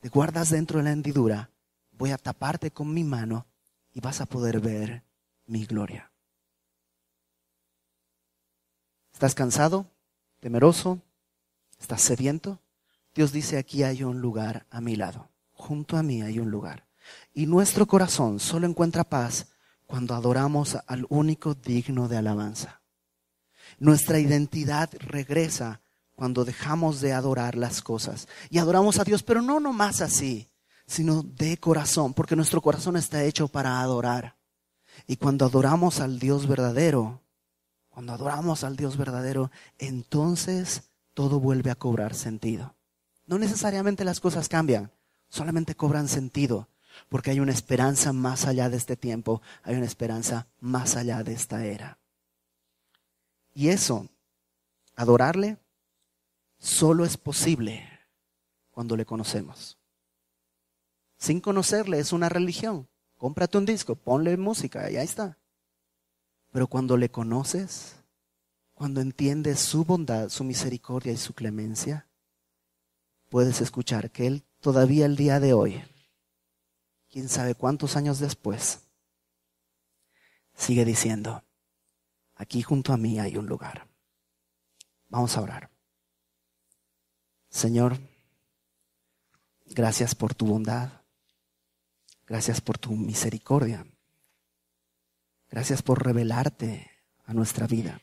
te 0.00 0.08
guardas 0.08 0.50
dentro 0.50 0.78
de 0.78 0.84
la 0.84 0.92
hendidura, 0.92 1.50
voy 1.92 2.10
a 2.10 2.18
taparte 2.18 2.70
con 2.70 2.92
mi 2.92 3.04
mano 3.04 3.46
y 3.92 4.00
vas 4.00 4.20
a 4.20 4.26
poder 4.26 4.60
ver 4.60 5.02
mi 5.46 5.66
gloria. 5.66 6.10
¿Estás 9.12 9.34
cansado? 9.34 9.86
¿Temeroso? 10.40 11.00
¿Estás 11.78 12.00
sediento? 12.02 12.60
Dios 13.14 13.32
dice, 13.32 13.58
aquí 13.58 13.82
hay 13.82 14.02
un 14.02 14.20
lugar 14.20 14.66
a 14.70 14.80
mi 14.80 14.96
lado. 14.96 15.28
Junto 15.66 15.96
a 15.96 16.02
mí 16.02 16.20
hay 16.20 16.38
un 16.40 16.50
lugar. 16.50 16.84
Y 17.32 17.46
nuestro 17.46 17.86
corazón 17.86 18.38
solo 18.38 18.66
encuentra 18.66 19.02
paz 19.02 19.46
cuando 19.86 20.14
adoramos 20.14 20.76
al 20.86 21.06
único 21.08 21.54
digno 21.54 22.06
de 22.06 22.18
alabanza. 22.18 22.82
Nuestra 23.78 24.18
identidad 24.18 24.90
regresa 24.98 25.80
cuando 26.14 26.44
dejamos 26.44 27.00
de 27.00 27.14
adorar 27.14 27.56
las 27.56 27.80
cosas. 27.80 28.28
Y 28.50 28.58
adoramos 28.58 28.98
a 28.98 29.04
Dios, 29.04 29.22
pero 29.22 29.40
no 29.40 29.58
nomás 29.58 30.02
así, 30.02 30.50
sino 30.86 31.22
de 31.22 31.56
corazón, 31.56 32.12
porque 32.12 32.36
nuestro 32.36 32.60
corazón 32.60 32.98
está 32.98 33.24
hecho 33.24 33.48
para 33.48 33.80
adorar. 33.80 34.36
Y 35.06 35.16
cuando 35.16 35.46
adoramos 35.46 36.00
al 36.00 36.18
Dios 36.18 36.46
verdadero, 36.46 37.22
cuando 37.88 38.12
adoramos 38.12 38.64
al 38.64 38.76
Dios 38.76 38.98
verdadero, 38.98 39.50
entonces 39.78 40.82
todo 41.14 41.40
vuelve 41.40 41.70
a 41.70 41.74
cobrar 41.74 42.14
sentido. 42.14 42.74
No 43.24 43.38
necesariamente 43.38 44.04
las 44.04 44.20
cosas 44.20 44.50
cambian, 44.50 44.92
solamente 45.34 45.74
cobran 45.74 46.06
sentido, 46.06 46.68
porque 47.08 47.32
hay 47.32 47.40
una 47.40 47.50
esperanza 47.50 48.12
más 48.12 48.46
allá 48.46 48.70
de 48.70 48.76
este 48.76 48.96
tiempo, 48.96 49.42
hay 49.64 49.74
una 49.74 49.84
esperanza 49.84 50.46
más 50.60 50.94
allá 50.94 51.24
de 51.24 51.32
esta 51.32 51.66
era. 51.66 51.98
Y 53.52 53.70
eso, 53.70 54.08
adorarle, 54.94 55.58
solo 56.58 57.04
es 57.04 57.16
posible 57.16 57.84
cuando 58.70 58.96
le 58.96 59.04
conocemos. 59.04 59.76
Sin 61.18 61.40
conocerle 61.40 61.98
es 61.98 62.12
una 62.12 62.28
religión. 62.28 62.88
Cómprate 63.16 63.58
un 63.58 63.66
disco, 63.66 63.96
ponle 63.96 64.36
música 64.36 64.88
y 64.88 64.96
ahí 64.96 65.04
está. 65.04 65.36
Pero 66.52 66.68
cuando 66.68 66.96
le 66.96 67.10
conoces, 67.10 67.96
cuando 68.72 69.00
entiendes 69.00 69.58
su 69.58 69.84
bondad, 69.84 70.28
su 70.28 70.44
misericordia 70.44 71.12
y 71.12 71.16
su 71.16 71.34
clemencia, 71.34 72.06
puedes 73.30 73.60
escuchar 73.60 74.12
que 74.12 74.28
Él 74.28 74.44
todavía 74.64 75.04
el 75.04 75.14
día 75.14 75.40
de 75.40 75.52
hoy, 75.52 75.84
quién 77.10 77.28
sabe 77.28 77.54
cuántos 77.54 77.96
años 77.96 78.18
después, 78.18 78.80
sigue 80.54 80.86
diciendo, 80.86 81.44
aquí 82.34 82.62
junto 82.62 82.94
a 82.94 82.96
mí 82.96 83.20
hay 83.20 83.36
un 83.36 83.44
lugar. 83.44 83.86
Vamos 85.10 85.36
a 85.36 85.42
orar. 85.42 85.70
Señor, 87.50 87.98
gracias 89.66 90.14
por 90.14 90.34
tu 90.34 90.46
bondad. 90.46 91.02
Gracias 92.26 92.62
por 92.62 92.78
tu 92.78 92.92
misericordia. 92.92 93.86
Gracias 95.50 95.82
por 95.82 96.02
revelarte 96.02 96.90
a 97.26 97.34
nuestra 97.34 97.66
vida. 97.66 98.00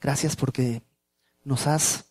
Gracias 0.00 0.34
porque 0.34 0.82
nos 1.44 1.68
has 1.68 2.07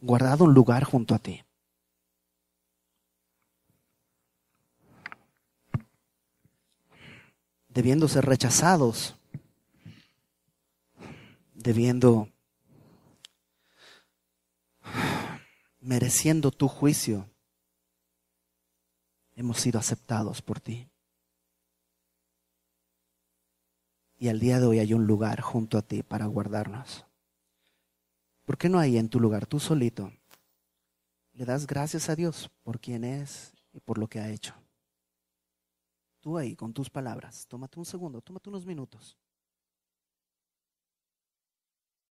guardado 0.00 0.44
un 0.44 0.54
lugar 0.54 0.84
junto 0.84 1.14
a 1.14 1.18
ti. 1.18 1.44
Debiendo 7.68 8.08
ser 8.08 8.24
rechazados, 8.24 9.16
debiendo, 11.54 12.28
mereciendo 15.80 16.50
tu 16.50 16.66
juicio, 16.66 17.28
hemos 19.36 19.60
sido 19.60 19.78
aceptados 19.78 20.42
por 20.42 20.60
ti. 20.60 20.90
Y 24.16 24.28
al 24.28 24.40
día 24.40 24.58
de 24.58 24.66
hoy 24.66 24.80
hay 24.80 24.94
un 24.94 25.06
lugar 25.06 25.40
junto 25.40 25.78
a 25.78 25.82
ti 25.82 26.02
para 26.02 26.26
guardarnos. 26.26 27.07
¿Por 28.48 28.56
qué 28.56 28.70
no 28.70 28.78
hay 28.78 28.96
en 28.96 29.10
tu 29.10 29.20
lugar, 29.20 29.44
tú 29.44 29.60
solito? 29.60 30.10
Le 31.34 31.44
das 31.44 31.66
gracias 31.66 32.08
a 32.08 32.16
Dios 32.16 32.50
por 32.62 32.80
quien 32.80 33.04
es 33.04 33.52
y 33.74 33.80
por 33.80 33.98
lo 33.98 34.08
que 34.08 34.20
ha 34.20 34.30
hecho. 34.30 34.54
Tú 36.20 36.38
ahí, 36.38 36.56
con 36.56 36.72
tus 36.72 36.88
palabras, 36.88 37.46
tómate 37.46 37.78
un 37.78 37.84
segundo, 37.84 38.22
tómate 38.22 38.48
unos 38.48 38.64
minutos. 38.64 39.18